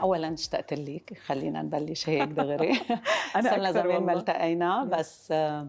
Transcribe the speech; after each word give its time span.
اولا 0.00 0.34
اشتقت 0.34 0.72
لك 0.74 1.18
خلينا 1.26 1.62
نبلش 1.62 2.08
هيك 2.08 2.28
دغري. 2.38 2.72
أنا 3.36 3.50
صرنا 3.50 3.72
زمان 3.72 4.02
ما. 4.02 4.12
التقينا 4.12 4.84
بس 4.84 5.28
آه، 5.32 5.68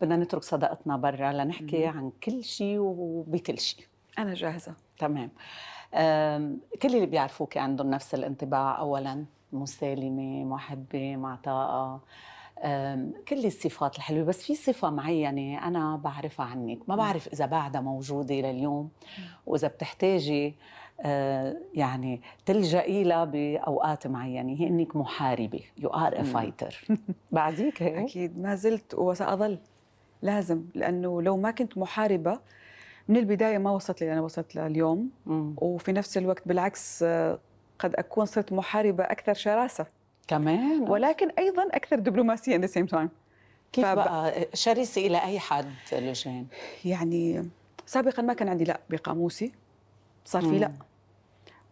بدنا 0.00 0.16
نترك 0.16 0.42
صداقتنا 0.42 0.96
برا 0.96 1.32
لنحكي 1.32 1.86
عن 1.86 2.12
كل 2.24 2.44
شيء 2.44 2.78
وبكل 2.80 3.58
شيء 3.58 3.84
أنا 4.18 4.34
جاهزة. 4.34 4.74
تمام. 4.98 5.30
كل 6.82 6.94
اللي 6.94 7.06
بيعرفوك 7.06 7.56
عندهم 7.56 7.90
نفس 7.90 8.14
الانطباع 8.14 8.78
اولا 8.78 9.24
مسالمة 9.52 10.44
محبة 10.44 11.16
معطاءة. 11.16 12.00
كل 13.28 13.46
الصفات 13.46 13.96
الحلوة 13.96 14.24
بس 14.24 14.42
في 14.42 14.54
صفة 14.54 14.90
معينه 14.90 15.66
أنا 15.68 15.96
بعرفها 15.96 16.46
عنك. 16.46 16.78
ما 16.88 16.96
بعرف 16.96 17.28
إذا 17.32 17.46
بعدها 17.46 17.80
موجودة 17.80 18.34
لليوم 18.34 18.90
وإذا 19.46 19.68
بتحتاجي 19.68 20.54
آه، 21.00 21.56
يعني 21.74 22.20
تلجئي 22.46 23.04
لها 23.04 23.24
بأوقات 23.24 24.06
معينة. 24.06 24.52
هي 24.60 24.66
إنك 24.66 24.96
محاربة. 24.96 25.60
you 25.78 25.90
are 25.90 26.20
a 26.20 26.22
fighter 26.22 26.84
بعديك 27.32 27.82
هيك؟ 27.82 27.94
أكيد. 28.10 28.38
ما 28.38 28.54
زلت 28.54 28.94
وسأظل. 28.94 29.58
لازم. 30.22 30.64
لأنه 30.74 31.22
لو 31.22 31.36
ما 31.36 31.50
كنت 31.50 31.78
محاربة 31.78 32.40
من 33.08 33.16
البداية 33.16 33.58
ما 33.58 33.70
وصلت 33.70 34.00
لي 34.02 34.12
أنا 34.12 34.20
وصلت 34.20 34.58
مم. 35.26 35.54
وفي 35.56 35.92
نفس 35.92 36.18
الوقت 36.18 36.48
بالعكس 36.48 37.02
آه، 37.02 37.38
قد 37.78 37.94
أكون 37.94 38.24
صرت 38.24 38.52
محاربة 38.52 39.04
أكثر 39.04 39.34
شراسة. 39.34 39.86
كمان 40.28 40.82
ولكن 40.90 41.30
أيضا 41.38 41.62
أكثر 41.70 41.98
دبلوماسية 41.98 42.58
at 42.58 42.60
the 42.60 42.72
same 42.72 42.88
time 42.98 43.08
كيف 43.72 43.86
فب- 43.86 43.96
بقى 43.96 44.46
شرسة 44.54 45.06
إلى 45.06 45.22
أي 45.24 45.38
حد 45.38 45.72
لوجين 45.92 46.46
يعني 46.84 47.48
سابقا 47.86 48.22
ما 48.22 48.32
كان 48.34 48.48
عندي 48.48 48.64
لا 48.64 48.80
بقاموسي 48.90 49.52
صار 50.24 50.42
في. 50.42 50.58
لا 50.58 50.72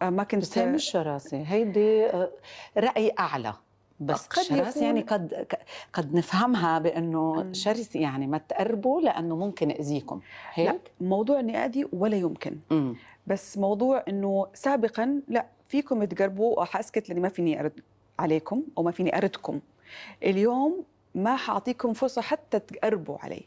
آه، 0.02 0.10
ما 0.10 0.22
كنت 0.22 0.40
بس 0.42 0.58
هي 0.58 0.66
مش 0.66 0.84
شراسة 0.90 1.42
هيدي 1.42 2.06
آه، 2.06 2.30
رأي 2.76 3.12
أعلى 3.18 3.54
بس 4.00 4.26
قد 4.26 4.56
يكون- 4.56 4.82
يعني 4.82 5.00
قد 5.00 5.46
قد 5.92 6.14
نفهمها 6.14 6.78
بأنه 6.78 7.32
مم. 7.42 7.52
شرسة 7.54 8.00
يعني 8.00 8.26
ما 8.26 8.38
تقربوا 8.38 9.00
لأنه 9.00 9.36
ممكن 9.36 9.70
أذيكم 9.70 10.16
لا 10.58 10.72
هيك؟ 10.72 10.80
موضوع 11.00 11.40
اني 11.40 11.56
اذي 11.64 11.86
ولا 11.92 12.16
يمكن 12.16 12.56
مم. 12.70 12.96
بس 13.26 13.58
موضوع 13.58 14.04
إنه 14.08 14.46
سابقا 14.54 15.20
لا 15.28 15.46
فيكم 15.66 16.04
تقربوا 16.04 16.60
وحاسكت 16.60 17.08
لأني 17.08 17.20
ما 17.20 17.28
فيني 17.28 17.60
أرد 17.60 17.80
عليكم 18.20 18.62
أو 18.78 18.82
ما 18.82 18.90
فيني 18.90 19.16
أردكم. 19.16 19.60
اليوم 20.22 20.84
ما 21.14 21.36
حأعطيكم 21.36 21.92
فرصة 21.92 22.22
حتى 22.22 22.58
تقربوا 22.58 23.18
علي. 23.18 23.42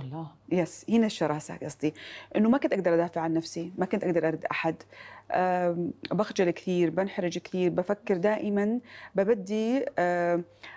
الله. 0.00 0.26
يس 0.52 0.86
هنا 0.88 1.06
الشراسه 1.06 1.56
قصدي. 1.56 1.94
إنه 2.36 2.48
ما 2.48 2.58
كنت 2.58 2.72
أقدر 2.72 2.94
أدافع 2.94 3.20
عن 3.20 3.34
نفسي 3.34 3.72
ما 3.78 3.86
كنت 3.86 4.04
أقدر 4.04 4.28
أرد 4.28 4.44
أحد. 4.44 4.74
أم، 5.30 5.90
بخجل 6.10 6.50
كثير 6.50 6.90
بنحرج 6.90 7.38
كثير 7.38 7.70
بفكر 7.70 8.16
دائما 8.16 8.80
ببدي 9.14 9.84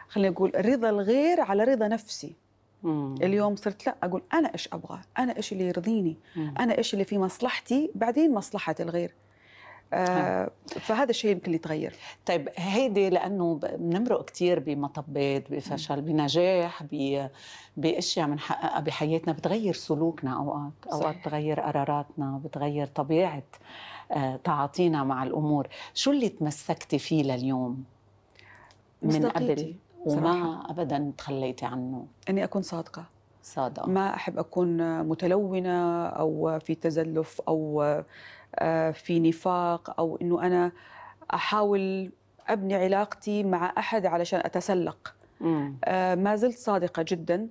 خلينا 0.10 0.30
نقول 0.30 0.66
رضا 0.66 0.90
الغير 0.90 1.42
على 1.42 1.64
رضا 1.64 1.88
نفسي. 1.88 2.36
مم. 2.84 3.16
اليوم 3.22 3.56
صرت 3.56 3.88
لا 3.88 3.96
أقول 4.04 4.22
أنا 4.34 4.54
إيش 4.54 4.70
أبغى؟ 4.74 5.00
أنا 5.20 5.38
إيش 5.38 5.52
اللي 5.52 5.68
يرضيني؟ 5.68 6.18
مم. 6.36 6.54
أنا 6.60 6.78
إيش 6.78 6.94
اللي 6.94 7.06
في 7.06 7.18
مصلحتي؟ 7.18 7.92
بعدين 7.96 8.34
مصلحة 8.34 8.76
الغير. 8.80 9.14
آه 9.94 10.52
فهذا 10.68 11.10
الشيء 11.10 11.32
يمكن 11.32 11.54
يتغير. 11.54 11.96
طيب 12.26 12.50
هيدي 12.58 13.10
لأنه 13.10 13.56
ب- 13.56 13.66
بنمرق 13.80 14.26
كتير 14.26 14.60
بمطبات 14.60 15.52
بفشل 15.52 16.02
بنجاح 16.02 16.84
ب- 16.92 17.28
بأشياء 17.78 18.28
بنحققها 18.28 18.80
بحياتنا 18.80 19.34
بتغير 19.34 19.74
سلوكنا 19.74 20.38
أوقات 20.38 20.72
صحيح. 21.04 21.22
بتغير 21.22 21.60
قراراتنا 21.60 22.42
بتغير 22.46 22.88
طبيعة 22.88 23.44
آه، 24.12 24.36
تعاطينا 24.44 25.04
مع 25.04 25.24
الأمور. 25.24 25.68
شو 25.94 26.12
اللي 26.12 26.30
تمسكتي 26.30 27.00
فيه 27.00 27.24
لليوم؟ 27.24 27.84
من 29.02 29.26
قبل؟ 29.30 29.76
وما 30.06 30.34
صراحة. 30.34 30.72
ابدا 30.72 31.12
تخليتي 31.18 31.66
عنه. 31.66 32.06
إني 32.30 32.44
أكون 32.44 32.62
صادقة. 32.62 33.04
صادقة. 33.44 33.90
ما 33.90 34.14
أحب 34.16 34.40
أكون 34.40 35.02
متلونة 35.04 36.06
أو 36.08 36.60
في 36.60 36.76
تزلف 36.76 37.42
أو 37.48 37.84
في 38.94 39.20
نفاق 39.20 40.00
أو 40.00 40.18
إنه 40.22 40.42
أنا 40.44 40.72
أحاول 41.34 42.12
أبني 42.48 42.76
علاقتي 42.76 43.44
مع 43.44 43.74
أحد 43.78 44.06
علشان 44.06 44.40
أتسلق 44.40 45.14
مم. 45.42 45.76
آه، 45.86 46.16
ما 46.16 46.36
زلت 46.36 46.58
صادقة 46.58 47.06
جدا 47.08 47.48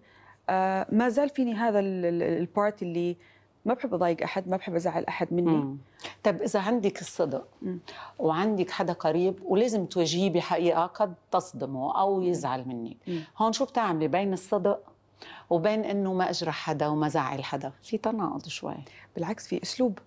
آه، 0.51 0.87
ما 0.93 1.09
زال 1.09 1.29
فيني 1.29 1.55
هذا 1.55 1.79
ال- 1.81 2.05
ال- 2.07 2.23
البارت 2.23 2.83
اللي 2.83 3.17
ما 3.65 3.75
بحب 3.75 3.95
أضايق 3.95 4.23
أحد 4.23 4.49
ما 4.49 4.57
بحب 4.57 4.75
أزعل 4.75 5.05
أحد 5.05 5.33
مني 5.33 5.51
مم. 5.51 5.77
طب 6.23 6.43
إذا 6.43 6.61
عندك 6.61 7.01
الصدق 7.01 7.49
مم. 7.63 7.79
وعندك 8.19 8.71
حدا 8.71 8.93
قريب 8.93 9.35
ولازم 9.45 9.87
تواجهيه 9.87 10.31
بحقيقة 10.31 10.87
قد 10.87 11.15
تصدمه 11.31 12.01
أو 12.01 12.23
يزعل 12.23 12.69
منك 12.69 12.97
مم. 13.07 13.21
هون 13.39 13.53
شو 13.53 13.65
بتعملي 13.65 14.09
بين 14.09 14.33
الصدق 14.33 14.81
وبين 15.51 15.85
إنه 15.85 16.13
ما 16.15 16.31
أجرح 16.31 16.55
حدا 16.55 16.87
وما 16.87 17.09
زعل 17.09 17.45
حدا 17.45 17.73
في 17.83 17.99
تناقض 17.99 18.47
شوي 18.49 18.75
بالعكس 19.17 19.49
في 19.49 19.63
أسلوب 19.63 19.99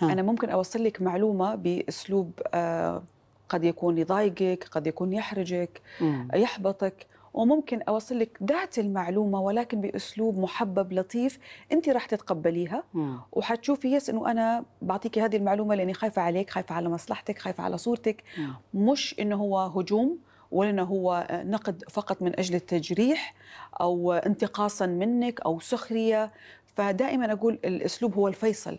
ها. 0.00 0.12
أنا 0.12 0.22
ممكن 0.22 0.50
أوصل 0.50 0.84
لك 0.84 1.02
معلومة 1.02 1.54
بأسلوب 1.54 2.30
آه، 2.54 3.02
قد 3.48 3.64
يكون 3.64 3.98
يضايقك 3.98 4.68
قد 4.70 4.86
يكون 4.86 5.12
يحرجك 5.12 5.80
مم. 6.00 6.28
يحبطك 6.34 7.06
وممكن 7.34 7.82
أوصل 7.82 8.18
لك 8.18 8.38
ذات 8.42 8.78
المعلومة 8.78 9.40
ولكن 9.40 9.80
بأسلوب 9.80 10.38
محبب 10.38 10.92
لطيف 10.92 11.38
أنت 11.72 11.88
راح 11.88 12.06
تتقبليها 12.06 12.82
مم. 12.94 13.18
وحتشوفي 13.32 13.92
يس 13.92 14.10
إنه 14.10 14.30
أنا 14.30 14.64
بعطيكي 14.82 15.20
هذه 15.22 15.36
المعلومة 15.36 15.74
لأني 15.74 15.94
خايفة 15.94 16.22
عليك 16.22 16.50
خايفة 16.50 16.74
على 16.74 16.88
مصلحتك 16.88 17.38
خايفة 17.38 17.64
على 17.64 17.78
صورتك 17.78 18.22
مم. 18.38 18.54
مش 18.74 19.14
إنه 19.20 19.36
هو 19.36 19.58
هجوم 19.58 20.18
ولا 20.50 20.70
إنه 20.70 20.82
هو 20.82 21.26
نقد 21.32 21.84
فقط 21.90 22.22
من 22.22 22.38
أجل 22.38 22.54
التجريح 22.54 23.34
أو 23.80 24.12
انتقاصا 24.12 24.86
منك 24.86 25.40
أو 25.40 25.60
سخرية 25.60 26.32
فدائما 26.76 27.32
أقول 27.32 27.58
الأسلوب 27.64 28.14
هو 28.14 28.28
الفيصل. 28.28 28.78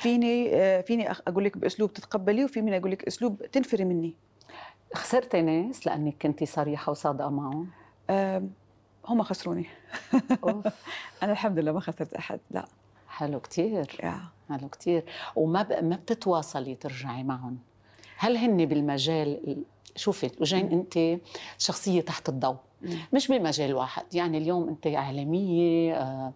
فيني 0.00 0.54
آه، 0.54 0.80
فيني 0.80 1.10
أقول 1.10 1.44
لك 1.44 1.58
بأسلوب 1.58 1.92
تتقبليه 1.92 2.44
وفي 2.44 2.62
مني 2.62 2.76
أقول 2.76 2.90
لك 2.90 3.04
أسلوب 3.06 3.42
تنفري 3.46 3.84
مني. 3.84 4.14
خسرتي 4.94 5.42
ناس 5.42 5.86
لانك 5.86 6.14
كنتي 6.22 6.46
صريحة 6.46 6.90
وصادقة 6.90 7.28
معهم؟ 7.30 7.68
هم 9.08 9.22
خسروني. 9.22 9.66
أنا 11.22 11.32
الحمد 11.32 11.58
لله 11.58 11.72
ما 11.72 11.80
خسرت 11.80 12.14
أحد 12.14 12.40
لا. 12.50 12.64
حلو 13.08 13.40
كتير. 13.40 13.96
يا. 14.02 14.20
حلو 14.50 14.68
كتير. 14.68 15.04
وما 15.36 15.62
ب... 15.62 15.72
ما 15.84 15.96
بتتواصلي 15.96 16.74
ترجعي 16.74 17.22
معهم؟ 17.22 17.58
هل 18.16 18.36
هن 18.36 18.66
بالمجال 18.66 19.28
ال- 19.50 19.62
شوفي 19.96 20.30
لوجين 20.40 20.72
أنت 20.72 21.20
شخصية 21.58 22.00
تحت 22.00 22.28
الضوء. 22.28 22.56
مش 23.12 23.28
بمجال 23.28 23.74
واحد 23.74 24.14
يعني 24.14 24.38
اليوم 24.38 24.68
أنت 24.68 24.86
إعلامية 24.86 25.94
آه، 25.94 26.32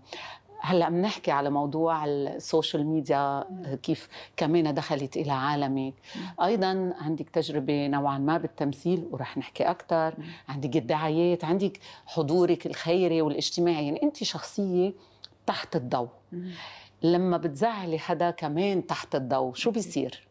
هلا 0.62 0.88
بنحكي 0.88 1.30
على 1.30 1.50
موضوع 1.50 2.04
السوشيال 2.04 2.86
ميديا 2.86 3.44
كيف 3.82 4.08
كمان 4.36 4.74
دخلت 4.74 5.16
إلى 5.16 5.32
عالمك 5.32 5.94
أيضا 6.42 6.94
عندك 7.00 7.28
تجربة 7.28 7.86
نوعا 7.86 8.18
ما 8.18 8.38
بالتمثيل 8.38 9.08
ورح 9.10 9.38
نحكي 9.38 9.64
أكثر 9.64 10.14
عندك 10.48 10.76
الدعايات 10.76 11.44
عندك 11.44 11.78
حضورك 12.06 12.66
الخيري 12.66 13.22
والاجتماعي. 13.22 13.84
يعني 13.84 14.02
أنت 14.02 14.24
شخصية 14.24 14.92
تحت 15.46 15.76
الضوء. 15.76 16.08
لما 17.02 17.36
بتزعلي 17.36 17.98
حدا 17.98 18.30
كمان 18.30 18.86
تحت 18.86 19.14
الضوء 19.14 19.54
شو 19.54 19.70
بيصير؟ 19.70 20.26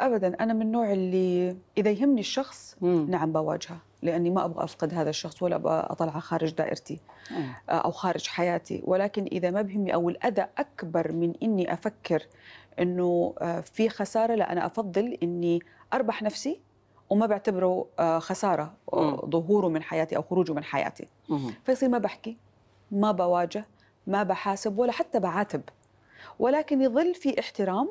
ابدا 0.00 0.36
أنا 0.40 0.52
من 0.52 0.62
النوع 0.62 0.92
اللي 0.92 1.56
إذا 1.78 1.90
يهمني 1.90 2.20
الشخص 2.20 2.76
مم. 2.80 3.06
نعم 3.10 3.32
بواجهه. 3.32 3.78
لأني 4.02 4.30
ما 4.30 4.44
أبغى 4.44 4.64
أفقد 4.64 4.94
هذا 4.94 5.10
الشخص 5.10 5.42
ولا 5.42 5.56
أبغى 5.56 5.86
أطلعه 5.90 6.20
خارج 6.20 6.54
دائرتي 6.54 7.00
مم. 7.30 7.52
أو 7.68 7.90
خارج 7.90 8.26
حياتي 8.26 8.82
ولكن 8.84 9.24
إذا 9.32 9.50
ما 9.50 9.62
بهمني 9.62 9.94
أو 9.94 10.08
الأذى 10.08 10.46
أكبر 10.58 11.12
من 11.12 11.32
إني 11.42 11.72
أفكر 11.72 12.26
إنه 12.78 13.34
آه، 13.38 13.60
في 13.60 13.88
خسارة 13.88 14.34
لا 14.34 14.52
أنا 14.52 14.66
أفضل 14.66 15.18
إني 15.22 15.60
أربح 15.92 16.22
نفسي 16.22 16.60
وما 17.10 17.26
بعتبره 17.26 17.86
آه، 17.98 18.18
خسارة 18.18 18.72
آه،. 18.92 19.28
ظهوره 19.30 19.68
من 19.68 19.82
حياتي 19.82 20.16
أو 20.16 20.22
خروجه 20.22 20.52
من 20.52 20.64
حياتي. 20.64 21.06
فيصير 21.64 21.88
ما 21.88 21.98
بحكي 21.98 22.36
ما 22.90 23.12
بواجه 23.12 23.66
ما 24.06 24.22
بحاسب 24.22 24.78
ولا 24.78 24.92
حتى 24.92 25.20
بعاتب 25.20 25.62
ولكن 26.38 26.82
يظل 26.82 27.14
في 27.14 27.40
احترام 27.40 27.88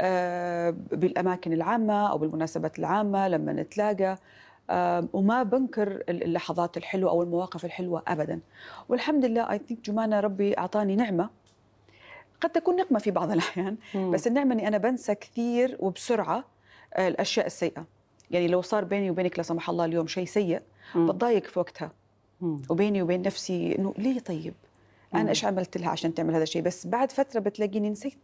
آه، 0.00 0.70
بالأماكن 0.70 1.52
العامة 1.52 2.10
أو 2.10 2.18
بالمناسبات 2.18 2.78
العامة 2.78 3.28
لما 3.28 3.52
نتلاقى 3.52 4.04
آه، 4.04 4.18
وما 5.12 5.42
بنكر 5.42 6.02
اللحظات 6.08 6.76
الحلوة 6.76 7.10
أو 7.10 7.22
المواقف 7.22 7.64
الحلوة 7.64 8.02
ابدا 8.08 8.40
والحمد 8.88 9.24
لله 9.24 9.50
اي 9.50 9.58
ثينك 9.68 9.80
جمانه 9.84 10.20
ربي 10.20 10.58
أعطاني 10.58 10.96
نعمة 10.96 11.30
قد 12.40 12.50
تكون 12.50 12.76
نقمه 12.76 12.98
في 12.98 13.10
بعض 13.10 13.30
الأحيان. 13.36 13.76
بس 13.94 14.26
النعمة 14.26 14.54
إني 14.54 14.68
أنا 14.68 14.78
بنسى 14.78 15.14
كثير 15.14 15.76
وبسرعة 15.80 16.44
آه، 16.94 17.08
الأشياء 17.08 17.46
السيئة 17.46 17.84
يعني 18.30 18.48
لو 18.48 18.62
صار 18.62 18.84
بيني 18.84 19.10
وبينك 19.10 19.38
لا 19.38 19.42
سمح 19.42 19.70
الله 19.70 19.84
اليوم 19.84 20.06
شيء 20.06 20.24
سيء. 20.26 20.62
بتضايق 20.96 21.44
في 21.46 21.58
وقتها 21.58 21.90
مم. 22.40 22.62
وبيني 22.70 23.02
وبين 23.02 23.22
نفسي 23.22 23.78
إنه 23.78 23.94
ليه 23.98 24.20
طيب. 24.20 24.54
أنا 25.14 25.30
إيش 25.30 25.44
عملت 25.44 25.76
لها 25.78 25.88
عشان 25.88 26.14
تعمل 26.14 26.34
هذا 26.34 26.42
الشيء 26.42 26.62
بس 26.62 26.86
بعد 26.86 27.12
فترة 27.12 27.40
بتلاقيني 27.40 27.90
نسيت 27.90 28.18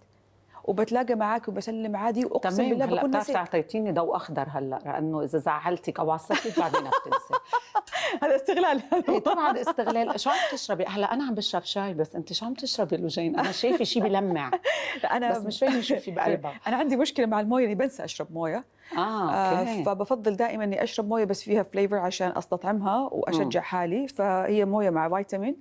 وبتلاقى 0.64 1.14
معك 1.14 1.48
وبسلم 1.48 1.96
عادي 1.96 2.24
وأقسم 2.24 2.56
تمام 2.56 2.70
بالله 2.70 2.86
بكون 2.86 3.16
نسيت. 3.16 3.36
اعطيتيني 3.36 3.92
ضوء 3.92 4.16
أخضر 4.16 4.46
هلأ 4.48 4.78
لأنه 4.84 5.22
إذا 5.22 5.38
زعلتك 5.38 6.00
أو 6.00 6.10
عصبتك 6.10 6.58
بعدين 6.58 6.80
بتنسي. 6.80 7.34
هذا 8.22 8.36
استغلال. 8.36 8.82
إيه 9.08 9.18
طبعا 9.18 9.60
استغلال. 9.60 10.20
شو 10.20 10.30
عم 10.30 10.36
تشربي؟ 10.52 10.84
هلأ 10.84 11.14
أنا 11.14 11.24
عم 11.24 11.34
بشرب 11.34 11.62
شاي 11.62 11.94
بس 11.94 12.16
انت 12.16 12.32
شو 12.32 12.46
عم 12.46 12.54
تشربي 12.54 12.96
لوجين 12.96 13.38
أنا 13.38 13.52
شايفة 13.52 13.84
شيء 13.84 14.02
بلمع. 14.02 14.50
أنا 15.10 15.30
بس 15.30 15.38
مش 15.38 15.58
فاهمة 15.58 15.80
شو 15.80 15.96
في 15.96 16.10
بقلبها. 16.10 16.54
أنا 16.66 16.76
عندي 16.76 16.96
مشكلة 16.96 17.26
مع 17.26 17.40
الموية 17.40 17.66
اني 17.66 17.74
بنسى 17.74 18.04
أشرب 18.04 18.32
موية. 18.32 18.64
آه 18.96 19.30
آه 19.30 19.58
okay 19.58 19.84
فبفضل 19.84 20.36
دائما 20.36 20.64
إني 20.64 20.82
أشرب 20.82 21.08
موية 21.08 21.24
بس 21.24 21.42
فيها 21.42 21.62
flavor 21.62 21.96
عشان 21.96 22.32
أستطعمها 22.36 23.08
وأشجع 23.12 23.60
حالي. 23.60 24.08
فهي 24.08 24.64
موية 24.64 24.90
مع 24.90 25.08
فيتامين 25.08 25.56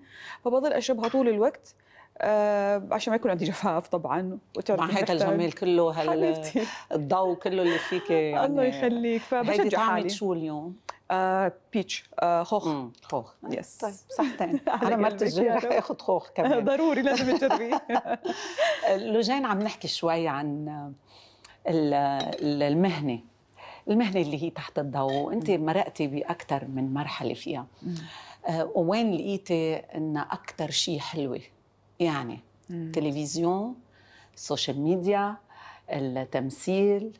فبضل 0.45 0.73
أشربها 0.73 1.09
طول 1.09 1.29
الوقت. 1.29 1.75
آه 2.21 2.87
عشان 2.91 3.11
ما 3.11 3.15
يكون 3.15 3.31
عندي 3.31 3.45
جفاف 3.45 3.87
طبعا 3.87 4.37
وتعرفي 4.57 4.83
مع 4.83 4.97
هيدا 4.99 5.13
الجمال 5.13 5.51
كله 5.55 5.83
هال 6.01 6.09
حبيبتي. 6.09 6.65
الضوء 6.91 7.35
كله 7.35 7.61
اللي 7.61 7.77
فيك 7.77 8.09
يعني 8.11 8.45
الله 8.45 8.63
يخليك. 8.63 9.21
فبشجع 9.21 9.79
حالي. 9.79 10.09
شو 10.09 10.33
اليوم؟ 10.33 10.75
آه 11.11 11.53
peach 11.73 12.03
آه 12.19 12.43
خوخ. 12.43 12.67
امم 12.67 12.91
خوخ. 13.03 13.33
yes 13.49 13.77
طيب 13.77 13.93
صحتين. 14.17 14.59
على 14.67 14.87
أنا 14.87 14.97
مرت 14.97 15.11
قلبك 15.11 15.23
الجاية 15.23 15.55
رح. 15.55 15.65
آخذ 15.77 15.97
خوخ 15.99 16.29
كمان. 16.35 16.63
ضروري 16.75 17.01
لازم 17.01 17.37
تجربيه. 17.37 17.81
لوجين 18.95 19.45
عم 19.45 19.59
نحكي 19.59 19.87
شوي 19.87 20.27
عن 20.27 20.67
ال- 21.67 21.93
ال- 21.93 22.63
المهنة. 22.63 23.19
المهنة 23.87 24.21
اللي 24.21 24.43
هي 24.43 24.49
تحت 24.49 24.79
الضوء. 24.79 25.33
انت 25.33 25.51
مرقتي 25.51 26.07
باكثر 26.07 26.65
من 26.65 26.93
مرحلة 26.93 27.33
فيها. 27.33 27.65
آه، 28.47 28.71
وين 28.75 29.13
لقيتي 29.15 29.75
ان 29.75 30.17
أكثر 30.17 30.69
شيء 30.71 30.99
حلوة؟ 30.99 31.39
يعني 31.99 32.39
تلفزيون 32.69 33.75
ال 34.35 34.42
social 34.42 34.81
media 34.81 35.35
التمثيل 35.89 37.11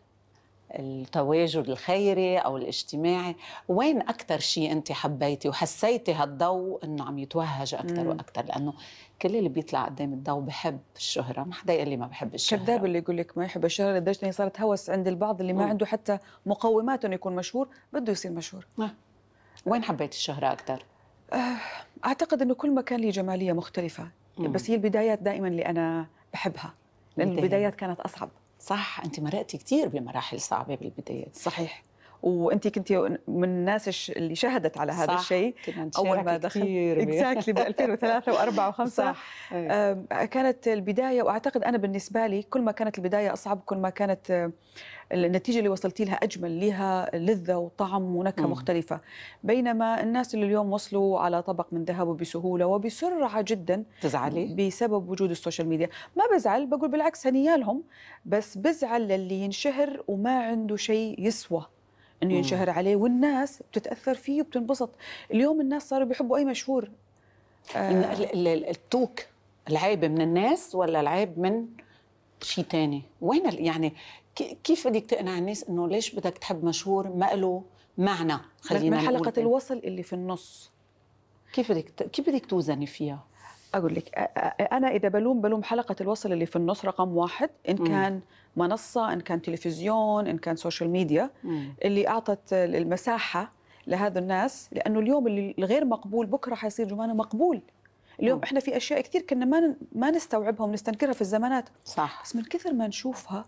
التواجد 0.72 1.70
الخيري 1.70 2.38
أو 2.38 2.58
الاجتماعي. 2.58 3.36
وين 3.68 4.02
أكثر 4.02 4.40
شيء 4.40 4.72
أنت 4.72 4.92
حبيتي 4.92 5.50
وحسيتي 5.50 6.14
هالضوء 6.14 6.86
إنه 6.86 7.04
عم 7.04 7.20
يتوهج 7.20 7.74
أكثر. 7.74 8.08
وأكثر 8.08 8.46
لأنه 8.46 8.74
كل 9.22 9.36
اللي 9.36 9.50
بيطلع 9.50 9.86
قدام 9.86 10.14
الضوء 10.14 10.42
بحب 10.42 10.80
الشهرة 10.96 11.44
ما 11.44 11.54
حدا 11.54 11.74
يقول 11.74 11.90
لي 11.90 11.98
ما 11.98 12.08
بحب 12.08 12.34
الشهرة. 12.36 12.60
كذاب 12.60 12.86
اللي 12.86 12.98
يقول 12.98 13.18
لك 13.18 13.38
ما 13.38 13.46
يحب 13.46 13.66
الشهرة 13.66 13.98
لدرجة 13.98 14.20
إنه 14.24 14.32
صارت 14.32 14.62
هوس 14.62 14.90
عند 14.90 15.08
البعض 15.08 15.42
اللي 15.42 15.54
ما 15.54 15.64
مم. 15.64 15.70
عنده 15.70 15.86
حتى 15.86 16.18
مقومات 16.46 17.06
إنه 17.06 17.16
يكون 17.16 17.36
مشهور 17.36 17.68
بده 17.94 18.12
يصير 18.12 18.32
مشهور. 18.32 18.68
وين 19.66 19.84
حبيتي 19.84 20.18
الشهرة 20.18 20.52
أكثر 20.52 20.84
أعتقد 22.06 22.42
إنه 22.42 22.54
كل 22.54 22.75
مكان 22.75 23.02
له 23.02 23.10
جمالية 23.10 23.54
مختلفة. 23.54 24.19
بس 24.47 24.69
هي 24.69 24.75
البدايات 24.75 25.19
دائما 25.19 25.47
اللي 25.47 25.65
أنا 25.65 26.07
بحبها 26.33 26.74
لأن. 27.18 27.38
البدايات 27.38 27.75
كانت 27.75 28.00
أصعب. 28.00 28.30
صح 28.59 29.01
أنت 29.06 29.19
مرقتي 29.19 29.57
كثير 29.57 29.88
بمراحل 29.88 30.41
صعبة 30.41 30.75
بالبدايات. 30.75 31.36
صحيح. 31.36 31.83
وانت 32.24 32.68
كنت 32.68 32.92
من 33.27 33.44
الناس 33.44 34.10
اللي 34.10 34.36
شهدت 34.36 34.77
على 34.77 34.92
هذا 34.92 35.07
صح. 35.07 35.19
الشيء 35.19 35.56
أول 35.98 36.24
ما 36.24 36.38
دخلت 36.38 36.66
اكزاكتلي 36.98 37.54
ب 37.54 37.57
2003 37.60 38.31
و4 38.31 38.75
و5 38.75 38.83
صح 38.83 39.24
إيه. 39.51 40.25
كانت 40.25 40.68
البداية 40.68 41.24
وأعتقد 41.24 41.63
أنا 41.63 41.77
بالنسبة 41.77 42.27
لي 42.27 42.44
كل 42.44 42.62
ما 42.62 42.71
كانت 42.71 42.98
البداية 42.98 43.33
أصعب 43.33 43.60
كل 43.66 43.77
ما 43.77 43.89
كانت 43.89 44.51
النتيجة 45.12 45.57
اللي 45.57 45.69
وصلتي 45.69 46.06
لها 46.06 46.13
أجمل 46.13 46.60
لها 46.60 47.10
لذة 47.18 47.56
وطعم 47.57 48.16
ونكهة 48.16 48.44
مم. 48.45 48.51
مختلفة 48.51 49.00
بينما 49.44 50.04
الناس 50.04 50.33
اللي 50.36 50.45
اليوم 50.45 50.74
وصلوا 50.74 51.19
على 51.19 51.42
طبق 51.42 51.68
من 51.72 51.83
ذهب 51.83 52.07
وبسهولة 52.07 52.65
وبسرعة 52.65 53.42
جدا 53.42 53.83
تزعلي 54.01 54.56
بسبب 54.56 55.10
وجود 55.10 55.31
ال 55.31 55.37
social 55.37 55.68
media 55.68 55.90
ما 56.15 56.24
بزعل 56.33 56.65
بقول 56.68 56.89
بالعكس 56.92 57.27
هنيالهم 57.27 57.83
بس 58.25 58.57
بزعل 58.57 59.07
للي 59.07 59.36
ينشهر 59.36 60.04
وما 60.07 60.39
عنده 60.44 60.75
شيء 60.75 61.15
يسوى 61.19 61.65
إنه. 62.24 62.33
ينشهر 62.33 62.69
عليه 62.69 62.95
والناس 62.95 63.63
بتتأثر 63.71 64.16
فيه 64.16 64.42
وبتنبسط. 64.42 64.89
اليوم 65.33 65.62
الناس 65.62 65.89
صاروا 65.89 66.07
بيحبوا 66.07 66.38
أي 66.38 66.45
مشهور. 66.45 66.89
آه، 67.75 68.13
التوك 68.69 69.19
العيب 69.69 70.06
من 70.06 70.21
الناس 70.21 70.75
ولا 70.75 71.00
العيب 71.00 71.39
من 71.39 71.68
شيء 72.42 72.66
تاني؟ 72.66 73.04
وين 73.21 73.44
يعني 73.45 73.94
كيف 74.63 74.88
بدك 74.88 75.06
تقنع 75.06 75.38
الناس 75.38 75.63
إنه 75.63 75.88
ليش 75.88 76.16
بدك 76.16 76.38
تحب 76.38 76.66
مشهور 76.66 77.07
ما 77.10 77.33
له 77.33 77.63
معنى؟ 77.98 78.38
خلينا 78.62 78.98
من 78.98 79.07
حلقه 79.07 79.31
كده. 79.31 79.42
الوصل 79.42 79.77
اللي 79.77 80.04
في 80.04 80.13
النص. 80.13 80.72
كيف 81.54 81.72
بدك 81.72 82.10
كيف 82.10 82.30
بدك 82.30 82.45
توزني 82.45 82.86
فيها؟ 82.86 83.24
أقول 83.75 83.95
لك 83.95 84.18
أنا 84.71 84.88
إذا 84.88 85.10
بلوم 85.10 85.42
بلوم 85.42 85.63
حلقة 85.63 85.95
الوصل 86.01 86.33
اللي 86.33 86.45
في 86.45 86.56
النص 86.56 86.86
رقم 86.86 87.18
واحد 87.18 87.50
إن. 87.69 87.77
كان 87.88 88.21
منصة 88.56 89.13
إن 89.13 89.21
كان 89.21 89.42
تلفزيون 89.42 90.27
إن 90.27 90.38
كان 90.38 90.56
social 90.56 90.90
media 90.90 91.30
اللي 91.86 92.07
أعطت 92.07 92.54
المساحة 92.54 93.51
لهذا 93.88 94.19
الناس 94.19 94.69
لأنه 94.71 95.00
اليوم 95.00 95.27
اللي 95.27 95.56
الغير 95.60 95.86
مقبول 95.86 96.25
بكرة 96.25 96.56
حيصير 96.56 96.88
جمانه 96.88 97.13
مقبول. 97.13 97.62
اليوم 98.19 98.38
مم. 98.38 98.44
إحنا 98.44 98.60
في 98.60 98.77
أشياء 98.77 99.01
كثير 99.01 99.21
كنا 99.21 99.45
ما 99.45 99.75
ما 99.95 100.12
نستوعبها 100.12 100.65
ونستنكرها 100.65 101.13
في 101.13 101.22
الزمانات. 101.22 101.69
صح. 101.86 102.22
بس 102.25 102.36
من 102.36 102.44
كثر 102.44 102.74
ما 102.74 102.88
نشوفها 102.88 103.46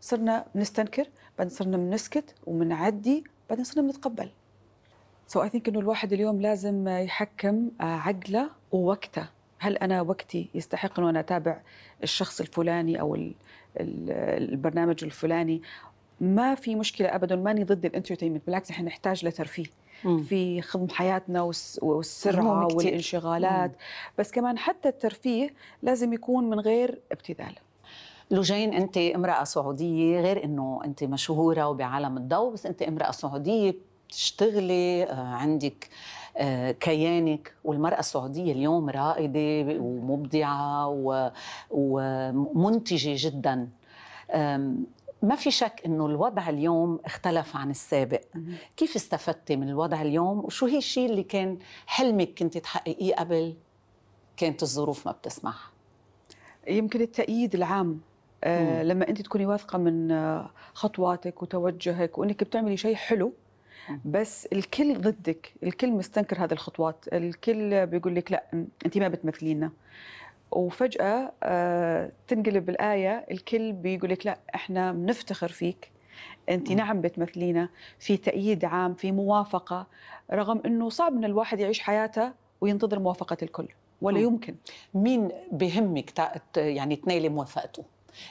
صرنا 0.00 0.46
بنستنكر 0.54 1.06
بعدين 1.38 1.54
صرنا 1.54 1.76
بنسكت 1.76 2.34
وبنعدي 2.46 3.24
بعدين 3.50 3.64
صرنا 3.64 3.86
بنتقبل 3.86 4.30
so 5.26 5.42
I 5.42 5.48
think 5.48 5.68
إنه 5.68 5.78
الواحد 5.78 6.12
اليوم 6.12 6.40
لازم 6.40 6.88
يحكم 6.88 7.70
آه، 7.80 7.84
عقله 7.84 8.50
ووقته. 8.72 9.28
هل 9.64 9.76
أنا 9.76 10.02
وقتي 10.02 10.48
يستحق 10.54 10.98
إنه 11.00 11.10
أنا 11.10 11.20
أتابع 11.20 11.60
الشخص 12.02 12.40
الفلاني 12.40 13.00
أو 13.00 13.14
ال- 13.14 13.34
ال- 13.80 14.10
البرنامج 14.52 15.04
الفلاني 15.04 15.62
ما 16.20 16.54
في 16.54 16.74
مشكلة 16.74 17.08
ابدا 17.14 17.36
ماني 17.36 17.64
ضد 17.64 17.84
ال 17.84 17.88
entertainment 17.88 18.42
بالعكس 18.46 18.70
إحنا 18.70 18.86
نحتاج 18.86 19.26
لترفيه 19.26 19.64
مم. 20.04 20.22
في 20.22 20.62
خضم 20.62 20.88
حياتنا 20.88 21.42
والس- 21.42 21.78
والسرعة. 21.82 22.66
والانشغالات 22.76 23.72
بس 24.18 24.30
كمان 24.32 24.58
حتى 24.58 24.88
الترفيه 24.88 25.54
لازم 25.82 26.12
يكون 26.12 26.50
من 26.50 26.60
غير 26.60 26.98
ابتذال 27.12 27.54
لوجين 28.30 28.74
أنت 28.74 28.96
امرأة 28.98 29.44
سعودية 29.44 30.20
غير 30.20 30.44
إنه 30.44 30.80
أنت 30.84 31.04
مشهورة 31.04 31.68
وبعالم 31.68 32.16
الضوء 32.16 32.52
بس 32.52 32.66
أنت 32.66 32.82
امرأة 32.82 33.10
سعودية 33.10 33.74
بتشتغلي 34.08 35.04
آه، 35.04 35.14
عندك 35.34 35.88
كيانك. 36.80 37.54
والمرأة 37.64 37.98
السعودية 37.98 38.52
اليوم 38.52 38.90
رائدة 38.90 39.76
ومبدعة 39.80 40.88
ومنتجة 41.70 43.14
جدا. 43.28 43.68
ما 45.22 45.36
في 45.36 45.50
شك 45.50 45.82
إنه 45.86 46.06
الوضع 46.06 46.48
اليوم 46.48 47.00
اختلف 47.04 47.56
عن 47.56 47.70
السابق. 47.70 48.20
كيف 48.76 48.96
استفدتي 48.96 49.56
من 49.56 49.68
الوضع 49.68 50.02
اليوم؟ 50.02 50.38
وشو 50.38 50.66
هي 50.66 50.78
الشيء 50.78 51.10
اللي 51.10 51.22
كان 51.22 51.58
حلمك 51.86 52.38
كنت 52.38 52.58
تحققيه 52.58 53.14
قبل 53.14 53.54
كانت 54.36 54.62
الظروف 54.62 55.06
ما 55.06 55.12
بتسمح؟ 55.12 55.72
يمكن 56.68 57.00
التأييد 57.00 57.54
العام. 57.54 58.00
آه. 58.44 58.82
لما 58.82 59.08
أنت 59.08 59.22
تكوني 59.22 59.46
واثقة 59.46 59.78
من 59.78 60.10
آه، 60.10 60.50
خطواتك 60.74 61.42
وتوجهك 61.42 62.18
وإنك 62.18 62.44
بتعملي 62.44 62.76
شيء 62.76 62.94
حلو. 62.94 63.32
بس 64.04 64.46
الكل 64.46 64.98
ضدك 65.00 65.52
الكل 65.62 65.90
مستنكر 65.92 66.44
هذه 66.44 66.52
الخطوات 66.52 67.04
الكل 67.12 67.86
بيقول 67.86 68.14
لك 68.14 68.32
لا 68.32 68.44
انت 68.86 68.98
ما 68.98 69.08
بتمثلينا 69.08 69.70
وفجأة 70.50 71.32
آه 71.42 72.12
تنقلب 72.28 72.68
الآية 72.70 73.26
الكل 73.30 73.72
بيقول 73.72 74.10
لك 74.10 74.26
لا 74.26 74.38
إحنا 74.54 74.92
بنفتخر 74.92 75.48
فيك. 75.48 75.90
انت. 76.48 76.72
نعم 76.72 77.00
بتمثلينا. 77.00 77.68
في 77.98 78.16
تأييد 78.16 78.64
عام 78.64 78.94
في 78.94 79.12
موافقة 79.12 79.86
رغم 80.32 80.62
إنه 80.66 80.88
صعب 80.88 81.12
إن 81.12 81.24
الواحد 81.24 81.60
يعيش 81.60 81.80
حياته 81.80 82.32
وينتظر 82.60 82.98
موافقة 82.98 83.36
الكل 83.42 83.68
ولا 84.02 84.18
مم. 84.18 84.24
يمكن. 84.24 84.54
مين 84.94 85.28
بهمك 85.52 86.12
يعني 86.56 86.96
تنالي 86.96 87.28
موافقته؟ 87.28 87.84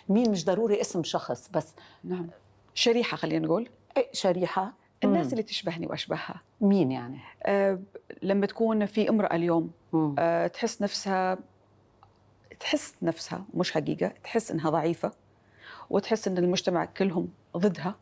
مين 0.09 0.31
مش 0.31 0.45
ضروري 0.45 0.81
اسم 0.81 1.03
شخص 1.03 1.49
بس؟ 1.53 1.73
نعم. 2.03 2.27
شريحة 2.73 3.17
خلينا 3.17 3.45
نقول. 3.45 3.69
إيه 3.97 4.07
شريحة. 4.13 4.73
الناس 5.05 5.25
مم. 5.25 5.31
اللي 5.31 5.43
تشبهني 5.43 5.87
وأشبهها 5.87 6.41
مين 6.61 6.91
يعني 6.91 7.19
أه 7.43 7.79
لما 8.21 8.45
تكون 8.45 8.85
في 8.85 9.09
امرأة 9.09 9.35
اليوم 9.35 9.71
مم. 9.93 10.15
أه 10.19 10.47
تحس 10.47 10.81
نفسها 10.81 11.37
تحس 12.59 12.95
نفسها 13.01 13.45
مش 13.53 13.71
حقيقة 13.71 14.07
تحس 14.23 14.51
إنها 14.51 14.69
ضعيفة 14.69 15.11
وتحس 15.89 16.27
إن 16.27 16.37
المجتمع 16.37 16.85
كلهم 16.85 17.27
ضدها 17.57 17.95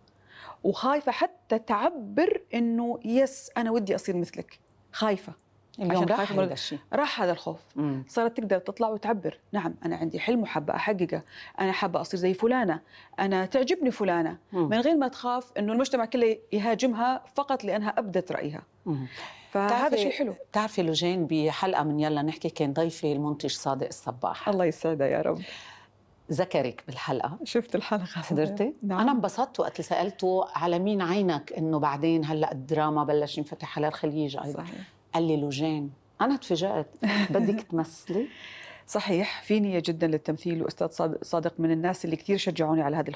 وخايفة 0.64 1.12
حتى 1.12 1.60
تعبر 1.60 2.42
إنه 2.54 3.00
يس 3.06 3.52
أنا 3.58 3.72
ودي 3.72 3.96
أصير 3.96 4.18
مثلك 4.18 4.60
خايفة 4.92 5.34
اليوم 5.80 6.04
راح 6.04 6.32
هذا 6.32 6.54
الشيء 6.54 6.80
راح 6.94 7.22
هذا 7.22 7.32
الخوف. 7.32 7.60
مم. 7.76 8.04
صارت 8.08 8.38
تقدر 8.38 8.58
تطلع 8.58 8.90
وتعبر. 8.90 9.40
نعم 9.52 9.76
أنا 9.86 9.96
عندي 9.96 10.20
حلم 10.20 10.42
وحابة 10.42 10.76
أحققه. 10.76 11.22
أنا 11.60 11.72
حابة 11.72 12.02
أصير 12.02 12.20
زي 12.20 12.34
فلانة. 12.34 12.80
أنا 13.20 13.46
تعجبني 13.46 13.92
فلانة. 13.92 14.38
مم. 14.54 14.70
من 14.70 14.80
غير 14.80 14.98
ما 14.98 15.08
تخاف 15.08 15.52
إنه 15.58 15.74
المجتمع 15.74 16.06
كله 16.06 16.38
يهاجمها 16.52 17.24
فقط 17.36 17.64
لأنها 17.64 17.90
أبدت 17.90 18.32
رأيها. 18.32 18.62
مم. 18.86 19.08
فهذا 19.52 19.98
شيء 19.98 20.12
حلو. 20.12 20.36
بتعرفي 20.52 20.82
لوجين 20.82 21.28
بحلقة 21.28 21.84
من 21.84 22.00
يلا 22.00 22.22
نحكي 22.22 22.50
كان 22.50 22.74
ضيفي 22.74 23.14
المنتج 23.14 23.50
صادق 23.50 23.88
الصباح. 23.88 24.50
الله 24.50 24.66
يسعدها 24.66 25.08
يا 25.08 25.22
رب. 25.22 25.42
ذكرك 26.32 26.84
بالحلقة. 26.88 27.38
شفت 27.44 27.76
الحلقة. 27.76 28.06
حضرتي؟ 28.06 28.74
نعم. 28.84 29.00
أنا 29.00 29.12
انبسطت 29.12 29.60
وقت 29.60 29.82
سألته 29.82 30.46
على 30.56 30.80
مين 30.80 31.02
عينك 31.02 31.54
إنه 31.54 31.80
بعدين 31.80 32.26
هلأ 32.26 32.52
الدراما 32.52 33.04
بلش 33.04 33.38
ينفتح 33.38 33.78
على 33.78 33.88
الخليج 33.88 34.38
أيضا. 34.38 34.64
صحيح. 34.64 34.80
قال 35.14 35.28
لي 35.28 35.38
لوجين 35.38 35.92
أنا 36.22 36.36
تفاجأت. 36.36 36.88
بدك 37.34 37.62
تمثلي؟ 37.62 38.28
صحيح 38.88 39.42
في 39.44 39.60
نية 39.60 39.84
جدا 39.86 40.08
للتمثيل 40.08 40.64
وأستاذ 40.64 40.88
صاد- 40.88 41.18
صادق 41.24 41.54
من 41.60 41.72
الناس 41.72 42.06
اللي 42.06 42.16
كثير 42.16 42.38
شجعوني 42.38 42.82
على 42.82 42.96
هذه. 42.98 43.08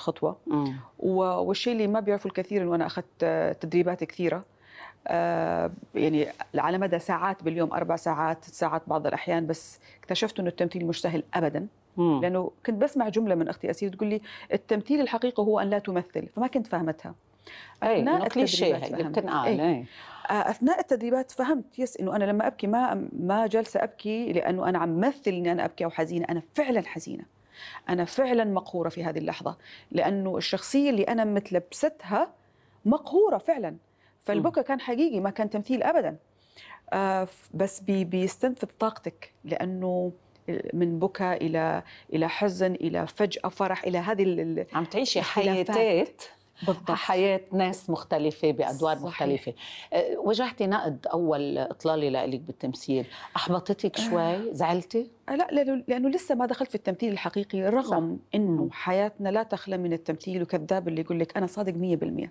و- 0.99 1.21
والشيء 1.23 1.73
اللي 1.73 1.87
ما 1.87 1.99
بيعرفوا 1.99 2.31
الكثير 2.31 2.63
إنه 2.63 2.75
أنا 2.75 2.85
أخذت 2.85 3.25
تدريبات 3.61 4.03
كثيرة. 4.03 4.43
آه، 5.07 5.71
يعني 5.95 6.27
على 6.55 6.77
مدى 6.77 6.99
ساعات 6.99 7.43
باليوم 7.43 7.73
أربع 7.73 7.95
ساعات 7.95 8.45
ساعات 8.45 8.81
بعض 8.87 9.07
الأحيان 9.07 9.47
بس 9.47 9.79
اكتشفت 9.99 10.39
إنه 10.39 10.49
التمثيل 10.49 10.85
مش 10.85 11.01
سهل 11.01 11.23
ابدا. 11.33 11.67
مم. 11.97 12.19
لأنه 12.21 12.51
كنت 12.65 12.75
بسمع 12.83 13.09
جملة 13.09 13.35
من 13.35 13.47
أختي 13.47 13.69
اسير 13.69 13.93
تقول 13.95 14.09
لي 14.09 14.21
التمثيل 14.53 15.01
الحقيقي 15.01 15.43
هو 15.43 15.59
أن 15.59 15.69
لا 15.69 15.79
تمثل 15.79 16.27
فما 16.35 16.47
كنت 16.47 16.67
فهمتها 16.67 17.15
كليشيه 18.27 18.75
التدريبات 18.75 19.25
إيه. 19.47 19.61
إيه 19.61 19.85
آه، 20.29 20.49
أثناء 20.49 20.79
التدريبات 20.79 21.31
فهمت 21.31 21.79
يس 21.79 21.97
إنه 21.97 22.15
أنا 22.15 22.23
لما 22.23 22.47
أبكي 22.47 22.67
ما 22.67 23.07
ما 23.19 23.47
جالسه 23.47 23.83
أبكي 23.83 24.33
لأنه 24.33 24.69
أنا 24.69 24.79
عم 24.79 24.99
مثل 24.99 25.31
إني 25.31 25.51
أنا 25.51 25.65
أبكي 25.65 25.85
أو 25.85 25.89
حزينة. 25.89 26.25
أنا 26.29 26.41
فعلا 26.53 26.81
حزينة. 26.85 27.23
أنا 27.89 28.05
فعلا 28.05 28.43
مقهورة 28.43 28.89
في 28.89 29.03
هذه 29.03 29.17
اللحظة. 29.17 29.57
لأنه 29.91 30.37
الشخصية 30.37 30.89
اللي 30.89 31.03
أنا 31.03 31.23
متلبستها 31.23 32.33
مقهورة 32.85 33.37
فعلا. 33.37 33.75
فالبكا 34.19 34.61
كان 34.61 34.79
حقيقي 34.79 35.19
ما 35.19 35.29
كان 35.29 35.49
تمثيل 35.49 35.83
ابدا. 35.83 36.17
آه، 36.93 37.27
بس 37.53 37.79
بي 37.79 38.03
بيستنفذ 38.03 38.67
طاقتك. 38.79 39.31
لأنه 39.43 40.11
من 40.73 40.99
بكى 40.99 41.33
إلى 41.33 41.83
إلى 42.13 42.29
حزن 42.29 42.73
إلى 42.73 43.07
فجأة 43.07 43.49
فرح 43.49 43.83
إلى 43.83 43.97
هذه 43.97 44.65
عم 44.73 44.85
تعيشي. 44.85 45.21
حياتات 45.21 46.23
بالضبط 46.61 46.91
حياة 46.91 47.41
ناس 47.53 47.89
مختلفة 47.89 48.51
بأدوار 48.51 48.95
صحيح. 48.95 49.05
مختلفة 49.05 49.53
أه، 49.93 50.17
واجهتي 50.17 50.67
نقد 50.67 51.07
أول 51.13 51.57
إطلالة 51.57 52.25
لك 52.25 52.39
بالتمثيل 52.39 53.05
أحبطتك 53.35 53.97
شوي 53.97 54.53
زعلتي؟ 54.53 55.11
آه، 55.29 55.35
لا 55.35 55.47
لأنه 55.51 55.83
لأنه 55.87 56.09
لسه 56.09 56.35
ما 56.35 56.45
دخلت 56.45 56.69
في 56.69 56.75
التمثيل 56.75 57.13
الحقيقي 57.13 57.61
رغم 57.61 58.19
إنه 58.35 58.63
مم. 58.63 58.71
حياتنا 58.71 59.29
لا 59.29 59.43
تخلى 59.43 59.77
من 59.77 59.93
التمثيل 59.93 60.41
وكذاب 60.41 60.87
اللي 60.87 61.01
يقول 61.01 61.19
لك 61.19 61.37
أنا 61.37 61.47
صادق 61.47 61.73
100% 61.73 62.29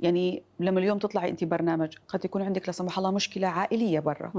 يعني 0.00 0.42
لما 0.60 0.80
اليوم 0.80 0.98
تطلعي 0.98 1.28
انت 1.30 1.44
برنامج 1.44 1.94
قد 2.08 2.24
يكون 2.24 2.42
عندك 2.42 2.66
لا 2.66 2.72
سمح 2.72 2.98
الله 2.98 3.10
مشكلة 3.10 3.48
عائلية 3.48 4.00
برا. 4.00 4.32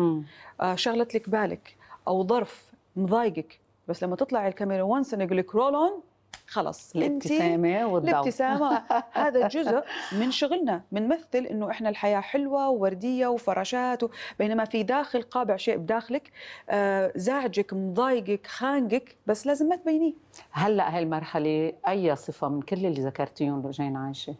آه 0.61 0.75
شغلت 0.75 1.15
لك 1.15 1.29
بالك 1.29 1.75
أو 2.07 2.27
ظرف 2.27 2.71
مضايقك 2.95 3.59
بس 3.87 4.03
لما 4.03 4.15
تطلعي 4.15 4.47
الكاميرا 4.47 4.83
once 4.83 5.13
يقول 5.13 5.37
لك 5.37 5.55
roll 5.55 5.75
on 5.75 6.01
خلص 6.47 6.95
انت 6.95 7.05
الابتسامة 7.05 7.85
والضوء 7.85 8.11
الابتسامة 8.11 8.83
هذا 9.11 9.47
جزء 9.47 9.83
من 10.11 10.31
شغلنا 10.31 10.81
بنمثل 10.91 11.45
إنه 11.51 11.71
إحنا 11.71 11.89
الحياة 11.89 12.19
حلوة 12.19 12.69
ووردية 12.69 13.27
وفراشات 13.27 14.03
و... 14.03 14.09
بينما 14.39 14.65
في 14.65 14.83
داخل 14.83 15.21
قابع 15.21 15.55
شيء 15.55 15.77
بداخلك 15.77 16.31
آه 16.69 17.11
زعجك 17.15 17.73
مضايقك 17.73 18.47
خانقك 18.47 19.15
بس 19.27 19.47
لازم 19.47 19.69
ما 19.69 19.75
تبينيه 19.75 20.13
هلأ 20.51 20.95
هاي 20.95 21.03
المرحلة 21.03 21.73
أي 21.87 22.15
صفة 22.15 22.47
من 22.49 22.61
كل 22.61 22.85
اللي 22.85 23.01
ذكرتيهم 23.01 23.61
لوجين 23.61 23.95
عايشة؟ 23.95 24.35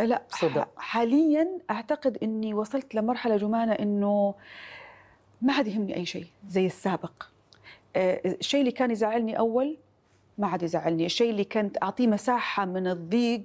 آه 0.00 0.04
لا 0.04 0.22
صدق. 0.28 0.68
حاليا 0.76 1.48
أعتقد 1.70 2.18
إني 2.22 2.54
وصلت 2.54 2.94
لمرحلة 2.94 3.36
جمانة 3.36 3.72
إنه 3.72 4.34
ما 5.42 5.52
عاد 5.52 5.66
يهمني 5.66 5.96
أي 5.96 6.06
شيء 6.06 6.26
زي 6.48 6.66
السابق 6.66 7.12
آه، 7.96 8.20
الشيء 8.24 8.60
اللي 8.60 8.72
كان 8.72 8.90
يزعلني 8.90 9.38
أول 9.38 9.76
ما 10.38 10.46
عاد 10.46 10.62
يزعلني 10.62 11.06
الشيء 11.06 11.30
اللي 11.30 11.44
كنت 11.44 11.82
أعطيه 11.82 12.06
مساحة 12.06 12.64
من 12.64 12.86
الضيق 12.86 13.44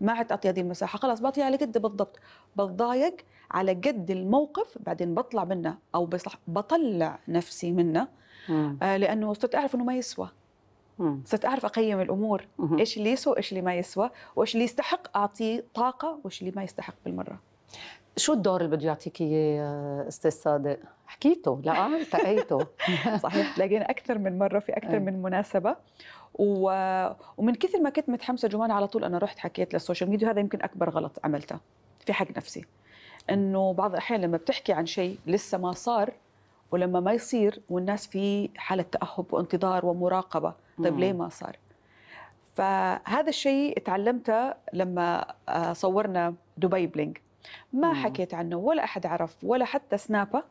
ما 0.00 0.12
عاد 0.12 0.30
اعطي 0.30 0.48
هذه 0.48 0.60
المساحة 0.60 0.98
خلاص 0.98 1.20
بعطيها 1.20 1.44
على 1.44 1.56
قد 1.56 1.78
بالضبط 1.78 2.18
بتضايق 2.56 3.16
على 3.50 3.72
قد 3.72 4.10
الموقف 4.10 4.78
بعدين 4.80 5.14
بطلع 5.14 5.44
منه 5.44 5.78
أو 5.94 6.06
بصح 6.06 6.38
بطلع 6.46 7.18
نفسي 7.28 7.72
منه 7.72 8.08
مم. 8.48 8.78
آه، 8.82 8.96
لأنه 8.96 9.32
صرت 9.32 9.54
أعرف 9.54 9.74
إنه 9.74 9.84
ما 9.84 9.96
يسوى 9.96 10.30
مم. 10.98 11.22
صرت 11.24 11.44
أعرف 11.44 11.64
أقيم 11.64 12.00
الأمور 12.00 12.46
مهم. 12.58 12.78
إيش 12.78 12.96
اللي 12.96 13.12
يسوى 13.12 13.32
وايش 13.32 13.52
اللي 13.52 13.62
ما 13.62 13.74
يسوى 13.74 14.10
وإيش 14.36 14.54
اللي 14.54 14.64
يستحق 14.64 15.16
أعطيه 15.16 15.64
طاقة 15.74 16.20
وإيش 16.24 16.40
اللي 16.42 16.52
ما 16.56 16.62
يستحق 16.64 16.94
بالمرة 17.04 17.40
شو 18.16 18.32
الدور 18.32 18.60
اللي 18.60 18.76
بده 18.76 18.86
يعطيك 18.86 19.20
إياه 19.20 19.62
آه، 19.62 20.08
أستاذ 20.08 20.30
صادق؟ 20.30 20.78
حكيته 21.06 21.60
لا 21.64 21.86
التقيته 22.00 22.66
صحيح 23.22 23.56
تلاقينا 23.56 23.90
أكثر 23.90 24.18
من 24.18 24.38
مرة 24.38 24.58
في 24.58 24.72
أكثر. 24.72 25.00
من 25.00 25.22
مناسبة 25.22 25.76
و... 26.38 26.70
ومن 27.36 27.54
كثر 27.54 27.80
ما 27.80 27.90
كنت 27.90 28.08
متحمسة 28.08 28.48
جمانة 28.48 28.74
على 28.74 28.86
طول 28.86 29.04
أنا 29.04 29.18
رحت 29.18 29.38
حكيت 29.38 29.74
للسوشيال 29.74 30.10
ميديا 30.10 30.30
هذا 30.30 30.40
يمكن 30.40 30.62
أكبر 30.62 30.90
غلط 30.90 31.20
عملته 31.24 31.58
في 32.06 32.12
حق 32.12 32.36
نفسي 32.36 32.64
إنه 33.30 33.72
بعض 33.72 33.90
الأحيان 33.90 34.20
لما 34.20 34.36
بتحكي 34.36 34.72
عن 34.72 34.86
شيء 34.86 35.18
لسه 35.26 35.58
ما 35.58 35.72
صار 35.72 36.12
ولما 36.70 37.00
ما 37.00 37.12
يصير 37.12 37.60
والناس 37.70 38.06
في 38.06 38.50
حالة 38.56 38.82
تأهب 38.82 39.26
وانتظار 39.32 39.86
ومراقبة 39.86 40.54
طيب 40.78 40.92
مم. 40.92 41.00
ليه 41.00 41.12
ما 41.12 41.28
صار 41.28 41.56
فهذا 42.54 43.28
الشيء 43.28 43.78
تعلمته 43.78 44.54
لما 44.72 45.34
آه، 45.48 45.72
صورنا 45.72 46.34
دبي 46.56 46.86
بلينك 46.86 47.22
ما 47.72 47.92
مم. 47.92 48.04
حكيت 48.04 48.34
عنه 48.34 48.56
ولا 48.56 48.84
أحد 48.84 49.06
عرف 49.06 49.36
ولا 49.44 49.64
حتى 49.64 49.98
سنابة 49.98 50.42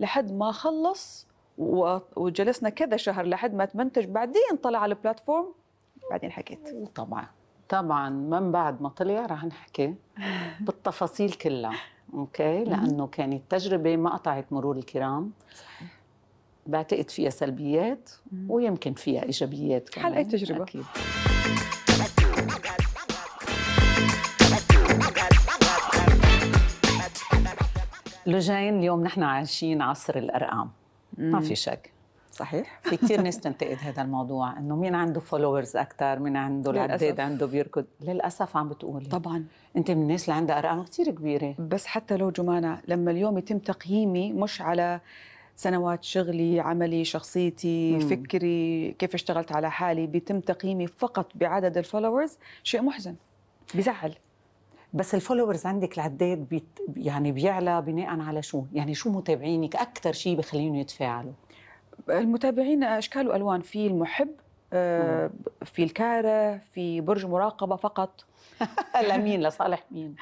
لحد 0.00 0.32
ما 0.32 0.52
خلص 0.52 1.27
وجلسنا 1.58 2.68
كذا 2.68 2.96
شهر 2.96 3.26
لحد 3.26 3.54
ما 3.54 3.64
تمنتج. 3.64 4.04
بعدين 4.04 4.56
طلع 4.62 4.78
على 4.78 4.94
البلاتفورم 4.94 5.46
بعدين 6.10 6.32
حكيت. 6.32 6.68
طبعا. 6.94 7.26
طبعا. 7.68 8.10
من 8.10 8.52
بعد 8.52 8.82
ما 8.82 8.88
طلع 8.88 9.26
رح 9.26 9.44
نحكي 9.44 9.94
بالتفاصيل 10.60 11.32
كلها 11.32 11.72
okay؟ 12.14 12.64
لأنه 12.64 13.06
كانت 13.06 13.42
تجربة 13.50 13.96
ما 13.96 14.10
قطعت 14.10 14.52
مرور 14.52 14.76
الكرام. 14.76 15.32
بعتقد 16.66 17.10
فيها 17.10 17.30
سلبيات 17.30 18.10
ويمكن 18.48 18.94
فيها 18.94 19.22
إيجابيات 19.22 19.88
كمان. 19.88 20.06
حال 20.06 20.14
أي 20.14 20.24
تجربة. 20.24 20.62
أكيد. 20.64 20.84
لجين 28.26 28.78
اليوم 28.78 29.02
نحن 29.04 29.22
عايشين 29.22 29.82
عصر 29.82 30.18
الأرقام. 30.18 30.70
ما 31.18 31.40
في 31.40 31.54
شك. 31.54 31.92
صحيح. 32.32 32.80
في 32.82 32.96
كثير 32.96 33.20
ناس 33.20 33.40
تنتقد 33.44 33.76
هذا 33.80 34.02
الموضوع 34.02 34.58
إنه 34.58 34.76
مين 34.76 34.94
عنده 34.94 35.20
followers 35.20 35.76
أكثر 35.76 36.18
مين 36.18 36.36
عنده 36.36 36.70
العداد. 36.70 37.20
عنده 37.20 37.46
بيركض. 37.46 37.84
للأسف 38.00 38.56
عم 38.56 38.68
بتقولي 38.68 39.06
طبعا. 39.08 39.44
أنت 39.76 39.90
من 39.90 40.02
الناس 40.02 40.24
اللي 40.24 40.34
عندها 40.36 40.58
أرقام 40.58 40.82
كثير 40.82 41.10
كبيرة. 41.10 41.54
بس 41.58 41.86
حتى 41.86 42.16
لو 42.16 42.30
جمانة 42.30 42.80
لما 42.88 43.10
اليوم 43.10 43.38
يتم 43.38 43.58
تقييمي 43.58 44.32
مش 44.32 44.60
على 44.62 45.00
سنوات 45.56 46.04
شغلي 46.04 46.60
عملي 46.60 47.04
شخصيتي 47.04 47.92
مم. 47.92 48.00
فكري 48.00 48.92
كيف 48.98 49.14
اشتغلت 49.14 49.52
على 49.52 49.70
حالي 49.70 50.06
بيتم 50.06 50.40
تقييمي 50.40 50.86
فقط 50.86 51.32
بعدد 51.34 51.78
ال 51.78 51.84
followers 51.84 52.38
شيء 52.62 52.82
محزن. 52.82 53.14
بزعل. 53.74 54.14
بس 54.92 55.14
ال 55.14 55.19
followers 55.19 55.66
عندك 55.66 55.94
العداد 55.94 56.38
بيت 56.48 56.78
يعني 56.96 57.32
بيعلى 57.32 57.82
بناء 57.82 58.20
على 58.20 58.42
شو؟ 58.42 58.64
يعني 58.72 58.94
شو 58.94 59.10
متابعينك؟ 59.10 59.76
أكثر 59.76 60.12
شيء 60.12 60.36
بخليهم 60.36 60.74
يتفاعلوا. 60.74 61.32
المتابعين 62.10 62.84
أشكال 62.84 63.28
وألوان 63.28 63.60
في 63.60 63.86
المحب 63.86 64.28
آه، 64.72 65.30
في 65.64 65.82
الكارة 65.82 66.60
في 66.74 67.00
برج 67.00 67.26
مراقبة 67.26 67.76
فقط. 67.76 68.24
لمين؟ 69.10 69.40
لصالح 69.42 69.84
مين؟ 69.90 70.16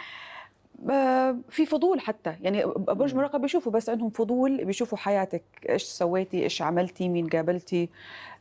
في 1.49 1.67
فضول 1.67 2.01
حتى. 2.01 2.35
يعني 2.43 2.65
برج 2.77 3.15
مراقبه 3.15 3.39
بيشوفوا 3.39 3.73
بس 3.73 3.89
عندهم 3.89 4.11
فضول 4.11 4.65
بيشوفوا 4.65 4.99
حياتك 4.99 5.43
إيش 5.69 5.83
سويتي 5.83 6.43
إيش 6.43 6.63
عملتي 6.63 7.09
مين 7.09 7.27
قابلتي. 7.27 7.89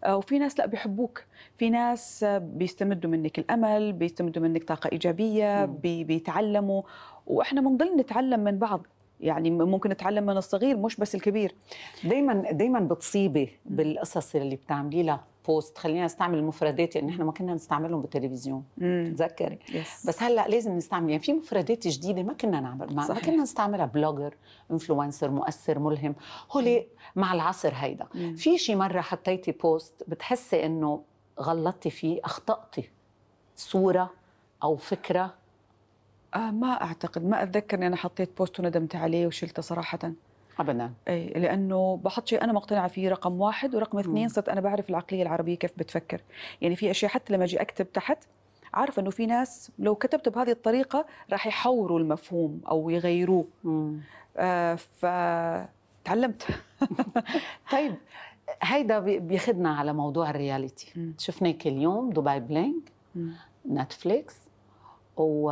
آه، 0.04 0.18
وفي 0.18 0.40
ناس 0.40 0.60
لا 0.60 0.66
بيحبوك. 0.66 1.24
في 1.58 1.70
ناس 1.70 2.24
آه، 2.24 2.38
بيستمدوا 2.38 3.12
منك 3.12 3.40
الأمل 3.40 3.94
بيستمدوا 3.94 4.44
منك 4.44 4.64
طاقة 4.64 4.90
إيجابية. 4.92 5.66
بي 5.66 6.04
بيتعلموا. 6.04 6.82
وإحنا 7.28 7.62
بنضل 7.62 7.98
نتعلم 7.98 8.40
من 8.40 8.60
بعض. 8.60 8.88
يعني 9.22 9.52
ممكن 9.52 9.90
نتعلم 9.90 10.26
من 10.26 10.38
الصغير 10.38 10.78
مش 10.78 10.96
بس 10.96 11.16
الكبير. 11.16 11.56
دائما 12.04 12.52
دائما 12.52 12.80
بتصيبي 12.80 13.50
بالقصص 13.66 14.36
اللي 14.36 14.56
بتعملي 14.56 15.04
لها 15.04 15.24
post 15.48 15.78
خلينا 15.78 16.06
نستعمل 16.06 16.38
المفردات 16.38 16.96
يعني 16.96 17.12
إحنا 17.12 17.26
ما 17.26 17.32
كنا 17.32 17.54
نستعملهم 17.54 18.02
بالتلفزيون. 18.02 18.64
تذكري 19.18 19.60
yes 19.74 20.08
بس 20.08 20.24
هلأ 20.24 20.48
لازم 20.48 20.78
نستعمل 20.78 21.10
يعني 21.10 21.24
في 21.24 21.34
مفردات 21.34 21.88
جديدة 21.88 22.24
ما 22.24 22.34
كنا 22.34 22.60
نعمل 22.60 22.88
ما, 22.88 22.94
ما 22.94 23.08
صحيح. 23.08 23.26
كنا 23.26 23.44
نستعملها 23.44 23.86
blogger 23.86 24.36
influencer 24.72 25.30
مؤثر 25.30 25.80
ملهم. 25.80 26.16
هو 26.52 26.82
مع 27.16 27.34
العصر 27.34 27.72
هيدا. 27.76 28.08
مم. 28.16 28.36
في 28.36 28.58
شي 28.58 28.76
مرة 28.76 29.02
حطيتي 29.02 29.52
post 29.52 30.04
بتحسي 30.08 30.66
إنه 30.66 31.02
غلطتي 31.42 31.90
فيه 31.90 32.20
أخطأتي؟ 32.24 32.90
صورة 33.56 34.10
أو 34.64 34.76
فكرة؟ 34.76 35.34
آه 36.36 36.52
ما 36.52 36.68
أعتقد 36.84 37.26
ما 37.26 37.44
أتذكر 37.44 37.78
إني 37.78 37.88
أنا 37.88 37.96
حطيت 37.96 38.38
post 38.38 38.60
وندمت 38.60 38.96
عليه 38.96 39.28
وشلته 39.28 39.62
صراحة. 39.62 40.12
ابدا. 40.60 40.92
اي 41.08 41.28
لأنه 41.30 41.98
بحط 42.04 42.28
شيء 42.28 42.44
أنا 42.44 42.54
مقتنعة 42.54 42.88
فيه 42.88 43.10
رقم 43.10 43.42
واحد 43.42 43.76
ورقم 43.76 43.98
اثنين. 44.00 44.28
صرت 44.30 44.50
أنا 44.50 44.62
بعرف 44.62 44.90
العقلية 44.90 45.22
العربية 45.24 45.56
كيف 45.56 45.72
بتفكر. 45.78 46.22
يعني 46.62 46.76
في 46.76 46.92
أشياء 46.92 47.12
حتى 47.12 47.34
لما 47.34 47.44
أجي 47.44 47.62
أكتب 47.62 47.92
تحت 47.92 48.18
عارفة 48.74 49.02
إنه 49.02 49.10
في 49.10 49.26
ناس 49.26 49.72
لو 49.80 49.96
كتبت 49.96 50.30
بهذه 50.30 50.52
الطريقة 50.52 51.06
راح 51.32 51.48
يحوروا 51.48 52.00
المفهوم 52.00 52.62
أو 52.72 52.90
يغيروه. 52.90 53.46
آه 54.38 54.76
فتعلمت. 54.76 56.48
طيب 57.72 57.96
هيدا 58.62 59.00
بي- 59.00 59.20
بياخدنا 59.20 59.76
على 59.76 59.94
موضوع 59.94 60.30
ال 60.30 60.39
reality. 60.39 61.14
شفناك 61.18 61.68
اليوم 61.68 62.10
Dubai 62.10 62.40
Bling 62.40 62.92
Netflix 63.70 64.36
و... 65.18 65.52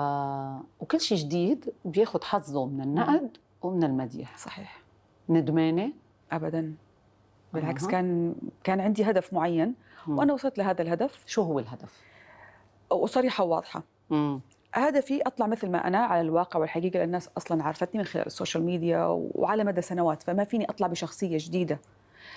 وكل 0.80 1.02
شيء 1.02 1.18
جديد 1.18 1.74
بياخد 1.86 2.24
حظه 2.24 2.66
من 2.66 2.82
النقد 2.82 3.38
ومن 3.62 3.84
المديح. 3.84 4.38
صحيح. 4.38 4.83
ندمانة؟ 5.30 5.92
ابدا. 6.32 6.74
بالعكس. 7.54 7.88
كان 7.88 8.36
كان 8.64 8.80
عندي 8.80 9.04
هدف 9.04 9.34
معين 9.34 9.74
مم. 10.08 10.18
وأنا 10.18 10.34
وصلت 10.34 10.58
لهذا 10.58 10.82
الهدف. 10.82 11.24
شو 11.26 11.42
هو 11.42 11.60
الهدف؟ 11.60 12.02
وصريحه 12.92 13.44
وواضحة. 13.44 13.84
مم. 14.10 14.42
هدفي 14.74 15.22
أطلع 15.22 15.48
مثل 15.48 15.70
ما 15.70 15.88
أنا 15.88 15.98
على 15.98 16.22
الواقع 16.22 16.60
والحقيقة 16.60 16.98
لأن 16.98 17.08
الناس 17.08 17.30
أصلا 17.38 17.64
عرفتني 17.64 18.00
من 18.00 18.06
خلال 18.06 18.26
ال 18.26 18.31
social 18.31 18.64
media 18.64 19.06
وعلى 19.36 19.64
مدى 19.64 19.82
سنوات 19.82 20.24
فما 20.24 20.44
فيني 20.44 20.66
أطلع 20.66 20.88
بشخصية 20.88 21.38
جديدة. 21.42 21.80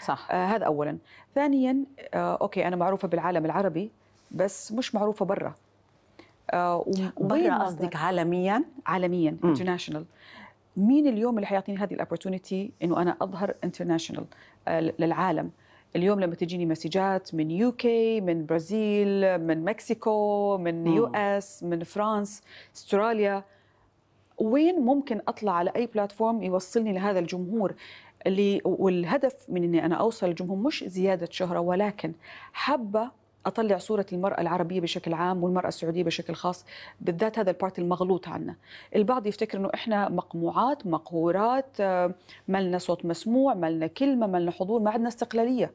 صح. 0.04 0.28
آه 0.30 0.46
هذا 0.46 0.64
اولا. 0.64 0.98
ثانيا 1.34 1.84
آه 2.14 2.38
okay 2.40 2.68
أنا 2.68 2.76
معروفة 2.76 3.08
بالعالم 3.08 3.44
العربي 3.44 3.90
بس 4.30 4.72
مش 4.72 4.94
معروفة 4.94 5.24
برا. 5.24 5.54
آه 6.50 6.86
برا 7.20 7.58
قصدك 7.64 7.96
عالميا؟ 7.96 8.64
عالميا. 8.86 9.36
international 9.44 10.04
مين 10.76 11.06
اليوم 11.06 11.36
اللي 11.36 11.46
حيعطيني 11.46 11.78
هذه 11.78 11.94
ال 11.94 12.01
opportunity 12.01 12.72
إنه 12.82 13.02
أنا 13.02 13.16
أظهر 13.22 13.54
international 13.64 14.24
للعالم 14.98 15.50
اليوم 15.96 16.20
لما 16.20 16.34
تجيني 16.34 16.66
مسجات 16.66 17.34
من 17.34 17.50
UK 17.50 18.20
من 18.20 18.46
برازيل 18.46 19.38
من 19.38 19.64
مكسيكو 19.64 20.58
من. 20.58 20.86
يو 20.86 21.06
اس 21.14 21.62
من 21.62 21.82
فرانس 21.84 22.42
استراليا 22.76 23.44
وين 24.38 24.80
ممكن 24.80 25.20
أطلع 25.28 25.52
على 25.52 25.72
أي 25.76 25.86
platform 25.86 26.42
يوصلني 26.42 26.92
لهذا 26.92 27.18
الجمهور 27.18 27.74
اللي 28.26 28.60
والهدف 28.64 29.34
من 29.48 29.64
إني 29.64 29.84
أنا 29.86 29.94
أوصل 29.94 30.26
للجمهور 30.26 30.56
مش 30.56 30.84
زيادة 30.84 31.28
شهرة 31.30 31.60
ولكن 31.60 32.12
حابه 32.52 33.10
أطلع 33.46 33.78
صورة 33.78 34.06
المرأة 34.12 34.40
العربية 34.40 34.80
بشكل 34.80 35.14
عام 35.14 35.44
والمرأة 35.44 35.68
السعودية 35.68 36.04
بشكل 36.04 36.34
خاص 36.34 36.64
بالذات 37.00 37.38
هذا 37.38 37.50
ال 37.50 37.56
part 37.56 37.78
المغلوط 37.78 38.28
عنا 38.28 38.56
البعض 38.96 39.26
يفتكر 39.26 39.58
إنه 39.58 39.70
إحنا 39.74 40.08
مقموعات 40.08 40.86
مقهورات 40.86 41.66
آه، 41.80 42.14
ما 42.48 42.62
لنا 42.62 42.78
صوت 42.78 43.04
مسموع 43.06 43.54
ما 43.54 43.70
لنا 43.70 43.86
كلمة 43.86 44.26
ما 44.26 44.38
لنا 44.38 44.50
حضور 44.50 44.80
ما 44.80 44.90
عندنا 44.90 45.08
استقلالية. 45.08 45.72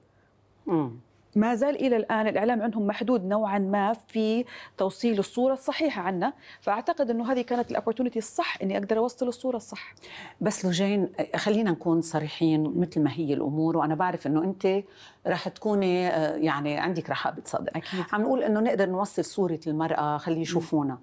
ما 1.35 1.55
زال 1.55 1.75
إلى 1.75 1.97
الآن 1.97 2.27
الإعلام 2.27 2.61
عندهم 2.61 2.87
محدود 2.87 3.25
نوعا 3.25 3.59
ما 3.59 3.93
في 3.93 4.45
توصيل 4.77 5.19
الصورة 5.19 5.53
الصحيحة 5.53 6.01
عنا 6.01 6.33
فأعتقد 6.61 7.09
إنه 7.09 7.31
هذه 7.31 7.41
كانت 7.41 7.71
ال 7.71 7.75
opportunity 7.75 8.19
الصح 8.19 8.57
إني 8.63 8.77
أقدر 8.77 8.97
أوصل 8.97 9.27
الصورة 9.27 9.57
الصح 9.57 9.95
بس 10.41 10.65
لوجين 10.65 11.09
خلينا 11.35 11.71
نكون 11.71 12.01
صريحين 12.01 12.79
مثل 12.79 13.01
ما 13.01 13.11
هي 13.13 13.33
الأمور 13.33 13.77
وأنا 13.77 13.95
بعرف 13.95 14.27
إنه 14.27 14.43
أنت 14.43 14.83
رح 15.27 15.47
تكوني 15.49 16.07
آه، 16.07 16.35
يعني 16.35 16.77
عندك 16.77 17.09
رحابه 17.09 17.41
صدر 17.45 17.69
أكيد 17.75 18.05
عم 18.13 18.21
نقول 18.21 18.43
إنه 18.43 18.59
نقدر 18.59 18.89
نوصل 18.89 19.25
صورة 19.25 19.59
المرأة 19.67 20.17
خلي 20.17 20.41
يشوفونا. 20.41 20.97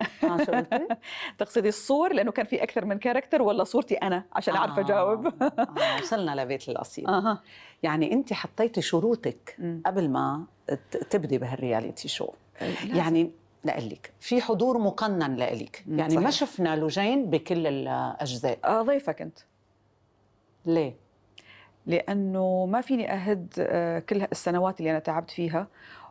تقصدي 1.38 1.68
الصور 1.68 2.12
لأنه 2.12 2.32
كان 2.32 2.46
في 2.46 2.62
أكثر 2.62 2.84
من 2.84 2.98
character 2.98 3.42
ولا 3.42 3.64
صورتي 3.64 3.94
أنا؟ 3.94 4.24
عشان 4.32 4.56
أعرف 4.56 4.78
أجاوب. 4.78 5.26
آه 5.26 5.52
آه 5.58 6.00
وصلنا 6.02 6.42
لبيت 6.42 6.68
القصيد 6.68 7.08
أها. 7.10 7.42
يعني 7.82 8.12
أنت 8.12 8.32
حطيتي 8.32 8.82
شروطك 8.82 9.56
مم. 9.58 9.82
قبل 9.86 10.08
ما 10.08 10.44
تبدي 11.10 11.38
بهال 11.38 11.59
reality 11.59 12.08
show 12.08 12.28
لازم. 12.60 12.96
يعني 12.96 13.30
لك 13.64 14.12
في 14.20 14.40
حضور 14.42 14.78
مقنن 14.78 15.36
لإلك. 15.36 15.84
يعني 15.88 16.14
ما 16.16 16.30
صحيح. 16.30 16.48
شفنا 16.48 16.76
لوجين 16.76 17.30
بكل 17.30 17.66
الأجزاء. 17.66 18.58
آه، 18.64 18.82
ضيفك 18.82 19.22
انت 19.22 19.38
ليه؟ 20.66 20.94
لأنه 21.86 22.66
ما 22.66 22.80
فيني 22.80 23.12
أهد 23.12 23.54
آه، 23.58 23.98
كل 23.98 24.22
السنوات 24.22 24.80
اللي 24.80 24.90
أنا 24.90 24.98
تعبت 24.98 25.30
فيها 25.30 25.66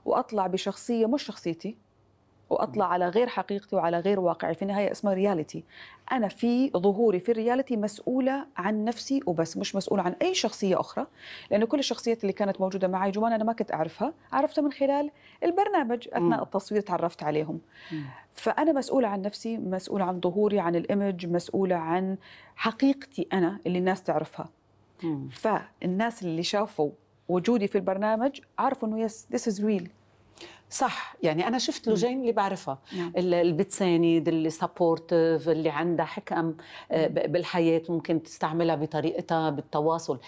وأطلع 0.05 0.47
بشخصية 0.47 1.05
مش 1.05 1.23
شخصيتي. 1.23 1.77
وأطلع 2.49 2.85
على 2.85 3.09
غير 3.09 3.27
حقيقتي 3.27 3.75
وعلى 3.75 3.99
غير 3.99 4.19
واقعي. 4.19 4.53
في 4.55 4.61
النهاية 4.61 4.91
اسمها 4.91 5.13
reality 5.13 5.63
أنا 6.11 6.27
في 6.27 6.69
ظهوري 6.71 7.19
في 7.19 7.31
ال 7.31 7.37
reality 7.37 7.77
مسؤولة 7.77 8.45
عن 8.57 8.85
نفسي 8.85 9.19
وبس 9.25 9.57
مش 9.57 9.75
مسؤولة 9.75 10.03
عن 10.03 10.15
أي 10.21 10.33
شخصية 10.33 10.79
أخرى 10.79 11.05
لأنه 11.51 11.65
كل 11.65 11.79
الشخصيات 11.79 12.21
اللي 12.21 12.33
كانت 12.33 12.61
موجودة 12.61 12.87
معي 12.87 13.11
جوان 13.11 13.33
أنا 13.33 13.43
ما 13.43 13.53
كنت 13.53 13.73
أعرفها 13.73 14.13
عرفتها 14.31 14.61
من 14.61 14.71
خلال 14.71 15.11
البرنامج 15.43 16.07
أثناء. 16.13 16.43
التصوير 16.43 16.81
تعرفت 16.81 17.23
عليهم. 17.23 17.59
فأنا 18.33 18.71
مسؤولة 18.71 19.07
عن 19.07 19.21
نفسي 19.21 19.57
مسؤولة 19.57 20.05
عن 20.05 20.19
ظهوري 20.21 20.59
عن 20.59 20.75
ال 20.75 20.84
image 20.84 21.25
مسؤولة 21.27 21.75
عن 21.75 22.17
حقيقتي 22.55 23.27
أنا 23.33 23.59
اللي 23.67 23.79
الناس 23.79 24.03
تعرفها. 24.03 24.49
فالناس 25.31 26.23
اللي 26.23 26.43
شافوا 26.43 26.89
وجودي 27.29 27.67
في 27.67 27.77
البرنامج 27.77 28.39
عرفوا 28.59 28.87
إنه 28.87 28.99
yes 28.99 29.27
this 29.33 29.47
is 29.47 29.65
real 29.65 29.89
صح. 30.69 31.15
يعني 31.23 31.47
أنا 31.47 31.57
شفت 31.57 31.87
لوجين 31.87 32.21
اللي 32.21 32.31
بعرفها. 32.31 32.77
نعم. 32.97 33.13
ال- 33.17 33.33
اللي 33.33 33.53
بتساند 33.53 34.27
اللي 34.27 34.49
supportive 34.49 35.49
اللي 35.49 35.69
عندها 35.69 36.05
حكم 36.05 36.53
آه، 36.91 37.07
ب- 37.07 37.31
بالحياة 37.31 37.81
ممكن 37.89 38.23
تستعملها 38.23 38.75
بطريقتها 38.75 39.49
بالتواصل. 39.49 40.19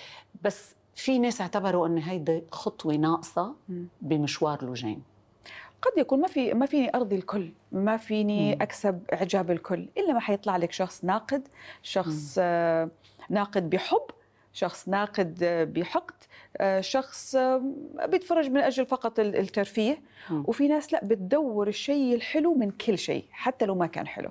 بس 0.44 0.76
في 0.96 1.20
ناس 1.20 1.42
اعتبروا 1.42 1.88
أن 1.88 1.98
هيدي 1.98 2.44
خطوة 2.52 2.94
ناقصة 2.96 3.54
مم. 3.70 3.88
بمشوار 4.02 4.66
لوجين 4.66 5.02
قد 5.82 5.92
يكون 5.98 6.20
ما 6.22 6.28
في 6.28 6.54
ما 6.54 6.66
فيني 6.66 6.96
أرضي 6.96 7.16
الكل 7.16 7.52
ما 7.72 7.98
فيني 7.98 8.56
مم. 8.56 8.62
أكسب 8.62 9.02
إعجاب 9.14 9.52
الكل 9.52 9.88
إلا 9.98 10.14
ما 10.14 10.20
حيطلع 10.20 10.58
لك 10.58 10.72
شخص 10.72 11.04
ناقد 11.06 11.48
شخص 11.84 12.36
آه 12.40 12.90
ناقد 13.30 13.70
بحب 13.70 14.02
شخص 14.54 14.90
ناقد 14.90 15.40
آه، 15.44 15.64
بحقد 15.64 16.14
آه، 16.58 16.82
شخص 16.82 17.36
آه، 17.36 17.62
بيتفرج 18.06 18.50
من 18.50 18.58
أجل 18.62 18.86
فقط 18.86 19.20
ال- 19.20 19.36
الترفيه. 19.36 20.02
وفي 20.32 20.68
ناس 20.68 20.94
لا 20.94 21.06
بتدور 21.06 21.68
الشيء 21.68 22.16
الحلو 22.16 22.54
من 22.54 22.72
كل 22.72 22.98
شيء 22.98 23.26
حتى 23.32 23.66
لو 23.66 23.76
ما 23.76 23.88
كان 23.88 24.08
حلو. 24.08 24.30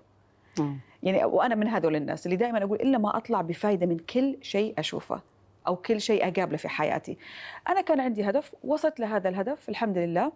يعني 1.02 1.24
وأنا 1.24 1.54
من 1.54 1.68
هذول 1.68 1.96
الناس 1.96 2.26
اللي 2.26 2.36
دائما 2.36 2.64
أقول 2.64 2.80
إلا 2.80 2.98
ما 2.98 3.16
أطلع 3.16 3.40
بفائده 3.40 3.86
من 3.86 3.98
كل 3.98 4.36
شيء 4.42 4.74
أشوفه 4.78 5.20
أو 5.66 5.76
كل 5.76 6.00
شيء 6.00 6.22
أقابله 6.28 6.56
في 6.56 6.68
حياتي. 6.68 7.18
أنا 7.68 7.80
كان 7.80 8.00
عندي 8.00 8.24
هدف 8.30 8.52
وصلت 8.64 9.00
لهذا 9.00 9.28
الهدف 9.28 9.68
الحمد 9.68 9.98
لله. 9.98 10.32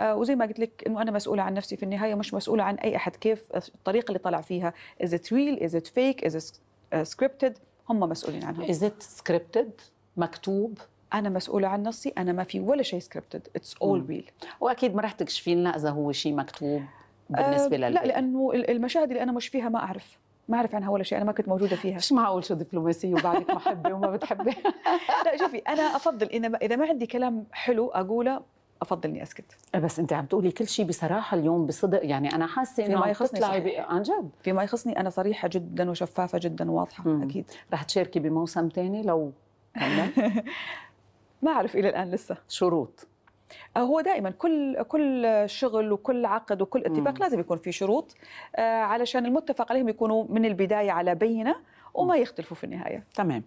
آه 0.00 0.16
وزي 0.16 0.34
ما 0.34 0.44
قلت 0.46 0.58
لك 0.58 0.84
إنه 0.86 1.02
أنا 1.02 1.10
مسؤولة 1.10 1.42
عن 1.42 1.54
نفسي 1.54 1.76
في 1.76 1.82
النهاية 1.82 2.14
مش 2.14 2.34
مسؤولة 2.34 2.64
عن 2.64 2.74
أي 2.74 2.96
أحد 2.96 3.16
كيف 3.16 3.48
الطريقة 3.56 4.08
اللي 4.08 4.18
طلع 4.18 4.40
فيها. 4.40 4.72
is 5.02 5.14
it 5.14 5.32
real 5.32 5.62
is 5.64 5.76
it 5.76 5.86
fake 5.86 6.24
is 6.24 6.60
it 7.02 7.13
scripted 7.13 7.58
هم 7.90 8.00
مسؤولين 8.00 8.44
عنها. 8.44 8.66
Is 8.66 8.76
it 8.82 9.04
scripted 9.20 9.66
مكتوب 10.16 10.78
أنا 11.14 11.28
مسؤولة 11.28 11.68
عن 11.68 11.82
نفسي 11.82 12.12
أنا 12.18 12.32
ما 12.32 12.44
في 12.44 12.60
ولا 12.60 12.82
شيء 12.82 12.98
scripted 13.00 13.48
it's 13.56 13.76
all. 13.82 14.06
real. 14.08 14.30
وأكيد 14.60 14.94
ما 14.94 15.02
رح 15.02 15.12
تكشفي 15.12 15.54
لنا 15.54 15.76
إذا 15.76 15.90
هو 15.90 16.12
شيء 16.12 16.34
مكتوب 16.34 16.82
بالنسبة 17.30 17.76
لا 17.76 17.88
للباقي 17.88 18.08
لأنه 18.08 18.50
ال- 18.54 18.70
المشاهد 18.70 19.08
اللي 19.10 19.22
أنا 19.22 19.32
مش 19.32 19.48
فيها 19.48 19.68
ما 19.68 19.78
أعرف 19.78 20.18
ما 20.48 20.56
أعرف 20.56 20.74
عنها 20.74 20.90
ولا 20.90 21.02
شيء 21.02 21.18
أنا 21.18 21.26
ما 21.26 21.32
كنت 21.32 21.48
موجودة 21.48 21.76
فيها. 21.76 21.96
مش 21.96 22.12
معقول 22.12 22.44
شو 22.44 22.54
دبلوماسيه 22.54 23.12
وبعدك 23.14 23.50
محبة 23.50 23.94
وما 23.94 24.10
بتحبي 24.10 24.50
لا 25.24 25.36
شوفي 25.36 25.58
أنا 25.58 25.82
أفضل 25.96 26.26
إن 26.26 26.54
إذا 26.54 26.76
ما 26.76 26.86
عندي 26.88 27.06
كلام 27.06 27.44
حلو 27.52 27.88
أقوله 27.88 28.40
أفضل 28.82 29.08
إني 29.08 29.22
أسكت. 29.22 29.56
بس 29.74 29.98
أنت 29.98 30.12
عم 30.12 30.26
تقولي 30.26 30.50
كل 30.50 30.66
شيء 30.68 30.84
بصراحة 30.86 31.36
اليوم 31.36 31.66
بصدق 31.66 32.00
يعني 32.06 32.34
أنا 32.34 32.46
حاسة 32.46 32.86
إنه 32.86 33.04
عم 33.04 33.10
يخصني 33.10 33.40
تطلعي. 33.40 33.78
عن 33.78 34.02
جد. 34.02 34.30
فيما 34.42 34.62
يخصني 34.62 35.00
أنا 35.00 35.10
صريحة 35.10 35.48
جدا 35.52 35.90
وشفافة 35.90 36.38
جدا 36.42 36.70
وواضحة 36.70 37.08
مم. 37.08 37.22
أكيد. 37.22 37.50
رح 37.72 37.82
تشاركي 37.82 38.18
بموسم 38.20 38.68
تاني 38.68 39.02
لو 39.02 39.32
ما 41.42 41.50
أعرف 41.50 41.76
إلى 41.76 41.88
الآن 41.88 42.10
لسه. 42.10 42.36
شروط. 42.48 43.06
هو 43.76 44.00
دائما 44.00 44.30
كل 44.30 44.82
كل 44.82 45.26
شغل 45.46 45.92
وكل 45.92 46.24
عقد 46.26 46.62
وكل 46.62 46.80
اتفاق 46.84 47.12
مم. 47.14 47.18
لازم 47.20 47.40
يكون 47.40 47.58
في 47.58 47.72
شروط 47.72 48.14
آه، 48.56 48.80
علشان 48.80 49.26
المتفق 49.26 49.72
عليهم 49.72 49.88
يكونوا 49.88 50.24
من 50.28 50.44
البداية 50.44 50.90
على 50.90 51.14
بينة 51.14 51.56
وما 51.94 52.16
يختلفوا 52.16 52.56
في 52.56 52.64
النهاية. 52.64 53.04
تمام. 53.14 53.42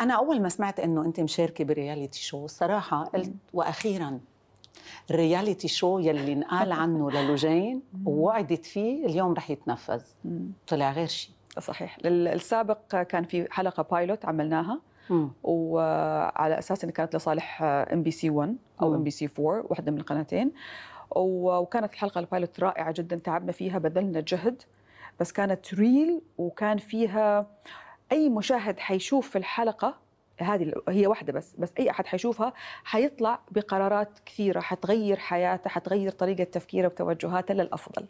أنا 0.00 0.14
أول 0.14 0.40
ما 0.42 0.48
سمعت 0.48 0.80
إنه 0.80 1.04
أنت 1.04 1.20
مشاركة 1.20 1.64
ب 1.64 1.71
reality 1.71 2.20
show 2.20 2.44
الصراحه 2.44 3.04
قلت 3.04 3.32
وأخيرا 3.52 4.18
ال 5.10 5.17
reality 5.17 5.68
show 5.68 5.98
يلي 5.98 6.32
انقال 6.32 6.72
عنه 6.72 7.10
للوجين 7.10 7.82
ووعدت 8.04 8.66
فيه 8.66 9.06
اليوم 9.06 9.32
رح 9.32 9.50
يتنفذ. 9.50 10.02
طلع 10.68 10.92
غير 10.92 11.06
شيء 11.06 11.32
صحيح. 11.58 11.98
السابق 12.04 13.02
كان 13.02 13.24
في 13.24 13.48
حلقة 13.50 13.82
pilot 13.82 14.24
عملناها. 14.24 14.80
مم. 15.10 15.30
وعلى 15.42 16.58
أساس 16.58 16.84
انها 16.84 16.94
كانت 16.94 17.16
لصالح 17.16 17.62
MBC 17.62 18.30
1 18.30 18.56
أو. 18.82 18.94
MBC 18.94 19.28
4 19.38 19.64
واحدة 19.68 19.92
من 19.92 19.98
القناتين. 19.98 20.52
وكانت 21.16 21.92
الحلقة 21.92 22.18
ال 22.18 22.25
pilot 22.25 22.60
رائعة 22.60 22.92
جدا. 22.92 23.16
تعبنا 23.16 23.52
فيها 23.52 23.78
بذلنا 23.78 24.20
جهد. 24.20 24.62
بس 25.20 25.32
كانت 25.32 25.74
real 25.74 26.20
وكان 26.38 26.78
فيها 26.78 27.46
أي 28.12 28.28
مشاهد 28.28 28.78
حيشوف 28.78 29.30
في 29.30 29.38
الحلقة 29.38 29.94
هذه 30.40 30.72
هي 30.88 31.06
واحدة 31.06 31.32
بس 31.32 31.54
بس 31.58 31.72
أي 31.78 31.90
أحد 31.90 32.06
حيشوفها 32.06 32.52
حيطلع 32.84 33.40
بقرارات 33.50 34.08
كثيرة 34.26 34.60
حتغير 34.60 35.16
حياته 35.16 35.70
حتغير 35.70 36.10
طريقة 36.10 36.44
تفكيره 36.44 36.86
وتوجهاته 36.86 37.54
للأفضل 37.54 38.06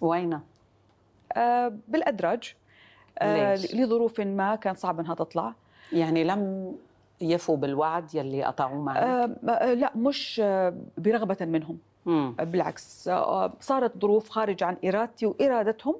وينها؟ 0.00 0.42
آه 1.32 1.72
بالأدراج 1.88 2.54
آه 3.18 3.54
ليش؟ 3.54 3.74
لظروف 3.74 4.20
ما 4.20 4.54
كان 4.54 4.74
صعب 4.74 5.00
إنها 5.00 5.14
تطلع 5.14 5.54
يعني 5.92 6.24
لم 6.24 6.72
يفوا 7.20 7.56
بالوعد 7.56 8.14
يلي 8.14 8.44
قطعوه 8.44 8.82
معك؟ 8.82 8.96
آه 8.96 9.30
آه، 9.48 9.74
لا 9.74 9.92
مش 9.96 10.40
آه 10.44 10.74
برغبة 10.98 11.36
منهم 11.40 11.78
مم. 12.06 12.34
بالعكس 12.38 13.08
آه، 13.08 13.52
صارت 13.60 13.92
ظروف 14.02 14.28
خارجة 14.28 14.64
عن 14.64 14.76
إرادتي 14.84 15.26
وإرادتهم 15.26 15.96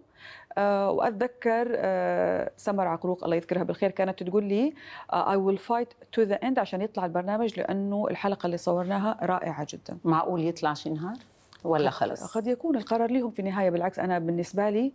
آه، 0.58 0.90
وأتذكر 0.90 1.72
آه، 1.76 2.50
سمر 2.56 2.88
عقروق 2.88 3.24
الله 3.24 3.36
يذكرها 3.36 3.62
بالخير 3.62 3.90
كانت 3.90 4.22
تقول 4.22 4.44
لي 4.44 4.74
I 5.12 5.36
will 5.36 5.58
fight 5.58 6.18
to 6.18 6.28
the 6.28 6.38
end 6.44 6.58
عشان 6.58 6.82
يطلع 6.82 7.06
البرنامج 7.06 7.58
لأنه 7.60 8.06
الحلقة 8.10 8.46
اللي 8.46 8.56
صورناها 8.56 9.18
رائعة 9.22 9.66
جدا 9.70 9.98
معقول 10.04 10.44
يطلع 10.44 10.74
شي 10.74 10.90
نهار؟ 10.90 11.16
ولا 11.64 11.90
خلص؟ 11.90 12.36
قد 12.36 12.46
يكون 12.46 12.76
القرار 12.76 13.10
لهم 13.10 13.30
في 13.30 13.38
النهاية 13.38 13.70
بالعكس 13.70 13.98
أنا 13.98 14.18
بالنسبة 14.18 14.70
لي 14.70 14.92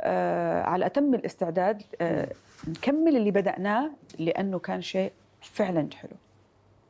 آه، 0.00 0.62
على 0.62 0.86
أتم 0.86 1.14
الاستعداد 1.14 1.82
آه، 2.00 2.28
نكمل 2.68 3.16
اللي 3.16 3.30
بدأناه 3.30 3.90
لأنه 4.18 4.58
كان 4.58 4.82
شيء 4.82 5.12
فعلا 5.40 5.88
حلو 5.94 6.16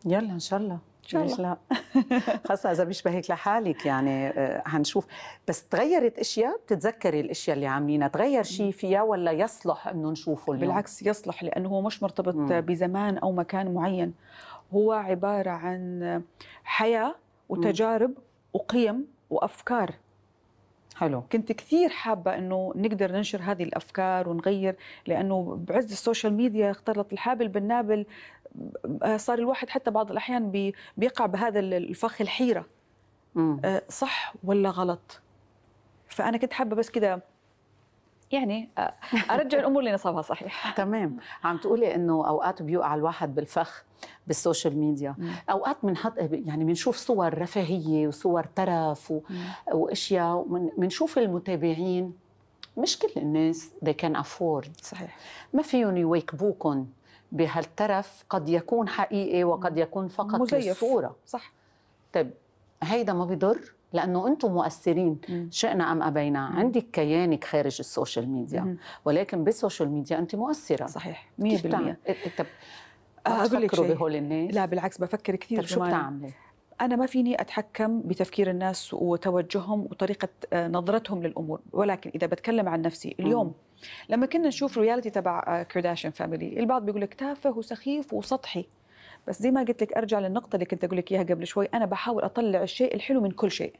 يلا 0.04 0.32
إن 0.32 0.38
شاء 0.38 0.58
الله 0.60 0.78
شاء 1.06 1.22
ليش 1.22 1.38
لا؟ 1.38 1.56
خاصة 2.48 2.70
إذا 2.72 2.84
بيشبهك 2.84 3.30
لحالك 3.30 3.86
يعني 3.86 4.28
آه، 4.28 4.62
هنشوف 4.66 5.06
بس 5.48 5.68
تغيرت 5.68 6.18
أشياء؟ 6.18 6.56
بتتذكري 6.66 7.20
الأشياء 7.20 7.56
اللي 7.56 7.66
عاملينها؟ 7.66 8.08
تغير 8.08 8.42
شيء 8.42 8.70
فيها 8.70 9.02
ولا 9.02 9.32
يصلح 9.32 9.88
إنه 9.88 10.10
نشوفه 10.10 10.52
اليوم؟ 10.52 10.68
بالعكس 10.68 11.02
يصلح 11.02 11.42
لأنه 11.42 11.68
هو 11.68 11.80
مش 11.82 12.02
مرتبط 12.02 12.34
مم. 12.34 12.60
بزمان 12.60 13.18
أو 13.18 13.32
مكان 13.32 13.74
معين. 13.74 14.14
هو 14.74 14.92
عبارة 14.92 15.50
عن 15.50 16.22
حياة 16.64 17.14
وتجارب 17.48 18.10
وقيم 18.52 19.06
وأفكار. 19.30 19.94
حلو. 20.96 21.22
كنت 21.32 21.52
كثير 21.52 21.88
حابة 21.88 22.38
إنه 22.38 22.72
نقدر 22.76 23.12
ننشر 23.12 23.42
هذه 23.42 23.62
الأفكار 23.62 24.28
ونغير 24.28 24.76
لأنه 25.06 25.58
بعز 25.68 25.92
ال 25.92 25.98
social 25.98 26.32
media 26.32 26.70
اختلط 26.70 27.12
الحابل 27.12 27.48
بالنابل 27.48 28.06
آه، 29.02 29.16
صار 29.16 29.38
الواحد 29.38 29.68
حتى 29.70 29.90
بعض 29.90 30.10
الأحيان 30.10 30.50
بي- 30.50 30.74
بيقع 30.96 31.26
بهذا 31.26 31.60
الفخ 31.60 32.20
الحيرة. 32.20 32.66
مم. 33.34 33.60
آه، 33.64 33.82
صح 33.88 34.34
ولا 34.44 34.70
غلط؟ 34.70 35.20
فأنا 36.08 36.38
كنت 36.38 36.52
حابة 36.52 36.76
بس 36.76 36.90
كده 36.90 37.22
يعني 38.32 38.68
آه، 38.78 38.92
أرجع 39.30 39.58
الأمور 39.58 39.82
لنصابها 39.82 40.22
صحيح. 40.22 40.70
تمام. 40.76 41.16
عم 41.44 41.56
تقولي 41.56 41.94
إنه 41.94 42.28
أوقات 42.28 42.62
بيوقع 42.62 42.94
الواحد 42.94 43.34
بالفخ 43.34 43.84
بال 44.26 44.39
social 44.39 44.78
media. 44.78 45.14
مم. 45.18 45.30
أوقات 45.50 45.76
بنحط 45.82 46.12
يعني 46.18 46.64
بنشوف 46.64 46.96
صور 46.96 47.38
رفاهية 47.38 48.08
وصور 48.08 48.44
ترف 48.44 49.10
و... 49.10 49.20
وأشياء 49.72 50.46
بنشوف 50.78 51.18
المتابعين. 51.18 52.12
مش 52.76 52.98
كل 52.98 53.08
الناس 53.16 53.70
they 53.84 53.92
can 54.04 54.16
afford. 54.20 54.68
صحيح. 54.82 55.16
ما 55.52 55.62
فيهم 55.62 55.96
يواكبوكم 55.96 56.86
بهالترف 57.32 58.24
قد 58.30 58.48
يكون 58.48 58.88
حقيقي 58.88 59.44
وقد 59.44 59.78
يكون 59.78 60.08
فقط 60.08 60.40
مزيف. 60.40 60.66
للصورة. 60.68 61.16
صح. 61.26 61.52
طيب 62.12 62.30
هيدا 62.82 63.12
ما 63.12 63.24
بيضر؟ 63.24 63.72
لأنه 63.92 64.26
أنتم 64.28 64.52
مؤثرين. 64.52 65.18
شئنا 65.50 65.92
أم 65.92 66.02
أبينا 66.02 66.38
عندك 66.38 66.86
كيانك 66.92 67.44
خارج 67.44 67.76
ال 67.80 67.87
social 67.87 68.28
media. 68.28 68.76
ولكن 69.04 69.44
بال 69.44 69.55
social 69.55 69.88
media 69.88 70.18
أنت 70.18 70.34
مؤثرة 70.34 70.86
صحيح 70.86 71.28
100% 71.38 71.42
كيف 71.48 71.66
بتعمل؟ 71.66 71.96
طب 72.38 72.46
آه، 73.26 73.30
ما 73.30 73.44
أقول 73.44 73.62
لك. 73.62 73.80
بهول 73.80 74.16
الناس 74.16 74.54
لا 74.54 74.66
بالعكس 74.66 74.98
بفكر 74.98 75.36
كثير 75.36 75.66
شو. 75.66 75.80
بتعملي؟ 75.80 76.32
أنا 76.80 76.96
ما 76.96 77.06
فيني 77.06 77.40
أتحكم 77.40 78.00
بتفكير 78.00 78.50
الناس 78.50 78.94
وتوجههم 78.94 79.80
وطريقة 79.80 80.28
آه، 80.52 80.68
نظرتهم 80.68 81.22
للأمور 81.22 81.60
ولكن 81.72 82.10
إذا 82.14 82.26
بتكلم 82.26 82.68
عن 82.68 82.82
نفسي 82.82 83.16
اليوم. 83.20 83.54
لما 84.08 84.26
كنا 84.26 84.48
نشوف 84.48 84.78
reality 84.78 85.10
تبع 85.10 85.62
Kardashian 85.62 86.12
family 86.12 86.60
البعض 86.60 86.84
بيقول 86.84 87.00
لك 87.00 87.14
تافه 87.14 87.50
وسخيف 87.50 88.12
وسطحي 88.14 88.66
بس 89.28 89.42
زي 89.42 89.50
ما 89.50 89.62
قلت 89.62 89.82
لك 89.82 89.92
أرجع 89.92 90.18
للنقطة 90.18 90.54
اللي 90.56 90.66
كنت 90.66 90.84
أقول 90.84 90.98
لك 90.98 91.12
إياها 91.12 91.22
قبل 91.22 91.46
شوي. 91.46 91.68
أنا 91.74 91.84
بحاول 91.86 92.22
أطلع 92.22 92.62
الشيء 92.62 92.94
الحلو 92.94 93.20
من 93.20 93.30
كل 93.30 93.50
شيء. 93.50 93.72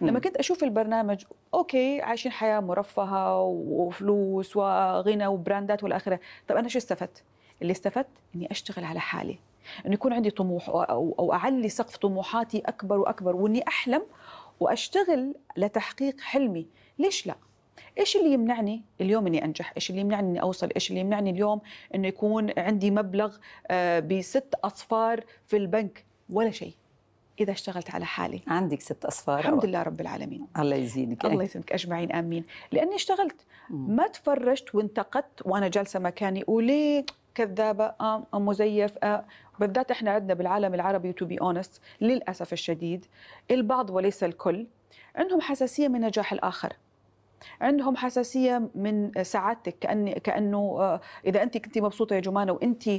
لما. 0.00 0.18
كنت 0.18 0.36
أشوف 0.36 0.64
البرنامج 0.64 1.24
okay 1.54 2.02
عايشين 2.02 2.32
حياة 2.32 2.60
مرفهة 2.60 3.42
وفلوس 3.44 4.56
وغنى 4.56 5.26
و 5.26 5.34
brandات 5.34 5.82
والى 5.84 5.96
آخره. 5.96 6.20
طب 6.48 6.56
أنا 6.56 6.68
شو 6.68 6.78
استفدت؟ 6.78 7.22
اللي 7.62 7.70
استفدت 7.70 8.08
إني 8.34 8.50
أشتغل 8.50 8.84
على 8.84 9.00
حالي. 9.00 9.38
إنه 9.86 9.94
يكون 9.94 10.12
عندي 10.12 10.30
طموح 10.30 10.66
أو- 10.66 10.70
أو 10.90 11.14
أو 11.18 11.32
أعلي 11.32 11.68
سقف 11.68 11.96
طموحاتي 11.96 12.58
أكبر 12.66 12.98
وأكبر 12.98 13.36
وإني 13.36 13.68
أحلم 13.68 14.02
وأشتغل 14.60 15.34
لتحقيق 15.56 16.20
حلمي. 16.20 16.66
ليش 16.98 17.26
لا؟ 17.26 17.34
إيش 17.98 18.16
اللي 18.16 18.32
يمنعني 18.32 18.82
اليوم 19.00 19.26
إني 19.26 19.44
أنجح؟ 19.44 19.72
إيش 19.76 19.90
اللي 19.90 20.00
يمنعني 20.00 20.28
إني 20.28 20.42
أوصل؟ 20.42 20.70
إيش 20.74 20.90
اللي 20.90 21.00
يمنعني 21.00 21.30
اليوم 21.30 21.60
إنه 21.94 22.08
يكون 22.08 22.58
عندي 22.58 22.90
مبلغ 22.90 23.36
آه، 23.70 24.00
بست 24.00 24.54
أصفار 24.64 25.24
في 25.46 25.56
البنك؟ 25.56 26.04
ولا 26.30 26.50
شيء. 26.50 26.74
إذا 27.40 27.52
اشتغلت 27.52 27.90
على 27.90 28.04
حالي. 28.04 28.42
عندك 28.46 28.80
ست 28.80 29.04
أصفار. 29.04 29.38
الحمد 29.38 29.64
لله 29.64 29.82
رب 29.82 30.00
العالمين. 30.00 30.46
الله 30.58 30.76
يزيدك. 30.76 31.24
الله 31.24 31.44
يسلمك 31.44 31.72
أجمعين. 31.72 32.12
آمين. 32.12 32.44
لأني 32.72 32.94
اشتغلت. 32.94 33.36
ما 33.70 34.06
تفرجت 34.06 34.74
وانتقدت 34.74 35.42
وأنا 35.44 35.68
جالسة 35.68 36.00
مكاني. 36.00 36.44
وليه؟ 36.46 37.04
كذابة. 37.34 37.84
آه 37.84 38.26
آه، 38.34 38.38
مزيف. 38.38 38.98
آه 39.02 39.24
بالذات 39.58 39.90
إحنا 39.90 40.10
عندنا 40.10 40.34
بالعالم 40.34 40.74
العربي 40.74 41.12
to 41.12 41.26
be 41.26 41.40
honest 41.40 41.80
للأسف 42.00 42.52
الشديد 42.52 43.06
البعض 43.50 43.90
وليس 43.90 44.24
الكل 44.24 44.66
عندهم 45.16 45.40
حساسية 45.40 45.88
من 45.88 46.00
نجاح 46.00 46.32
الآخر. 46.32 46.72
عندهم 47.60 47.96
حساسية 47.96 48.70
من 48.74 49.10
سعادتك 49.22 49.78
كأن 49.78 50.12
كأنه 50.12 50.58
آه، 50.58 51.00
إذا 51.26 51.42
انت 51.42 51.58
كنت 51.58 51.78
مبسوطة 51.78 52.14
يا 52.14 52.20
جمانة 52.20 52.52
وانت 52.52 52.90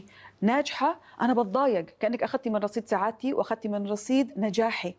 ناجحة 0.41 0.99
أنا 1.21 1.34
بتضايق 1.34 1.86
كأنك 1.99 2.23
اخذتي 2.23 2.49
من 2.49 2.56
رصيد 2.56 2.88
سعادتي 2.88 3.34
واخذتي 3.34 3.67
من 3.67 3.88
رصيد 3.88 4.32
نجاحي. 4.38 4.95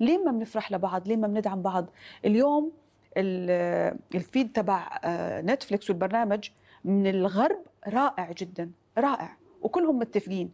ليه 0.00 0.18
ما 0.24 0.32
بنفرح 0.32 0.72
لبعض؟ 0.72 1.08
ليه 1.08 1.16
ما 1.16 1.26
بندعم 1.28 1.62
بعض؟ 1.62 1.86
اليوم 2.24 2.72
ال- 3.16 3.96
الفيد 4.14 4.52
تبع 4.52 4.98
آه، 5.04 5.40
نتفليكس 5.40 5.90
والبرنامج 5.90 6.48
من 6.84 7.06
الغرب 7.06 7.58
رائع 7.88 8.32
جدا 8.38 8.70
رائع 8.98 9.36
وكلهم 9.62 9.98
متفقين. 9.98 10.50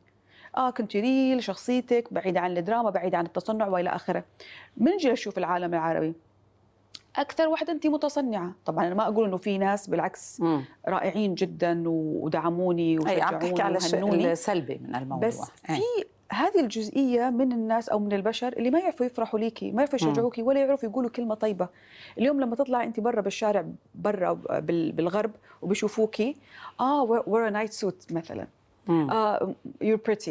آه 0.56 0.70
كنت 0.70 0.96
ريل 0.96 1.42
شخصيتك 1.42 2.12
بعيدة 2.12 2.40
عن 2.40 2.56
الدراما 2.56 2.90
بعيدة 2.90 3.18
عن 3.18 3.26
التصنع 3.26 3.66
وإلى 3.68 3.90
آخره. 3.90 4.24
بنجي 4.76 5.10
نشوف 5.12 5.38
العالم 5.38 5.74
العربي؟ 5.74 6.14
أكثر 7.16 7.48
واحدة 7.48 7.72
انت 7.72 7.86
متصنعة 7.86 8.52
طبعا 8.66 8.86
أنا 8.86 8.94
ما 8.94 9.08
أقول 9.08 9.24
إنه 9.28 9.36
في 9.36 9.58
ناس 9.58 9.86
بالعكس 9.90 10.40
مم. 10.40 10.64
رائعين 10.88 11.34
جدا 11.34 11.82
ودعموني 11.86 12.98
أي 13.08 13.22
عم 13.22 13.30
تحكي 13.38 13.44
وشجعوني 13.52 13.62
على 13.62 13.76
الشيء 13.76 14.32
السلبي 14.32 14.80
من 14.88 14.94
الموضوع 14.96 15.28
بس 15.28 15.40
إيه. 15.70 15.76
في 15.76 15.82
هذه 16.32 16.60
الجزئية 16.60 17.30
من 17.30 17.52
الناس 17.52 17.88
أو 17.88 17.98
من 17.98 18.12
البشر 18.12 18.48
اللي 18.52 18.70
ما 18.70 18.78
يعرفوا 18.78 19.06
يفرحوا 19.06 19.38
ليكي 19.40 19.70
ما 19.72 19.82
يعرفوا. 19.82 19.96
يشجعوكي 20.08 20.42
ولا 20.42 20.60
يعرفوا 20.60 20.88
يقولوا 20.88 21.10
كلمة 21.10 21.34
طيبة 21.34 21.68
اليوم 22.18 22.40
لما 22.40 22.56
تطلع 22.56 22.84
انت 22.84 23.00
برا 23.00 23.20
بالشارع 23.20 23.64
برا 23.94 24.32
بال- 24.32 24.92
بالغرب 24.92 25.30
وبيشوفوكي 25.62 26.36
آه 26.80 27.22
wear 27.22 27.50
a 27.50 27.54
night 27.54 27.72
suit 27.80 28.12
مثلا 28.14 28.46
مم. 28.86 29.10
آه 29.10 29.54
you're 29.84 30.10
pretty 30.10 30.30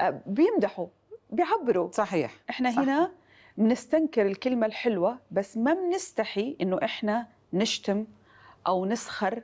آه 0.00 0.20
بيمدحوا 0.26 0.86
بيعبروا 1.30 1.90
صحيح 1.92 2.34
إحنا 2.50 2.70
صح. 2.70 2.78
هنا 2.78 3.10
بنستنكر 3.60 4.26
الكلمة 4.26 4.66
الحلوة 4.66 5.18
بس 5.30 5.56
ما 5.56 5.74
بنستحي 5.74 6.56
إنه 6.60 6.78
إحنا 6.84 7.26
نشتم 7.52 8.04
أو 8.66 8.86
نسخر 8.86 9.42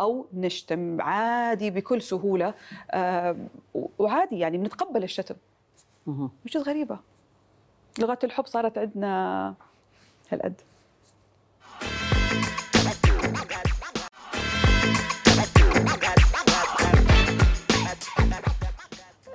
أو 0.00 0.26
نشتم 0.34 1.00
عادي 1.00 1.70
بكل 1.70 2.02
سهولة 2.02 2.54
آه 2.90 3.36
وعادي 3.98 4.38
يعني 4.38 4.58
بنتقبل 4.58 5.02
الشتم. 5.04 5.34
مش 6.44 6.56
غريبة 6.56 6.98
لغة 7.98 8.18
الحب 8.24 8.46
صارت 8.46 8.78
عندنا 8.78 9.54
هالقد 10.32 10.60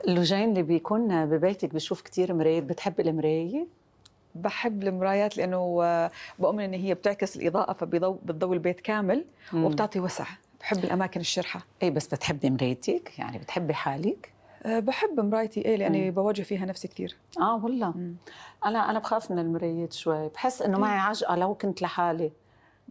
لوجين 0.08 0.50
اللي 0.50 0.64
بيكون 0.64 1.26
ببيتك 1.26 1.74
بشوف 1.74 2.02
كتير 2.02 2.34
مرايات 2.34 2.64
بتحب 2.64 3.00
المراية؟ 3.00 3.68
بحب 4.36 4.84
المرايات 4.84 5.38
لأنه 5.38 5.80
آه، 5.84 6.12
بؤمن 6.40 6.64
إن 6.64 6.74
هي 6.74 6.94
بتعكس 6.94 7.36
الإضاءة 7.36 7.74
فبتضوي 7.74 8.54
البيت 8.56 8.80
كامل 8.80 9.26
مم. 9.54 9.64
وبتعطي 9.66 10.00
وسع. 10.00 10.26
بحب 10.60 10.84
الأماكن 10.84 11.20
الشرحة. 11.20 11.66
إيه 11.84 11.92
بس 11.92 12.08
بتحبي 12.08 12.50
مرايتك؟ 12.50 13.20
يعني 13.20 13.38
بتحبي 13.38 13.74
حالك؟ 13.74 14.32
أه 14.66 14.80
بحب 14.80 15.20
مرايتي 15.20 15.66
إيه 15.66 15.76
لأني 15.76 16.06
مم. 16.06 16.12
بواجه 16.16 16.42
فيها 16.42 16.66
نفسي 16.66 16.88
كثير. 16.88 17.16
آه 17.42 17.64
والله. 17.64 17.94
أنا 18.66 18.90
أنا 18.90 19.00
بخاف 19.00 19.32
من 19.32 19.40
المرايات 19.40 19.94
شوي. 19.94 20.30
بحس 20.30 20.62
إنه 20.62 20.80
معي 20.80 21.00
عجقة 21.00 21.36
لو 21.36 21.56
كنت 21.56 21.82
لحالي. 21.82 22.32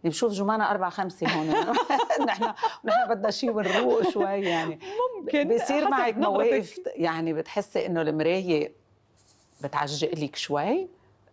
يعني 0.03 0.09
بشوف 0.09 0.31
جمانة 0.31 0.71
أربعة 0.71 0.89
خمسة 0.89 1.27
هون. 1.27 1.49
نحن 2.27 2.43
نحن 2.85 3.09
بدنا 3.09 3.31
شيء 3.31 3.51
ونروق 3.51 4.09
شوي 4.09 4.23
يعني. 4.41 4.79
ممكن. 5.19 5.55
بصير 5.55 5.89
معك. 5.89 6.17
مواقف 6.17 6.79
يعني 6.95 7.33
بتحسي 7.33 7.85
إنه 7.85 8.01
المراية 8.01 8.71
بتعجق 9.63 10.11
لك 10.15 10.35
شوي. 10.35 10.87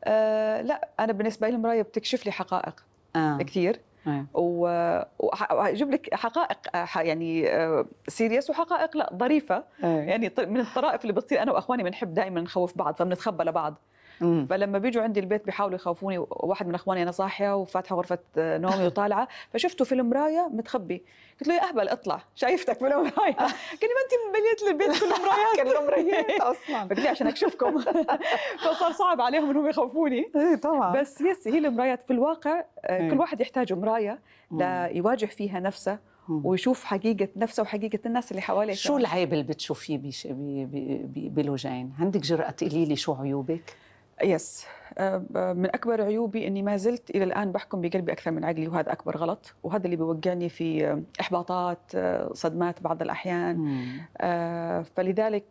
أه 0.05 0.61
لا 0.63 0.89
أنا 1.01 1.13
بالنسبة 1.13 1.49
لي 1.49 1.55
المرايه 1.57 1.83
بتكشف 1.83 2.27
لي 2.27 2.33
حقائق 2.33 2.85
آه 3.17 3.39
كثير. 3.39 3.81
و- 4.35 5.03
وح- 5.19 5.53
وأجيب 5.53 5.91
لك 5.91 6.15
حقائق 6.15 6.59
آه، 6.77 6.89
يعني 7.01 7.49
سيريس 8.09 8.51
وحقائق 8.51 8.97
لا 8.97 9.11
ظريفة 9.17 9.65
إيه. 9.85 9.89
يعني 9.89 10.33
من 10.39 10.61
الطرائف 10.61 11.03
اللي 11.03 11.13
بتصير 11.13 11.43
أنا 11.43 11.53
وأخواني 11.53 11.83
بنحب 11.83 12.15
دائما 12.15 12.41
نخوف 12.41 12.79
بعض 12.79 12.95
فبنتخبى 12.97 13.45
لبعض 13.45 13.75
فلما 14.21 14.79
بيجوا 14.79 15.03
عندي 15.03 15.21
البيت 15.21 15.45
بيحاولوا 15.47 15.77
يخوفوني. 15.77 16.19
واحد 16.31 16.67
من 16.67 16.75
اخواني 16.75 17.03
أنا 17.03 17.11
صاحيه 17.11 17.57
وفاتحه 17.57 17.97
غرفه 17.97 18.19
نومي 18.37 18.87
وطالعه. 18.87 19.29
فشفته 19.53 19.85
في 19.85 19.93
المرايه 19.93 20.49
متخبي. 20.53 21.03
قلت 21.41 21.49
له 21.49 21.55
يا 21.55 21.69
اهبل 21.69 21.89
اطلع 21.89 22.23
شايفتك 22.35 22.79
في 22.79 22.87
المرايه 22.87 23.13
قال 23.81 23.83
لي 23.83 23.89
ما 23.95 24.03
انت 24.05 24.63
لي 24.63 24.71
البيت 24.71 25.01
كله 25.01 25.09
مرايات. 25.09 25.73
كله 25.73 25.87
مرايات 25.87 26.41
أصلا. 26.53 26.83
قلت 26.83 27.01
لي 27.01 27.09
عشان 27.09 27.27
أكشفكم. 27.27 27.79
فصار 28.65 28.93
صعب 28.93 29.21
عليهم 29.21 29.51
إنهم 29.51 29.69
يخوفوني. 29.69 30.31
إيه 30.37 30.57
طبعا. 30.57 31.01
بس 31.01 31.21
yes 31.21 31.49
هي 31.49 31.59
المرايات. 31.59 32.03
في 32.03 32.13
الواقع 32.13 32.65
آه، 32.85 32.97
إيه. 33.03 33.11
كل 33.11 33.19
واحد 33.19 33.41
يحتاج 33.41 33.73
مراية 33.73 34.19
ليواجه 34.53 35.27
فيها 35.27 35.61
نفسه 35.61 35.99
ويشوف 36.29 36.85
حقيقة 36.85 37.29
نفسه 37.37 37.63
وحقيقة 37.63 37.99
الناس 38.07 38.31
اللي 38.31 38.43
حواليه 38.43 38.75
شو. 38.75 38.97
العيب 38.97 39.33
اللي 39.33 39.45
بتشوفيه 39.45 40.01
بلوجين؟ 41.15 41.93
عندك 42.01 42.21
جرأة 42.21 42.51
تقولي 42.51 42.85
لي 42.85 42.97
شو 42.97 43.15
عيوبك؟ 43.15 43.77
yes 44.25 44.67
آه، 44.99 45.53
من 45.53 45.67
أكبر 45.67 46.03
عيوبي 46.03 46.47
إني 46.47 46.63
ما 46.63 46.77
زلت 46.77 47.11
إلى 47.11 47.25
الآن 47.25 47.53
بحكم 47.53 47.81
بقلبي 47.81 48.13
أكثر 48.13 48.31
من 48.31 48.45
عقلي 48.45 48.69
وهذا 48.69 48.93
أكبر 48.93 49.17
غلط. 49.17 49.55
وهذا 49.63 49.85
اللي 49.85 49.97
بيوقعني 49.97 50.49
في 50.49 50.87
آه، 50.87 51.03
إحباطات 51.21 51.79
آه، 51.95 52.31
صدمات 52.33 52.83
بعض 52.83 53.03
الأحيان. 53.03 53.57
مم. 53.57 54.85
فلذلك 54.97 55.47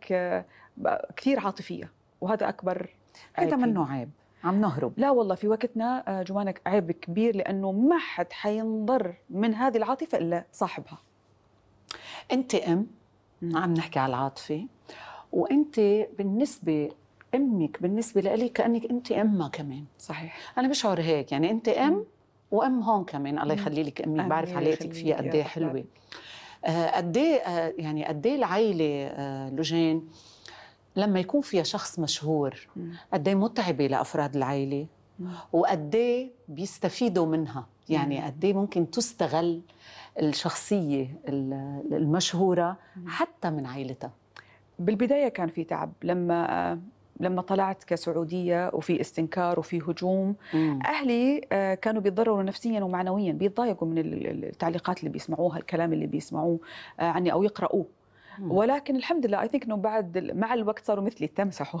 كثير 1.16 1.40
عاطفية. 1.40 1.90
وهذا 2.20 2.48
أكبر 2.48 2.90
هذا. 3.34 3.56
منه 3.56 3.92
عيب؟ 3.92 4.10
عم 4.44 4.60
نهرب. 4.60 4.92
لا 4.96 5.10
والله 5.10 5.34
في 5.34 5.48
وقتنا 5.48 6.22
جمانك 6.26 6.60
عيب 6.66 6.92
كبير 6.92 7.36
لأنه 7.36 7.72
ما 7.72 7.98
حد 7.98 8.32
حينضر 8.32 9.14
من 9.30 9.54
هذه 9.54 9.76
العاطفة 9.76 10.18
إلا 10.18 10.44
صاحبها. 10.52 10.98
أنت 12.32 12.54
أم. 12.54 12.86
عم 13.42 13.74
نحكي 13.74 13.98
على 13.98 14.10
العاطفة 14.10 14.66
وأنت 15.32 15.80
بالنسبة 16.18 16.90
أمك 17.34 17.82
بالنسبة 17.82 18.20
لي 18.20 18.48
كأنك 18.48 18.84
أنت 18.90 19.12
أمها 19.12 19.48
كمان 19.48 19.84
صحيح 19.98 20.52
أنا 20.58 20.68
بشعر 20.68 21.00
هيك 21.00 21.32
يعني 21.32 21.50
أنت 21.50 21.68
أم 21.68 21.92
مم. 21.92 22.04
وأم 22.50 22.82
هون 22.82 23.04
كمان 23.04 23.38
الله. 23.38 23.54
يخلي 23.54 23.82
لك 23.82 24.02
أمي 24.02 24.14
آمين 24.14 24.28
بعرف 24.28 24.56
علاقتك 24.56 24.92
فيها 24.92 25.16
قد 25.16 25.34
إيه 25.34 25.42
حلوة 25.42 25.84
آه، 26.64 26.90
قد 26.96 27.16
إيه 27.16 27.34
آه، 27.36 27.74
يعني 27.78 28.04
قد 28.04 28.26
إيه 28.26 28.34
العائله 28.36 29.48
لوجين 29.48 30.08
لما 30.96 31.20
يكون 31.20 31.40
فيها 31.40 31.62
شخص 31.62 31.98
مشهور. 31.98 32.68
قد 33.12 33.28
إيه 33.28 33.34
متعبة 33.34 33.86
لأفراد 33.86 34.36
العائله. 34.36 34.86
وقد 35.52 35.94
إيه 35.94 36.30
بيستفيدوا 36.48 37.26
منها 37.26 37.66
يعني. 37.88 38.22
قد 38.24 38.44
إيه 38.44 38.54
ممكن 38.54 38.90
تستغل 38.90 39.60
الشخصية 40.20 41.20
ال- 41.28 41.82
المشهورة. 41.92 42.76
حتى 43.06 43.50
من 43.50 43.66
عائلتها 43.66 44.10
بالبداية 44.78 45.28
كان 45.28 45.48
في 45.48 45.64
تعب 45.64 45.92
لما 46.02 46.80
لما 47.22 47.42
طلعت 47.42 47.84
كسعودية 47.84 48.70
وفي 48.74 49.00
استنكار 49.00 49.58
وفي 49.58 49.78
هجوم 49.78 50.34
أهلي 50.86 51.40
آه، 51.52 51.74
كانوا 51.74 52.02
بيتضرروا 52.02 52.42
نفسيا 52.42 52.80
ومعنويا 52.82 53.32
بيتضايقوا 53.32 53.88
من 53.88 53.98
ال- 53.98 54.26
ال- 54.26 54.44
التعليقات 54.44 54.98
اللي 55.00 55.10
بيسمعوها 55.10 55.58
الكلام 55.58 55.92
اللي 55.92 56.06
بيسمعوه 56.06 56.58
آه، 57.00 57.02
عني 57.02 57.32
أو 57.32 57.42
يقرأوه 57.42 57.78
مم. 57.80 57.86
ولكن 58.40 58.96
الحمد 58.96 59.26
لله 59.26 59.40
اي 59.40 59.48
ثينك 59.48 59.64
إنه 59.64 59.76
بعد 59.76 60.18
مع 60.34 60.54
الوقت 60.54 60.86
صاروا 60.86 61.04
مثلي 61.04 61.26
تمسحوا 61.26 61.80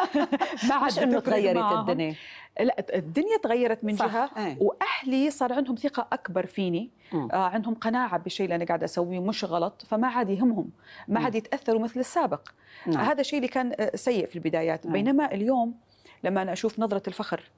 ما 0.68 0.74
عاد 0.74 0.92
مش 0.92 0.98
إنه 0.98 1.20
تغيرت 1.20 1.56
معاهم. 1.56 1.90
الدنيا 1.90 2.14
لا 2.60 2.76
الدنيا 2.94 3.36
تغيرت 3.42 3.84
من 3.84 3.96
صح، 3.96 4.06
جهة 4.06 4.30
إيه. 4.36 4.56
وأهلي 4.60 5.30
صار 5.30 5.52
عندهم 5.52 5.76
ثقة 5.76 6.06
أكبر 6.12 6.46
فيني 6.46 6.90
مم. 7.12 7.28
آه 7.32 7.48
عندهم 7.48 7.74
قناعة 7.74 8.18
بالشيء 8.18 8.44
اللي 8.44 8.56
أنا 8.56 8.64
قاعدة 8.64 8.84
أسويه 8.84 9.20
مش 9.20 9.44
غلط 9.44 9.82
فما 9.88 10.08
عاد 10.08 10.30
يهمهم 10.30 10.70
ما. 11.08 11.20
عاد 11.20 11.34
يتأثروا 11.34 11.80
مثل 11.80 12.00
السابق 12.00 12.48
نعم. 12.86 13.04
هذا 13.04 13.20
الشيء 13.20 13.38
اللي 13.38 13.48
كان 13.48 13.72
آه، 13.80 13.90
سيء 13.94 14.26
في 14.26 14.36
البدايات 14.36 14.86
نعم. 14.86 14.92
بينما 14.92 15.32
اليوم 15.32 15.74
لما 16.24 16.42
أنا 16.42 16.52
أشوف 16.52 16.78
نظرة 16.78 17.02
الفخر 17.08 17.50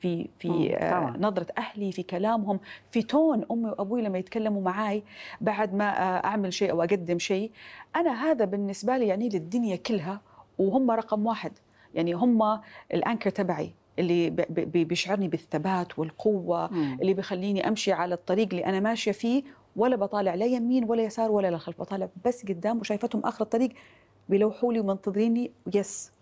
في 0.00 0.28
في 0.38 0.76
آه،. 0.76 1.14
نظرة 1.18 1.46
أهلي 1.58 1.92
في 1.92 2.02
كلامهم 2.02 2.60
في 2.90 3.02
تون 3.02 3.44
أمي 3.50 3.70
وأبوي 3.70 4.02
لما 4.02 4.18
يتكلموا 4.18 4.62
معي 4.62 5.02
بعد 5.40 5.74
ما 5.74 5.84
آه، 5.84 6.26
أعمل 6.26 6.52
شيء 6.52 6.70
أو 6.70 6.82
أقدم 6.82 7.18
شيء 7.18 7.50
أنا 7.96 8.30
هذا 8.30 8.44
بالنسبة 8.44 8.96
لي 8.96 9.06
يعني 9.06 9.28
للدنيا 9.28 9.76
كلها 9.76 10.20
وهم 10.58 10.90
رقم 10.90 11.26
واحد 11.26 11.52
يعني 11.94 12.12
هم 12.12 12.60
الأنكر 12.94 13.30
تبعي 13.30 13.72
اللي 13.98 14.30
بيشعرني 14.66 15.28
بالثبات 15.28 15.98
والقوة 15.98 16.72
مم. 16.72 16.98
اللي 17.00 17.14
بيخليني 17.14 17.68
أمشي 17.68 17.92
على 17.92 18.14
الطريق 18.14 18.48
اللي 18.50 18.66
أنا 18.66 18.80
ماشية 18.80 19.12
فيه 19.12 19.42
ولا 19.76 19.96
بطالع 19.96 20.34
لا 20.34 20.46
يمين 20.46 20.84
ولا 20.84 21.02
يسار 21.02 21.30
ولا 21.30 21.50
للخلف 21.50 21.80
بطالع 21.80 22.08
بس 22.24 22.46
قدام 22.46 22.78
وشايفتهم 22.78 23.22
آخر 23.22 23.44
الطريق 23.44 23.70
بيلوحوا 24.28 24.72
لي 24.72 24.80
ومنتظريني 24.80 25.50
يس 25.74 26.12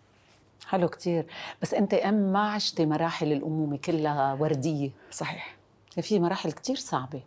حلو 0.67 0.89
كتير. 0.89 1.27
بس 1.63 1.75
أنت 1.75 1.95
أم 1.95 2.33
ما 2.33 2.51
عشتي 2.51 2.87
مراحل 2.87 3.33
الأمومة 3.33 3.77
كلها 3.77 4.35
وردية؟ 4.41 4.91
صحيح. 5.11 5.57
في 6.01 6.21
مراحل 6.21 6.53
كتير 6.53 6.77
صعبة. 6.77 7.21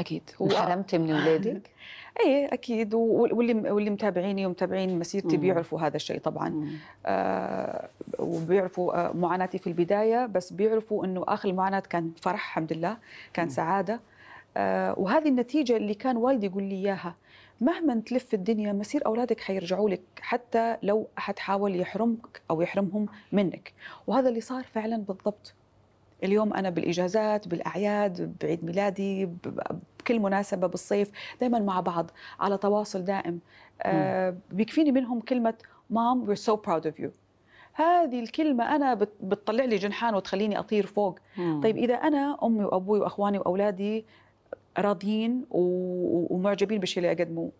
أكيد. 0.00 0.22
انحرمتي 0.40 0.98
من 0.98 1.10
أولادك؟ 1.10 1.70
إيه 2.24 2.52
أكيد. 2.52 2.94
واللي 2.94 3.70
واللي 3.70 3.90
متابعيني 3.90 4.46
ومتابعين 4.46 4.98
مسيرتي. 4.98 5.36
بيعرفوا 5.36 5.80
هذا 5.80 5.96
الشيء 5.96 6.18
طبعا. 6.20 6.68
آه 7.06 7.88
وبيعرفوا 8.18 9.08
آه 9.08 9.12
معاناتي 9.12 9.58
في 9.58 9.66
البداية 9.66 10.26
بس 10.26 10.52
بيعرفوا 10.52 11.04
إنه 11.04 11.24
آخر 11.28 11.48
المعاناه 11.48 11.80
كان 11.80 12.10
فرح 12.22 12.34
الحمد 12.48 12.72
لله. 12.72 12.96
كان 13.32 13.44
مم. 13.44 13.50
سعادة. 13.50 14.00
آه 14.56 14.94
وهذه 14.98 15.28
النتيجة 15.28 15.76
اللي 15.76 15.94
كان 15.94 16.16
والدي 16.16 16.46
يقول 16.46 16.62
لي 16.62 16.74
إياها. 16.74 17.14
مهما 17.64 18.00
تلف 18.06 18.34
الدنيا 18.34 18.72
مسير 18.72 19.06
أولادك 19.06 19.40
حيرجعوا 19.40 19.90
لك 19.90 20.02
حتى 20.20 20.76
لو 20.82 21.06
أحد 21.18 21.38
حاول 21.38 21.80
يحرمك 21.80 22.42
أو 22.50 22.62
يحرمهم 22.62 23.06
منك. 23.32 23.72
وهذا 24.06 24.28
اللي 24.28 24.40
صار 24.40 24.64
فعلا 24.64 24.96
بالضبط. 24.96 25.54
اليوم 26.24 26.54
أنا 26.54 26.70
بالإجازات 26.70 27.48
بالأعياد 27.48 28.36
بعيد 28.42 28.64
ميلادي 28.64 29.26
بكل 30.00 30.20
مناسبة 30.20 30.66
بالصيف 30.66 31.10
دائما 31.40 31.58
مع 31.58 31.80
بعض 31.80 32.10
على 32.40 32.58
تواصل 32.58 33.04
دائم. 33.04 33.40
آه 33.82 34.34
بيكفيني 34.50 34.92
منهم 34.92 35.20
كلمة 35.20 35.54
مام 35.90 36.26
we're 36.34 36.38
so 36.38 36.52
proud 36.66 36.82
of 36.90 37.02
you. 37.04 37.08
هذه 37.72 38.20
الكلمة 38.20 38.76
أنا 38.76 38.94
بت- 38.94 39.16
بتطلع 39.20 39.64
لي 39.64 39.76
جنحان 39.76 40.14
وتخليني 40.14 40.58
أطير 40.58 40.86
فوق. 40.86 41.18
مم. 41.36 41.60
طيب 41.62 41.76
إذا 41.76 41.94
أنا 41.94 42.38
أمي 42.42 42.64
وأبوي 42.64 43.00
وأخواني 43.00 43.38
وأولادي 43.38 44.04
راضيين 44.78 45.44
ومعجبين 45.50 46.80
بالشيء 46.80 47.02
اللي 47.02 47.22
أقدمه 47.22 47.50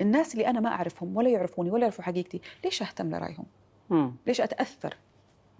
الناس 0.00 0.34
اللي 0.34 0.46
أنا 0.46 0.60
ما 0.60 0.68
أعرفهم 0.68 1.16
ولا 1.16 1.28
يعرفوني 1.30 1.70
ولا 1.70 1.82
يعرفوا 1.82 2.04
حقيقتي 2.04 2.40
ليش 2.64 2.82
أهتم 2.82 3.10
لرأيهم؟ 3.10 3.44
مم. 3.90 4.12
ليش 4.26 4.42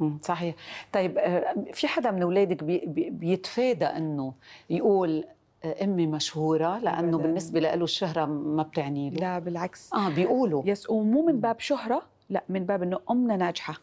مم. 0.00 0.18
صحيح. 0.22 0.54
طيب 0.92 1.18
آه، 1.18 1.54
في 1.72 1.88
حدا 1.88 2.10
من 2.10 2.22
أولادك 2.22 2.64
بي 2.64 2.78
بي 2.86 3.10
بيتفادى 3.10 3.84
إنه 3.84 4.32
يقول 4.70 5.24
آه، 5.64 5.84
أمي 5.84 6.06
مشهورة؟ 6.06 6.78
لأنه 6.78 6.98
أبداً. 7.16 7.16
بالنسبة 7.16 7.60
له 7.60 7.74
الشهرة 7.74 8.24
ما 8.24 8.62
بتعني 8.62 9.10
له. 9.10 9.16
لا 9.16 9.38
بالعكس. 9.38 9.94
آه 9.94 10.08
بيقولوا. 10.08 10.62
yes 10.66 10.90
ومو 10.90 11.26
من 11.26 11.40
باب 11.40 11.60
شهرة 11.60 12.02
لا 12.30 12.42
من 12.48 12.64
باب 12.64 12.82
أنه 12.82 12.98
أمنا 13.10 13.36
ناجحة. 13.36 13.74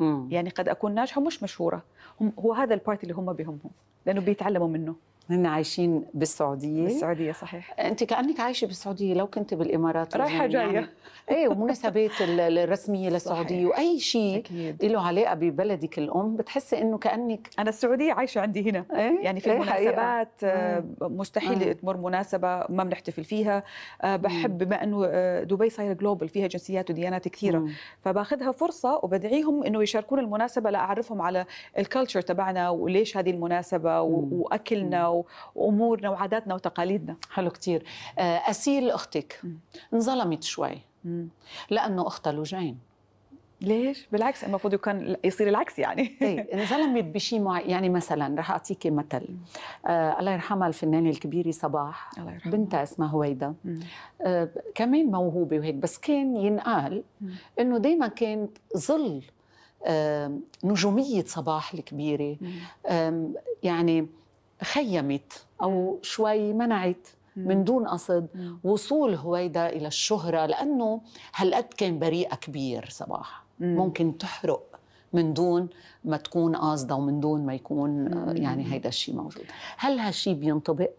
مم. 0.00 0.28
يعني 0.30 0.50
قد 0.50 0.68
أكون 0.68 0.94
ناجحة 0.94 1.20
مش 1.20 1.42
مشهورة. 1.42 1.82
هم 2.20 2.32
هو 2.38 2.52
هذا 2.52 2.74
ال 2.74 2.80
part 2.80 3.02
اللي 3.02 3.14
هم 3.14 3.32
بهمهم 3.32 3.70
لأنه 4.06 4.20
بيتعلموا 4.20 4.68
منه. 4.68 4.94
هن 5.30 5.46
عايشين 5.46 6.04
بالسعودية 6.14 6.84
بالسعودية 6.84 7.32
صحيح 7.32 7.74
أنت 7.80 8.04
كأنك 8.04 8.40
عايشة 8.40 8.66
بالسعودية 8.66 9.14
لو 9.14 9.26
كنت 9.26 9.54
بالإمارات 9.54 10.16
رايحة 10.16 10.46
لجاي 10.46 10.48
جاية. 10.68 10.74
يعني 10.74 10.86
إيه 11.30 11.48
ومناسبات 11.48 12.10
ال- 12.20 12.58
الرسمية 12.58 13.10
للسعودية 13.10 13.68
صحيح. 13.68 13.78
وأي 13.78 13.98
شيء 14.00 14.42
له 14.82 15.00
علاقة 15.06 15.34
ببلدك 15.34 15.98
الأم 15.98 16.36
بتحسي 16.36 16.80
إنه 16.82 16.98
كأنك 16.98 17.48
أنا 17.58 17.68
السعودية 17.68 18.12
عايشة 18.12 18.40
عندي 18.40 18.70
هنا 18.70 18.84
إيه 18.94 19.20
يعني 19.20 19.40
في 19.40 19.52
إيه 19.52 19.60
حقيقة. 19.60 19.90
المناسبات 19.90 20.28
آه، 20.44 20.84
مم. 21.00 21.16
مستحيل 21.18 21.66
مم. 21.66 21.72
تمر 21.72 21.96
مناسبة 21.96 22.48
ما 22.68 22.84
بنحتفل 22.84 23.24
فيها 23.24 23.62
آه، 24.02 24.16
بحب 24.16 24.58
بما 24.58 24.82
أنه 24.82 25.04
آه، 25.06 25.42
دبي 25.44 25.70
صايرة 25.70 25.92
global 25.92 26.28
فيها 26.28 26.46
جنسيات 26.46 26.90
وديانات 26.90 27.28
كثيرة 27.28 27.58
مم. 27.58 27.72
فباخذها 28.04 28.52
فرصة 28.52 29.00
وبدعيهم 29.02 29.64
أنه 29.64 29.82
يشاركون 29.82 30.18
المناسبة 30.18 30.70
لأعرفهم 30.70 31.22
على 31.22 31.46
ال 31.78 31.83
culture 31.83 32.20
تبعنا 32.20 32.70
وليش 32.70 33.16
هذه 33.16 33.30
المناسبة 33.30 34.00
و- 34.00 34.20
مم. 34.20 34.32
وأكلنا 34.32 35.13
و- 35.14 35.26
وأمورنا 35.54 36.10
وعاداتنا 36.10 36.54
وتقاليدنا 36.54 37.16
حلو 37.30 37.50
كتير 37.50 37.84
آه، 38.18 38.22
أسيل 38.50 38.90
أختك 38.90 39.40
مم. 39.44 39.58
انظلمت 39.94 40.42
شوي 40.42 40.78
مم. 41.04 41.28
لأنه 41.70 42.06
أختها 42.06 42.32
لوجين 42.32 42.78
ليش؟ 43.60 44.08
بالعكس 44.12 44.44
المفروض 44.44 44.74
كان 44.74 45.16
يصير 45.24 45.48
العكس 45.48 45.78
يعني 45.78 46.16
إيه 46.22 46.54
انظلمت 46.54 47.04
بشيء 47.04 47.40
معين 47.40 47.70
يعني 47.70 47.88
مثلا 47.88 48.38
رح 48.40 48.50
اعطيكي 48.50 48.90
مثل 48.90 49.28
آه 49.86 50.20
الله 50.20 50.32
يرحمها 50.32 50.68
الفنانة 50.68 51.10
الكبيرة 51.10 51.50
صباح 51.50 52.10
الله 52.18 52.32
يرحمه 52.32 52.52
بنتها 52.52 52.82
اسمها 52.82 53.08
هويدا. 53.08 53.54
آه 54.22 54.48
كمان 54.74 55.06
موهوبة 55.06 55.58
وهيك 55.58 55.74
بس 55.74 55.98
كان 55.98 56.36
ينقال. 56.36 57.02
إنه 57.60 57.78
دائما 57.78 58.08
كانت 58.08 58.50
ظل 58.76 59.22
آه 59.86 60.38
نجومية 60.64 61.24
صباح 61.24 61.74
الكبيرة. 61.74 62.36
آم، 62.86 63.34
يعني 63.62 64.06
خيمت 64.62 65.46
أو 65.62 65.98
شوي 66.02 66.52
منعت 66.52 67.08
من 67.36 67.64
دون 67.64 67.88
قصد. 67.88 68.28
وصول 68.64 69.14
هويدا 69.14 69.68
إلى 69.68 69.86
الشهرة 69.86 70.46
لأنه 70.46 71.00
هالقد 71.34 71.64
كان 71.64 71.98
بريئه 71.98 72.34
كبير 72.34 72.88
صباح 72.90 73.44
مم. 73.60 73.76
ممكن 73.76 74.18
تحرق 74.18 74.80
من 75.12 75.32
دون 75.32 75.68
ما 76.04 76.16
تكون 76.16 76.56
قاصدة 76.56 76.94
ومن 76.94 77.20
دون 77.20 77.46
ما 77.46 77.54
يكون 77.54 78.12
آه،. 78.12 78.32
يعني 78.32 78.72
هيدا 78.72 78.88
الشيء 78.88 79.14
موجود 79.14 79.44
هل 79.76 79.98
هالشيء 79.98 80.34
بينطبق 80.34 80.90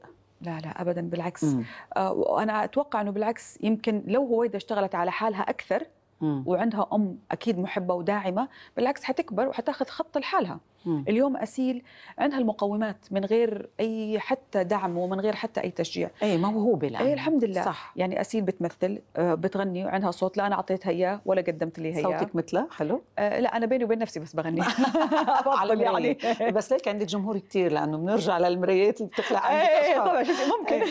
لا 0.41 0.59
لا 0.59 0.81
ابدا 0.81 1.01
بالعكس 1.01 1.43
مم. 1.43 1.63
آه، 1.97 2.11
وأنا 2.11 2.63
أتوقع 2.63 3.01
إنه 3.01 3.11
بالعكس 3.11 3.57
يمكن 3.63 4.03
لو 4.07 4.25
هويدا 4.25 4.57
اشتغلت 4.57 4.95
على 4.95 5.11
حالها 5.11 5.41
أكثر 5.41 5.83
مم. 6.21 6.43
وعندها 6.45 6.87
أم 6.93 7.17
أكيد 7.31 7.59
محبة 7.59 7.93
وداعمة 7.93 8.47
بالعكس 8.77 9.03
حتكبر 9.03 9.47
وحتاخذ 9.47 9.85
خط 9.85 10.17
لحالها. 10.17 10.59
اليوم 10.87 11.37
أسيل 11.37 11.83
عندها 12.17 12.39
المقومات 12.39 12.97
من 13.11 13.25
غير 13.25 13.69
أي 13.79 14.19
حتى 14.19 14.63
دعم 14.63 14.97
ومن 14.97 15.19
غير 15.19 15.35
حتى 15.35 15.61
أي 15.61 15.71
تشجيع. 15.71 16.09
إيه 16.23 16.37
موهوبه 16.37 16.87
الان 16.87 17.05
اي 17.05 17.13
الحمد 17.13 17.43
لله. 17.43 17.65
صح. 17.65 17.93
يعني 17.95 18.21
أسيل 18.21 18.41
بتمثل 18.41 19.01
آه، 19.17 19.33
بتغني 19.33 19.85
وعندها 19.85 20.11
صوت. 20.11 20.37
لا 20.37 20.47
أنا 20.47 20.55
اعطيتها 20.55 20.89
اياه 20.89 21.21
ولا 21.25 21.41
قدمت 21.41 21.79
لي 21.79 21.89
اياه 21.89 22.03
صوتك 22.03 22.35
مثلها 22.35 22.67
حلو. 22.71 23.01
آه، 23.19 23.39
لا 23.39 23.57
أنا 23.57 23.65
بيني 23.65 23.83
وبين 23.83 23.99
نفسي 23.99 24.19
بس 24.19 24.35
بغني. 24.35 24.61
على 25.45 25.83
يعني. 25.83 26.17
بس 26.51 26.73
ليك 26.73 26.87
عندك 26.87 27.05
جمهور 27.05 27.37
كتير 27.37 27.71
لأنه 27.71 27.97
بنرجع 27.97 28.37
للمرايات 28.37 29.01
اللي 29.01 29.09
بتخلق 29.09 29.39
عندك 29.39 29.69
إيه. 29.69 29.99
طبعا 29.99 30.23
ممكن. 30.59 30.81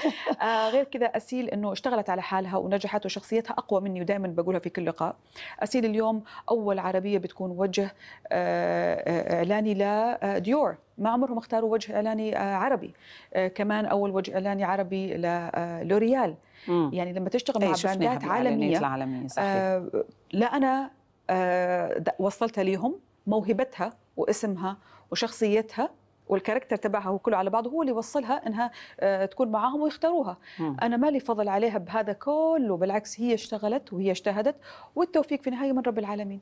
آه 0.42 0.70
غير 0.70 0.84
كذا 0.84 1.06
أسيل 1.06 1.48
إنه 1.50 1.72
اشتغلت 1.72 2.10
على 2.10 2.22
حالها 2.22 2.56
ونجحت 2.56 3.06
وشخصيتها 3.06 3.54
أقوى 3.54 3.80
مني 3.80 4.00
ودائما 4.00 4.28
بقولها 4.28 4.60
في 4.60 4.70
كل 4.70 4.86
لقاء. 4.86 5.16
أسيل 5.60 5.84
اليوم 5.84 6.22
أول 6.50 6.78
عربية 6.78 7.18
بتكون 7.18 7.50
وجه 7.50 7.94
آه 8.32 9.40
آه، 9.40 9.43
اعلاني 9.52 9.74
لديور 9.74 10.76
ما 10.98 11.10
عمرهم 11.10 11.38
اختاروا 11.38 11.72
وجه 11.72 11.96
إعلاني 11.96 12.36
آه 12.38 12.54
عربي. 12.54 12.94
آه 13.34 13.48
كمان 13.48 13.86
أول 13.86 14.10
وجه 14.10 14.34
إعلاني 14.34 14.64
عربي 14.64 15.14
للوريال. 15.14 16.34
يعني 16.68 17.12
لما 17.12 17.28
تشتغل 17.28 17.64
مع 17.64 17.72
شفناها 17.72 17.96
brandات 17.96 18.20
بالإعلانات 18.20 18.46
عالمية 18.46 18.78
العالمية 18.78 19.28
صحيح. 19.28 19.46
آه 19.48 20.04
لا 20.32 20.46
أنا 20.46 20.90
آه 21.30 22.02
وصلتها 22.18 22.64
ليهم 22.64 22.94
موهبتها 23.26 23.92
واسمها 24.16 24.76
وشخصيتها 25.10 25.90
وال 26.28 26.37
character 26.37 26.76
تبعها 26.76 27.08
هو 27.08 27.18
كله 27.18 27.36
على 27.36 27.50
بعضه 27.50 27.70
هو 27.70 27.82
اللي 27.82 27.92
وصلها 27.92 28.46
إنها 28.46 28.70
آه 29.00 29.24
تكون 29.24 29.48
معاهم 29.50 29.80
ويختاروها. 29.82 30.36
مم. 30.58 30.76
أنا 30.82 30.96
مالي 30.96 31.20
فضل 31.20 31.48
عليها 31.48 31.78
بهذا 31.78 32.12
كله 32.12 32.76
بالعكس 32.76 33.20
هي 33.20 33.34
اشتغلت 33.34 33.92
وهي 33.92 34.10
اجتهدت 34.10 34.56
والتوفيق 34.96 35.42
في 35.42 35.46
النهايه 35.46 35.72
من 35.72 35.82
رب 35.82 35.98
العالمين. 35.98 36.40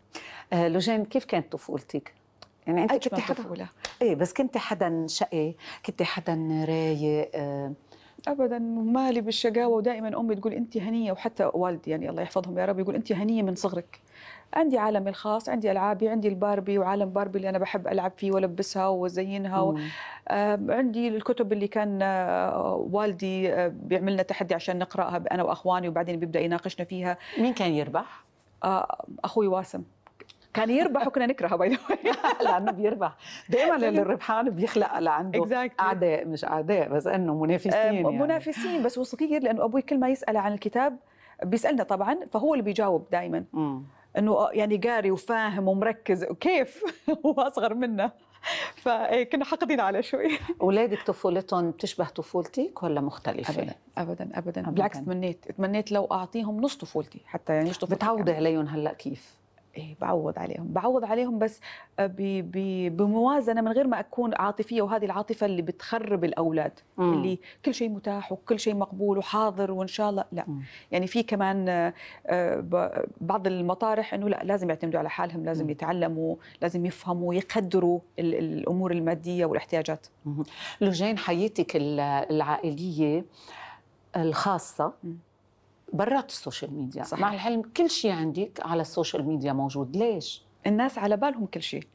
آه 0.52 0.68
لوجين 0.68 1.04
كيف 1.04 1.24
كانت 1.24 1.52
طفولتك؟ 1.52 2.14
يعني 2.66 2.82
أنت 2.82 3.08
كنت 3.08 3.20
حدا 3.20 3.34
طفولة. 3.34 3.68
إيه 4.02 4.14
بس 4.14 4.32
كنت 4.32 4.56
حدا 4.56 5.06
شقي 5.08 5.54
كنت 5.86 6.02
حدا 6.02 6.64
رايق 6.68 7.30
آه. 7.34 7.72
ابدا 8.28 8.58
مالي 8.58 9.20
بالشقاوة 9.20 9.76
ودائما 9.76 10.20
أمي 10.20 10.34
تقول 10.34 10.52
انت 10.52 10.76
هنية 10.76 11.12
وحتى 11.12 11.50
والدي 11.54 11.90
يعني 11.90 12.10
الله 12.10 12.22
يحفظهم 12.22 12.58
يا 12.58 12.64
رب 12.64 12.78
يقول 12.78 12.94
انت 12.94 13.12
هنية 13.12 13.42
من 13.42 13.54
صغرك. 13.54 14.00
عندي 14.54 14.78
عالمي 14.78 15.10
الخاص 15.10 15.48
عندي 15.48 15.70
ألعابي 15.70 16.08
عندي 16.08 16.28
الباربي 16.28 16.78
وعالم 16.78 17.10
باربي 17.10 17.36
اللي 17.38 17.48
أنا 17.48 17.58
بحب 17.58 17.88
ألعب 17.88 18.12
فيه 18.16 18.32
وألبسها 18.32 18.88
وأزينها 18.88 19.60
و... 19.60 19.78
آه، 20.28 20.60
عندي 20.68 21.08
الكتب 21.08 21.52
اللي 21.52 21.68
كان 21.68 21.98
آه، 22.02 22.86
والدي 22.92 23.52
آه، 23.52 23.68
بيعمل 23.68 24.12
لنا 24.12 24.22
تحدي 24.22 24.54
عشان 24.54 24.78
نقرأها 24.78 25.22
أنا 25.32 25.42
وأخواني 25.42 25.88
وبعدين 25.88 26.20
بيبدأ 26.20 26.40
يناقشنا 26.40 26.84
فيها. 26.84 27.18
مين 27.38 27.52
كان 27.54 27.72
يربح؟ 27.72 28.24
أخوي 29.24 29.46
واسم. 29.46 29.82
كان 30.54 30.70
يربح 30.70 31.06
وكنا 31.06 31.26
نكرهه 31.26 31.56
by 31.56 31.62
the 31.62 31.70
way 31.70 31.78
لأنه 32.44 32.72
بيربح 32.72 33.16
دائما 33.48 33.88
الربحان 34.02 34.50
بيخلق 34.50 34.98
لعنده 34.98 35.42
exactly 35.42 35.86
أعداء 35.86 36.26
مش 36.26 36.44
أعداء 36.44 36.88
بس 36.88 37.06
إنه 37.06 37.34
منافسين 37.34 37.72
يعني. 37.72 38.02
منافسين 38.02 38.82
بس 38.82 38.98
وصغير 38.98 39.42
لأنه 39.42 39.64
أبوي 39.64 39.82
كل 39.82 39.98
ما 40.00 40.08
يسأل 40.08 40.36
عن 40.36 40.52
الكتاب 40.52 40.96
بيسألنا 41.44 41.82
طبعا 41.82 42.18
فهو 42.32 42.54
اللي 42.54 42.64
بيجاوب 42.64 43.06
دائما. 43.12 43.44
إنه 44.18 44.32
آه، 44.32 44.50
يعني 44.52 44.76
قاري 44.76 45.10
وفاهم 45.10 45.68
ومركز 45.68 46.24
كيف 46.24 46.84
هو 47.26 47.32
أصغر 47.32 47.74
منا 47.74 48.12
فكنا 48.76 49.44
حاقدين 49.44 49.80
على 49.80 50.02
شوي 50.02 50.28
اولادك 50.60 51.02
طفولتهم 51.02 51.70
بتشبه 51.70 52.04
طفولتك 52.04 52.82
ولا 52.82 53.00
مختلفة؟ 53.00 53.52
ابدا 53.62 53.74
ابدا 53.98 54.30
ابدا 54.34 54.60
أبداً. 54.60 54.70
بالعكس 54.70 55.00
تمنيت 55.00 55.44
تمنيت 55.52 55.92
لو 55.92 56.04
أعطيهم 56.04 56.60
نص 56.60 56.76
طفولتي 56.76 57.20
حتى 57.26 57.52
يعني 57.52 57.70
طفولتي 57.70 57.94
بتعوضي. 57.94 58.32
عليهم 58.32 58.66
هلأ 58.66 58.92
كيف؟ 58.92 59.41
إيه 59.76 59.96
بعوض 60.00 60.38
عليهم 60.38 60.68
بعوض 60.72 61.04
عليهم 61.04 61.38
بس 61.38 61.60
ب 61.98 62.40
ب 62.52 62.56
بموازنة 62.96 63.60
من 63.60 63.72
غير 63.72 63.86
ما 63.86 64.00
أكون 64.00 64.34
عاطفية 64.34 64.82
وهذه 64.82 65.04
العاطفة 65.04 65.46
اللي 65.46 65.62
بتخرب 65.62 66.24
الأولاد 66.24 66.72
مم. 66.98 67.12
اللي 67.12 67.38
كل 67.64 67.74
شيء 67.74 67.88
متاح 67.90 68.32
وكل 68.32 68.60
شيء 68.60 68.74
مقبول 68.74 69.18
وحاضر 69.18 69.70
وإن 69.72 69.86
شاء 69.86 70.10
الله 70.10 70.24
لا 70.32 70.44
مم. 70.48 70.60
يعني 70.92 71.06
في 71.06 71.22
كمان 71.22 71.68
آه، 71.68 71.94
آه، 72.26 73.04
بعض 73.20 73.46
المطارح 73.46 74.14
إنه 74.14 74.28
لا 74.28 74.40
لازم 74.44 74.68
يعتمدوا 74.68 74.98
على 74.98 75.10
حالهم 75.10 75.44
لازم 75.44 75.64
مم. 75.64 75.70
يتعلموا 75.70 76.36
لازم 76.62 76.86
يفهموا 76.86 77.34
يقدروا 77.34 78.00
ال- 78.18 78.34
الأمور 78.34 78.92
المادية 78.92 79.44
والاحتياجات 79.46 80.06
مهم. 80.24 80.44
لوجين 80.80 81.18
حياتك 81.18 81.76
ال- 81.76 82.00
العائلية 82.30 83.24
الخاصة 84.16 84.92
مم. 85.04 85.16
برات 85.92 86.30
ال 86.30 86.37
social 86.37 86.74
media. 86.74 87.02
صحيح. 87.02 87.20
مع 87.20 87.34
العلم 87.34 87.62
كل 87.76 87.90
شيء 87.90 88.12
عندك 88.12 88.60
على 88.64 88.82
ال 88.82 88.89
social 88.89 89.26
media 89.26 89.52
موجود. 89.52 89.96
ليش؟ 89.96 90.42
الناس 90.66 90.98
على 90.98 91.16
بالهم 91.16 91.46
كل 91.46 91.62
شيء 91.62 91.86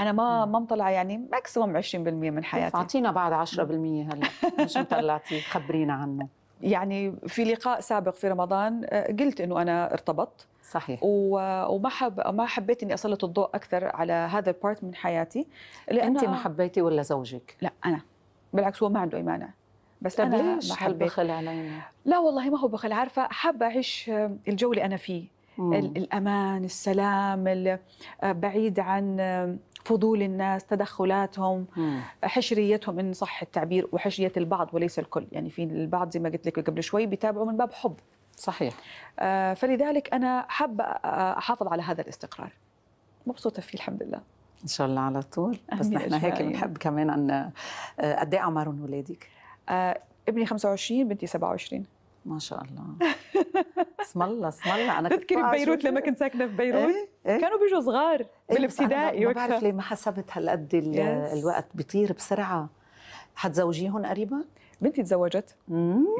أنا 0.00 0.12
ما 0.12 0.44
ما 0.44 0.58
مطلعه 0.58 0.90
يعني 0.90 1.18
maximum 1.32 1.82
20% 1.82 1.94
من 1.96 2.44
حياتي. 2.44 2.76
اعطينا 2.76 3.12
بعد 3.12 3.46
10% 3.46 3.60
هلا. 3.60 4.28
مش 4.60 4.76
مطلعتي 4.92 5.40
خبرينا 5.40 5.92
عنه. 5.92 6.28
يعني 6.62 7.14
في 7.26 7.44
لقاء 7.44 7.80
سابق 7.80 8.14
في 8.14 8.28
رمضان 8.28 8.86
آه، 8.86 9.12
قلت 9.12 9.40
إنه 9.40 9.62
أنا 9.62 9.92
ارتبطت. 9.92 10.46
صحيح. 10.70 11.00
وما 11.02 11.88
حب 11.88 12.34
ما 12.34 12.46
حبيت 12.46 12.82
إني 12.82 12.94
أسلط 12.94 13.24
الضوء 13.24 13.50
أكثر 13.54 13.96
على 13.96 14.12
هذا 14.12 14.50
ال 14.50 14.57
part 14.57 14.84
من 14.84 14.94
حياتي. 14.94 15.46
لأن 15.90 16.16
انت 16.16 16.24
ما 16.24 16.36
حبيتي 16.36 16.82
ولا 16.82 17.02
زوجك؟ 17.02 17.56
لا 17.60 17.72
أنا. 17.84 18.00
بالعكس 18.52 18.82
هو 18.82 18.88
ما 18.88 19.00
عنده 19.00 19.18
اي 19.18 19.22
مانع 19.22 19.48
بس 20.02 20.14
طب 20.14 20.24
أنا 20.24 20.54
ليش 20.54 20.70
ما 20.70 20.76
حبيت 20.76 21.02
هالبخل 21.02 21.30
علينا؟ 21.30 21.80
لا 22.04 22.18
والله 22.18 22.50
ما 22.50 22.58
هو 22.58 22.68
بخل 22.68 22.92
عارفة 22.92 23.28
حابة 23.28 23.66
أعيش 23.66 24.10
آه، 24.10 24.36
الجو 24.48 24.72
اللي 24.72 24.84
أنا 24.84 24.96
فيه 24.96 25.24
مم. 25.58 25.72
ال- 25.74 25.96
الأمان 25.96 26.64
السلام 26.64 27.48
ال- 27.48 27.78
آه، 28.22 28.32
بعيد 28.32 28.80
عن 28.80 29.20
آه، 29.20 29.56
فضول 29.84 30.22
الناس 30.22 30.64
تدخلاتهم 30.64 31.66
مم. 31.76 32.00
حشريتهم 32.24 32.98
إن 32.98 33.12
صح 33.12 33.42
التعبير 33.42 33.88
وحشرية 33.92 34.32
البعض 34.36 34.68
وليس 34.72 34.98
الكل 34.98 35.26
يعني 35.32 35.50
في 35.50 35.62
البعض 35.62 36.10
زي 36.10 36.20
ما 36.20 36.28
قلت 36.28 36.46
لك 36.46 36.66
قبل 36.70 36.82
شوي 36.82 37.06
بيتابعوا 37.06 37.46
من 37.46 37.56
باب 37.56 37.72
حب 37.72 37.94
صحيح 38.36 38.74
آه، 39.18 39.54
فلذلك 39.54 40.14
أنا 40.14 40.46
حابة 40.48 40.84
آه، 40.84 41.38
أحافظ 41.38 41.66
على 41.68 41.82
هذا 41.82 42.00
الاستقرار 42.02 42.52
مبسوطة 43.26 43.62
فيه 43.62 43.74
الحمد 43.78 44.02
لله 44.02 44.20
إن 44.62 44.68
شاء 44.68 44.86
الله 44.86 45.00
على 45.00 45.22
طول 45.22 45.58
بس 45.80 45.86
نحن 45.86 46.12
هيك. 46.14 46.42
بنحب 46.42 46.78
كمان 46.78 47.10
أن 47.10 47.50
قد 48.18 48.34
إيه 48.34 48.40
اعمارهم 48.40 48.80
اولادك؟ 48.82 49.28
آه، 49.68 50.00
ابني 50.28 50.46
25 50.46 51.08
بنتي 51.08 51.26
27 51.26 51.86
ما 52.24 52.38
شاء 52.38 52.62
الله 52.64 52.84
اسم 54.00 54.22
الله 54.22 54.48
اسم 54.48 54.70
الله 54.70 54.98
أنا 54.98 55.08
كنت 55.08 55.18
تذكري 55.20 55.42
ببيروت 55.42 55.84
لما 55.84 56.00
كنت 56.00 56.18
ساكنة 56.18 56.46
في 56.46 56.56
بيروت 56.56 56.82
إيه؟ 56.82 57.08
إيه؟ 57.26 57.40
كانوا 57.40 57.58
بيجوا 57.58 57.80
صغار 57.80 58.20
إيه، 58.20 58.26
بالابتدائي 58.56 59.26
ما 59.26 59.32
بعرف 59.32 59.62
ليه 59.62 59.72
ما 59.72 59.82
حسبت 59.82 60.24
هالقد. 60.32 60.74
الوقت 61.32 61.66
بيطير 61.74 62.12
بسرعة 62.12 62.68
حتزوجيهم 63.34 64.06
قريبا؟ 64.06 64.44
بنتي 64.80 65.02
تزوجت. 65.02 65.56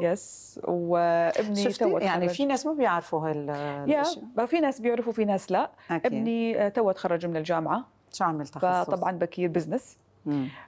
yes 0.03 0.61
وابني 0.65 1.65
تو 1.73 1.99
يعني. 1.99 2.29
في 2.29 2.47
ناس 2.47 2.67
ما 2.67 2.73
بيعرفوا 2.73 3.31
هال 3.31 3.49
يا 3.91 4.47
في 4.47 4.61
ناس 4.61 4.81
بيعرفوا 4.81 5.13
في 5.13 5.25
ناس 5.25 5.53
لا 5.53 5.71
أكيد. 5.91 6.13
ابني 6.13 6.67
آه، 6.67 6.69
تو 6.69 6.91
تخرج 6.91 7.27
من 7.27 7.37
الجامعة 7.37 7.85
شو 8.13 8.25
عمل 8.25 8.49
تخصص؟ 8.49 8.91
فطبعا 8.91 9.13
بكير 9.13 9.49
business. 9.49 9.99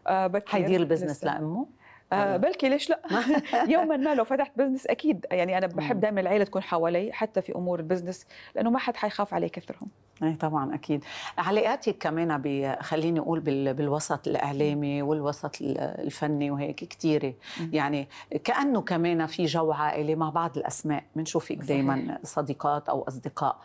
آه، 0.06 0.26
بكير 0.26 0.48
حيدير 0.52 0.80
ال 0.80 0.85
business. 0.85 1.24
لأمه؟ 1.24 1.66
آه 2.14 2.36
بلكي 2.36 2.68
ليش 2.68 2.90
لا؟ 2.90 3.00
يوما 3.72 3.96
ما 3.96 4.14
لو 4.14 4.24
فتحت 4.24 4.52
business 4.58 4.86
أكيد. 4.86 5.26
يعني 5.30 5.58
أنا 5.58 5.66
بحب. 5.66 6.00
دائما 6.00 6.20
العيلة 6.20 6.44
تكون 6.44 6.62
حوالي 6.62 7.12
حتى 7.12 7.42
في 7.42 7.54
أمور 7.54 7.78
ال 7.78 7.84
business 7.84 8.26
لأنه 8.54 8.70
ما 8.70 8.78
حد 8.78 8.96
حيخاف 8.96 9.34
علي 9.34 9.48
كثرهم. 9.48 9.88
اي 10.22 10.34
طبعا 10.34 10.74
أكيد. 10.74 11.04
علاقاتك 11.38 11.98
كمان 11.98 12.76
خليني 12.80 13.20
أقول 13.20 13.40
بال... 13.40 13.74
بالوسط 13.74 14.28
الإعلامي 14.28 15.02
والوسط 15.02 15.60
ال- 15.62 15.78
الفني 15.78 16.50
وهيك 16.50 16.76
كثيره. 16.84 17.34
يعني 17.72 18.08
كأنه 18.44 18.80
كمان 18.80 19.26
في 19.26 19.44
جو 19.44 19.72
عائلي 19.72 20.14
مع 20.14 20.30
بعض 20.30 20.56
الأسماء. 20.58 21.04
بنشوفك. 21.16 21.56
دائما 21.56 22.18
صديقات 22.22 22.88
أو 22.88 23.02
أصدقاء. 23.08 23.58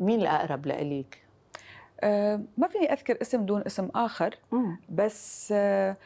مين 0.00 0.20
الأقرب 0.20 0.66
لإلك 0.66 1.24
آه، 2.00 2.40
ما 2.58 2.68
فيني 2.68 2.92
أذكر 2.92 3.18
اسم 3.22 3.46
دون 3.46 3.62
اسم 3.66 3.88
آخر 3.94 4.34
بس 4.88 5.52
آه، 5.56 5.96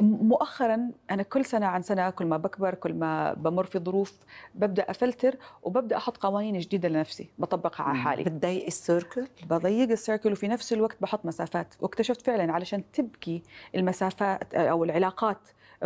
مؤخرا 0.00 0.90
أنا 1.10 1.22
كل 1.22 1.44
سنة 1.44 1.66
عن 1.66 1.82
سنة 1.82 2.10
كل 2.10 2.26
ما 2.26 2.36
بكبر 2.36 2.74
كل 2.74 2.94
ما 2.94 3.34
بمر 3.34 3.64
في 3.64 3.78
ظروف 3.78 4.18
ببدأ 4.54 4.90
أفلتر 4.90 5.36
وببدأ 5.62 5.96
أحط 5.96 6.16
قوانين 6.16 6.58
جديدة 6.58 6.88
لنفسي 6.88 7.30
بطبقها 7.38 7.84
على 7.84 7.98
حالي. 7.98 8.24
بتضايقي 8.24 8.66
السيركل 8.66 9.28
بضيق 9.50 9.90
السيركل 9.90 10.32
وفي 10.32 10.48
نفس 10.48 10.72
الوقت 10.72 10.96
بحط 11.00 11.26
مسافات 11.26 11.74
واكتشفت 11.80 12.22
فعلا 12.22 12.52
علشان 12.52 12.82
تبكي 12.92 13.42
المسافات 13.74 14.54
أو 14.54 14.84
العلاقات 14.84 15.38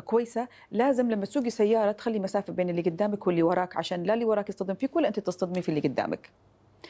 كويسة 0.04 0.48
لازم 0.70 1.10
لما 1.10 1.24
تسوقي 1.24 1.50
سيارة 1.50 1.92
تخلي 1.92 2.18
مسافة 2.18 2.52
بين 2.52 2.70
اللي 2.70 2.82
قدامك 2.82 3.26
واللي 3.26 3.42
وراك 3.42 3.76
عشان 3.76 4.02
لا 4.02 4.14
اللي 4.14 4.24
وراك 4.24 4.48
يصطدم 4.48 4.74
فيك 4.74 4.96
ولا 4.96 5.08
أنت 5.08 5.20
تصطدمي 5.20 5.62
في 5.62 5.68
اللي 5.68 5.80
قدامك. 5.80 6.30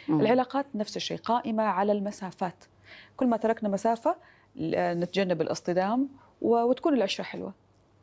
مم. 0.08 0.20
العلاقات 0.20 0.66
نفس 0.74 0.96
الشيء 0.96 1.18
قائمة 1.18 1.62
على 1.62 1.92
المسافات. 1.92 2.64
كل 3.16 3.26
ما 3.26 3.36
تركنا 3.36 3.68
مسافة 3.68 4.16
نتجنب 4.76 5.40
الاصطدام 5.40 6.08
وتكون 6.40 6.94
العشرة 6.94 7.24
حلوة 7.24 7.52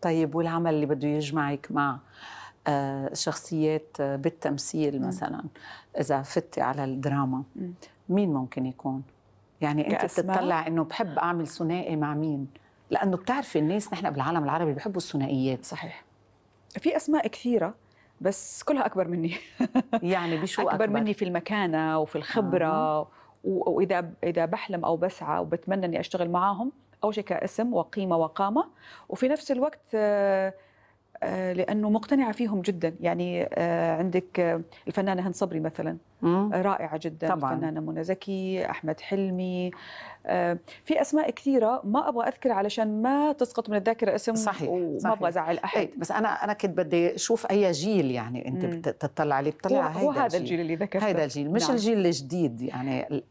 طيب 0.01 0.35
والعمل 0.35 0.73
اللي 0.73 0.85
بده 0.85 1.07
يجمعك 1.07 1.67
مع 1.71 1.99
آه، 2.67 3.13
شخصيات 3.13 3.97
آه، 3.99 4.15
بالتمثيل. 4.15 5.01
مثلا 5.01 5.43
إذا 5.99 6.21
فتي 6.21 6.61
على 6.61 6.83
الدراما. 6.83 7.43
مين 8.09 8.33
ممكن 8.33 8.65
يكون 8.65 9.03
يعني 9.61 9.93
أنت؟ 9.93 10.19
بتطلع 10.19 10.67
إنه 10.67 10.83
بحب 10.83 11.19
أعمل 11.19 11.47
ثنائي 11.47 11.95
مع 11.95 12.13
مين 12.13 12.47
لأنه 12.89 13.17
بتعرفي 13.17 13.59
الناس 13.59 13.93
نحن 13.93 14.09
بالعالم 14.09 14.43
العربي 14.43 14.73
بحبوا 14.73 14.97
الثنائيات 14.97 15.65
صحيح 15.65 16.03
في 16.69 16.95
أسماء 16.95 17.27
كثيرة 17.27 17.73
بس 18.21 18.63
كلها 18.63 18.85
أكبر 18.85 19.07
مني 19.07 19.35
يعني 20.03 20.37
بشو 20.37 20.61
أكبر, 20.61 20.73
أكبر, 20.73 20.89
مني 20.89 21.13
في 21.13 21.25
المكانة 21.25 21.99
وفي 21.99 22.15
الخبرة 22.15 22.67
آه. 22.67 23.07
وإذا 23.43 24.11
إذا 24.23 24.45
بحلم 24.45 24.85
أو 24.85 24.97
بسعى 24.97 25.39
وبتمنى 25.41 25.85
إني 25.85 25.99
أشتغل 25.99 26.29
معاهم 26.29 26.71
أول 27.03 27.15
شيء 27.15 27.23
كاسم 27.23 27.73
وقيمة 27.73 28.17
وقامة 28.17 28.65
وفي 29.09 29.27
نفس 29.27 29.51
الوقت 29.51 29.81
آه، 29.95 30.53
آه، 31.23 31.53
لأنه 31.53 31.89
مقتنعة 31.89 32.31
فيهم 32.31 32.61
جدا 32.61 32.95
يعني 33.01 33.49
آه، 33.53 33.97
عندك 33.97 34.61
الفنانة 34.87 35.27
هند 35.27 35.35
صبري 35.35 35.59
مثلا 35.59 35.97
مم. 36.21 36.53
رائعة 36.53 36.99
جدا 37.03 37.27
طبعاً. 37.35 37.53
الفنانة 37.53 37.79
منى 37.79 38.03
زكي 38.03 38.69
أحمد 38.69 38.99
حلمي 38.99 39.71
في 40.83 41.01
أسماء 41.01 41.29
كثيرة 41.29 41.81
ما 41.83 42.09
أبغى 42.09 42.27
أذكر 42.27 42.51
علشان 42.51 43.01
ما 43.01 43.31
تسقط 43.31 43.69
من 43.69 43.77
الذاكرة 43.77 44.15
اسم 44.15 44.35
صحيح، 44.35 44.69
وما 44.69 44.99
صحيح. 44.99 45.13
أبغى 45.13 45.29
أزعل 45.29 45.57
أحد 45.57 45.77
إيه، 45.77 45.89
بس 45.97 46.11
أنا 46.11 46.43
أنا 46.43 46.53
كنت 46.53 46.77
بدي 46.77 47.15
أشوف 47.15 47.51
أي 47.51 47.71
جيل 47.71 48.11
يعني 48.11 48.47
أنت. 48.47 48.65
بتطلع 48.89 49.35
عليه 49.35 49.51
بتطلع 49.51 49.87
هو, 49.87 49.99
هو 49.99 50.11
هذا 50.11 50.37
الجيل 50.37 50.59
اللي 50.59 50.75
ذكرته 50.75 51.07
هيدا 51.07 51.23
الجيل 51.23 51.51
مش 51.51 51.61
نعم. 51.61 51.71
الجيل 51.71 52.05
الجديد 52.05 52.61
يعني 52.61 53.23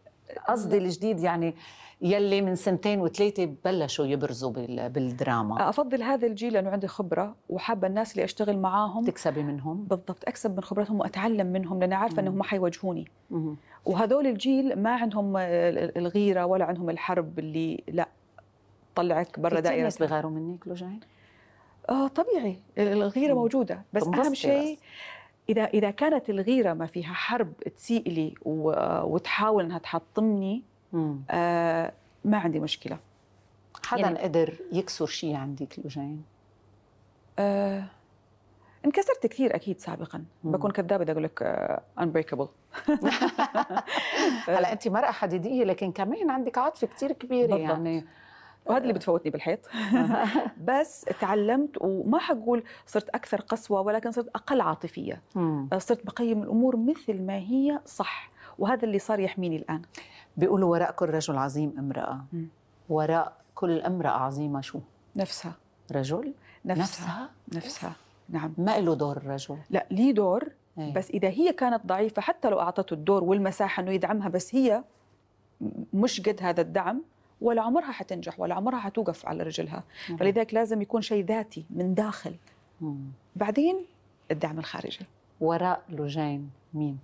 قصدي 0.48 0.78
الجديد 0.78 1.20
يعني 1.20 1.54
يلي 2.02 2.40
من 2.42 2.54
سنتين 2.54 3.00
وثلاثه 3.00 3.44
بلشوا 3.64 4.04
يبرزوا 4.06 4.50
بال- 4.50 4.88
بالدراما 4.90 5.68
أفضل 5.68 6.02
هذا 6.02 6.26
الجيل 6.26 6.52
لأنه 6.52 6.70
عندي 6.70 6.86
خبرة 6.88 7.36
وحابة 7.48 7.86
الناس 7.88 8.12
اللي 8.12 8.24
أشتغل 8.24 8.58
معاهم 8.58 9.04
تكسبي 9.04 9.42
منهم 9.42 9.84
بالضبط 9.84 10.24
أكسب 10.28 10.56
من 10.56 10.62
خبرتهم 10.62 11.00
وأتعلم 11.00 11.46
منهم 11.46 11.80
لأني 11.80 11.94
عارفة. 11.94 12.22
إنهم 12.22 12.42
حيواجهوني 12.42 13.04
مم. 13.30 13.56
وهذول 13.84 14.26
الجيل 14.26 14.82
ما 14.82 14.90
عندهم 14.90 15.36
ال- 15.36 15.98
الغيرة 15.98 16.46
ولا 16.46 16.64
عندهم 16.64 16.90
الحرب 16.90 17.38
اللي 17.38 17.84
لا 17.88 18.08
طلعك 18.94 19.40
برا 19.40 19.60
دائره 19.60 19.82
ناس 19.82 19.98
بغاروا 20.02 20.30
منك 20.30 20.68
لوجين 20.68 21.00
آه 21.88 22.08
طبيعي 22.08 22.60
الغيرة 22.78 23.32
مم. 23.34 23.38
موجودة 23.40 23.84
بس 23.92 24.02
أهم 24.02 24.34
شيء. 24.34 24.78
إذا 25.48 25.64
إذا 25.64 25.90
كانت 25.90 26.30
الغيرة 26.30 26.72
ما 26.72 26.86
فيها 26.86 27.12
حرب 27.12 27.52
تسيء 27.76 28.08
لي 28.08 28.34
وتحاول 28.44 29.64
إنها 29.64 29.78
تحطمني. 29.78 30.62
آه 31.30 31.92
ما 32.24 32.38
عندي 32.38 32.60
مشكلة. 32.60 32.98
حدا 33.86 34.00
يعني- 34.00 34.18
قدر 34.18 34.54
يكسر 34.72 35.06
شيء 35.06 35.34
عندك 35.36 35.78
لوجين؟ 35.78 36.22
آه 37.38 37.84
انكسرت 38.84 39.26
كثير 39.26 39.54
أكيد 39.54 39.80
سابقا. 39.80 40.24
مم. 40.44 40.52
بكون 40.52 40.70
كذابة 40.70 41.02
اذا 41.04 41.12
أقول 41.12 41.24
لك 41.24 41.42
انبريكابل 42.00 42.48
هلا 44.48 44.72
انت 44.72 44.88
مرأة 44.88 45.10
حديدية 45.10 45.64
لكن 45.64 45.92
كمان 45.92 46.30
عندك 46.30 46.58
عاطفة 46.58 46.86
كثير 46.86 47.12
كبيرة 47.12 47.46
بالضبط. 47.46 47.70
يعني 47.70 48.04
وهذا 48.66 48.82
اللي 48.82 48.92
بتفوتني 48.92 49.30
بالحيط. 49.30 49.60
بس 50.68 51.06
تعلمت 51.20 51.70
وما 51.80 52.18
حقول 52.18 52.62
صرت 52.86 53.08
أكثر 53.08 53.40
قسوة 53.40 53.80
ولكن 53.80 54.12
صرت 54.12 54.28
أقل 54.28 54.60
عاطفية. 54.60 55.22
مم. 55.34 55.68
صرت 55.78 56.06
بقيم 56.06 56.42
الأمور 56.42 56.76
مثل 56.76 57.22
ما 57.22 57.36
هي 57.36 57.80
صح. 57.86 58.30
وهذا 58.58 58.84
اللي 58.84 58.98
صار 58.98 59.20
يحميني 59.20 59.56
الآن 59.56 59.82
بيقولوا 60.36 60.70
وراء 60.70 60.92
كل 60.92 61.08
رجل 61.10 61.36
عظيم 61.36 61.74
امرأة. 61.78 62.24
وراء 62.88 63.36
كل 63.54 63.80
امرأة 63.80 64.10
عظيمة 64.10 64.60
شو؟ 64.60 64.80
نفسها 65.16 65.54
رجل؟ 65.92 66.34
نفسها 66.64 66.82
نفسها؟ 66.84 67.30
نفسها 67.54 67.92
نعم 68.28 68.52
ما 68.58 68.80
له 68.80 68.94
دور 68.94 69.16
الرجل 69.16 69.58
لا 69.70 69.86
لي 69.90 70.12
دور 70.12 70.48
إيه. 70.78 70.92
بس 70.94 71.10
إذا 71.10 71.28
هي 71.28 71.52
كانت 71.52 71.86
ضعيفة 71.86 72.22
حتى 72.22 72.50
لو 72.50 72.60
أعطته 72.60 72.94
الدور 72.94 73.24
والمساحة 73.24 73.82
إنه 73.82 73.90
يدعمها 73.92 74.28
بس 74.28 74.54
هي 74.54 74.84
مش 75.94 76.20
قد 76.20 76.38
هذا 76.42 76.60
الدعم 76.60 77.02
ولا 77.40 77.62
عمرها 77.62 77.92
حتنجح 77.92 78.40
ولا 78.40 78.54
عمرها 78.54 78.78
حتوقف 78.78 79.26
على 79.26 79.42
رجلها 79.42 79.84
مم. 80.10 80.16
فلذلك 80.16 80.54
لازم 80.54 80.82
يكون 80.82 81.02
شيء 81.02 81.24
ذاتي 81.24 81.64
من 81.70 81.94
داخل 81.94 82.34
مم. 82.80 82.98
بعدين 83.36 83.86
الدعم 84.30 84.58
الخارجي 84.58 85.06
وراء 85.40 85.82
لوجين 85.88 86.50
مين؟ 86.74 86.98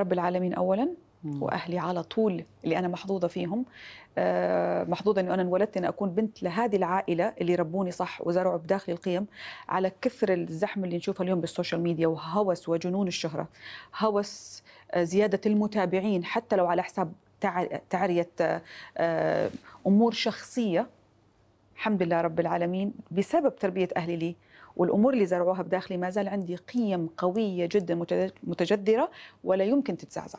رب 0.00 0.12
العالمين 0.12 0.54
اولا. 0.54 0.88
وأهلي 1.24 1.78
على 1.78 2.02
طول 2.02 2.44
اللي 2.64 2.78
أنا 2.78 2.88
محظوظة 2.88 3.28
فيهم. 3.28 3.64
آه، 4.18 4.84
محظوظة 4.84 5.20
إنه 5.20 5.34
أنا 5.34 5.42
انولدت 5.42 5.76
ان 5.76 5.84
أكون 5.84 6.10
بنت 6.10 6.42
لهذه 6.42 6.76
العائلة 6.76 7.32
اللي 7.40 7.54
ربوني 7.54 7.90
صح 7.90 8.20
وزرعوا 8.26 8.56
بداخلي 8.56 8.94
القيم 8.94 9.26
على 9.68 9.92
كثر 10.02 10.32
الزحمة 10.32 10.84
اللي 10.84 10.96
نشوفها 10.96 11.24
اليوم 11.24 11.40
بال 11.40 11.50
social 11.50 11.80
media 11.80 12.06
وهوس 12.06 12.68
وجنون 12.68 13.08
الشهرة 13.08 13.48
هوس 13.98 14.62
آه، 14.92 15.02
زيادة 15.02 15.40
المتابعين 15.46 16.24
حتى 16.24 16.56
لو 16.56 16.66
على 16.66 16.82
حساب 16.82 17.12
تع- 17.40 17.78
تعرية 17.90 18.28
آه، 18.98 19.50
أمور 19.86 20.12
شخصية. 20.12 20.86
الحمد 21.76 22.02
لله 22.02 22.20
رب 22.20 22.40
العالمين. 22.40 22.92
بسبب 23.10 23.56
تربية 23.56 23.88
أهلي 23.96 24.16
لي 24.16 24.36
والأمور 24.76 25.12
اللي 25.14 25.26
زرعوها 25.26 25.62
بداخلي 25.62 25.96
ما 25.98 26.10
زال 26.10 26.28
عندي 26.28 26.56
قيم 26.56 27.08
قوية 27.16 27.68
جدا 27.72 27.94
متج- 28.04 28.32
متجذرة 28.44 29.10
ولا 29.44 29.64
يمكن 29.64 29.96
تتزعزع. 29.96 30.38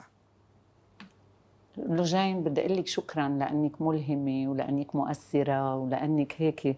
لوجين 1.77 2.43
بدي 2.43 2.61
أقول 2.61 2.77
لك 2.77 2.87
شكرا 2.87 3.29
لأنك 3.29 3.81
ملهمة 3.81 4.49
ولأنك 4.51 4.95
مؤثرة 4.95 5.75
ولأنك 5.75 6.33
هيك 6.37 6.77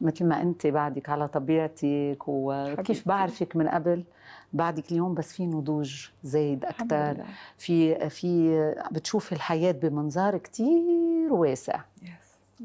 مثل 0.00 0.24
ما 0.24 0.42
أنت 0.42 0.66
بعدك 0.66 1.08
على 1.08 1.28
طبيعتك 1.28 2.16
وكيف. 2.28 3.08
بعرفك 3.08 3.56
من 3.56 3.68
قبل 3.68 4.04
بعدك 4.52 4.92
اليوم 4.92 5.14
بس 5.14 5.32
في 5.32 5.46
نضوج 5.46 6.08
زايد 6.22 6.64
أكثر 6.64 7.24
في 7.58 8.08
في 8.10 8.74
بتشوفي 8.92 9.32
الحياة 9.32 9.72
بمنظار 9.72 10.38
كتير 10.38 11.32
واسع. 11.32 11.80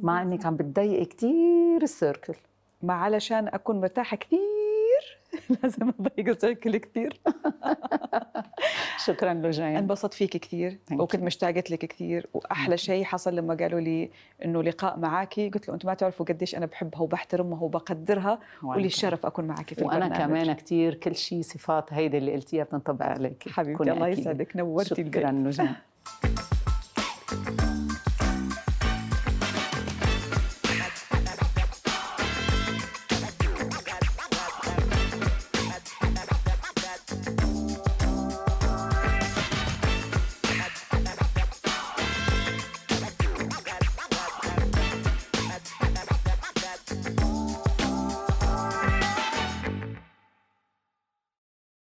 مع 0.02 0.22
إنك 0.22 0.46
عم 0.46 0.56
بتضيقي 0.56 1.06
كتير 1.06 1.84
السيركل 1.84 2.36
ما 2.82 2.94
علشان 2.94 3.48
أكون 3.48 3.82
مرتاحة 3.82 4.18
كثير. 4.18 4.40
لازم 5.64 5.92
أضيق 6.00 6.30
السيركل 6.30 6.78
كثير. 6.78 7.20
شكرا 9.06 9.34
لوجين 9.34 9.66
انبسطت 9.66 10.14
فيك 10.14 10.38
كثير. 10.38 10.80
وكنت. 10.92 11.24
مشتاقة 11.24 11.64
لك 11.70 11.86
كثير. 11.86 12.28
وأحلى 12.34 12.78
شيء 12.78 13.04
حصل 13.04 13.36
لما 13.36 13.54
قالوا 13.60 13.80
لي 13.80 14.10
إنه 14.46 14.64
لقاء 14.64 15.00
معاكي 15.00 15.50
قلت 15.50 15.68
له 15.68 15.74
أنتم 15.74 15.88
ما 15.88 15.94
تعرفوا 15.94 16.26
قديش 16.26 16.56
أنا 16.56 16.66
بحبها 16.66 17.02
وبحترمها 17.02 17.64
وبقدرها. 17.64 18.40
ولي 18.64 18.86
الشرف 18.86 19.26
أكون 19.26 19.46
معك 19.46 19.74
في 19.74 19.84
وأنا 19.84 20.06
البرنامج. 20.06 20.44
كمان 20.44 20.54
كثير 20.56 20.94
كل 20.94 21.16
شيء 21.16 21.42
صفات 21.42 21.94
هيدي 21.94 22.18
اللي 22.18 22.34
قلتيها 22.34 22.64
بتنطبق 22.64 23.06
عليك. 23.06 23.50
حبيبتي 23.50 23.92
الله. 23.92 24.08
يسعدك. 24.08 24.56
نورتي 24.56 25.06
شكرا 25.06 25.32
لوجين 25.32 25.74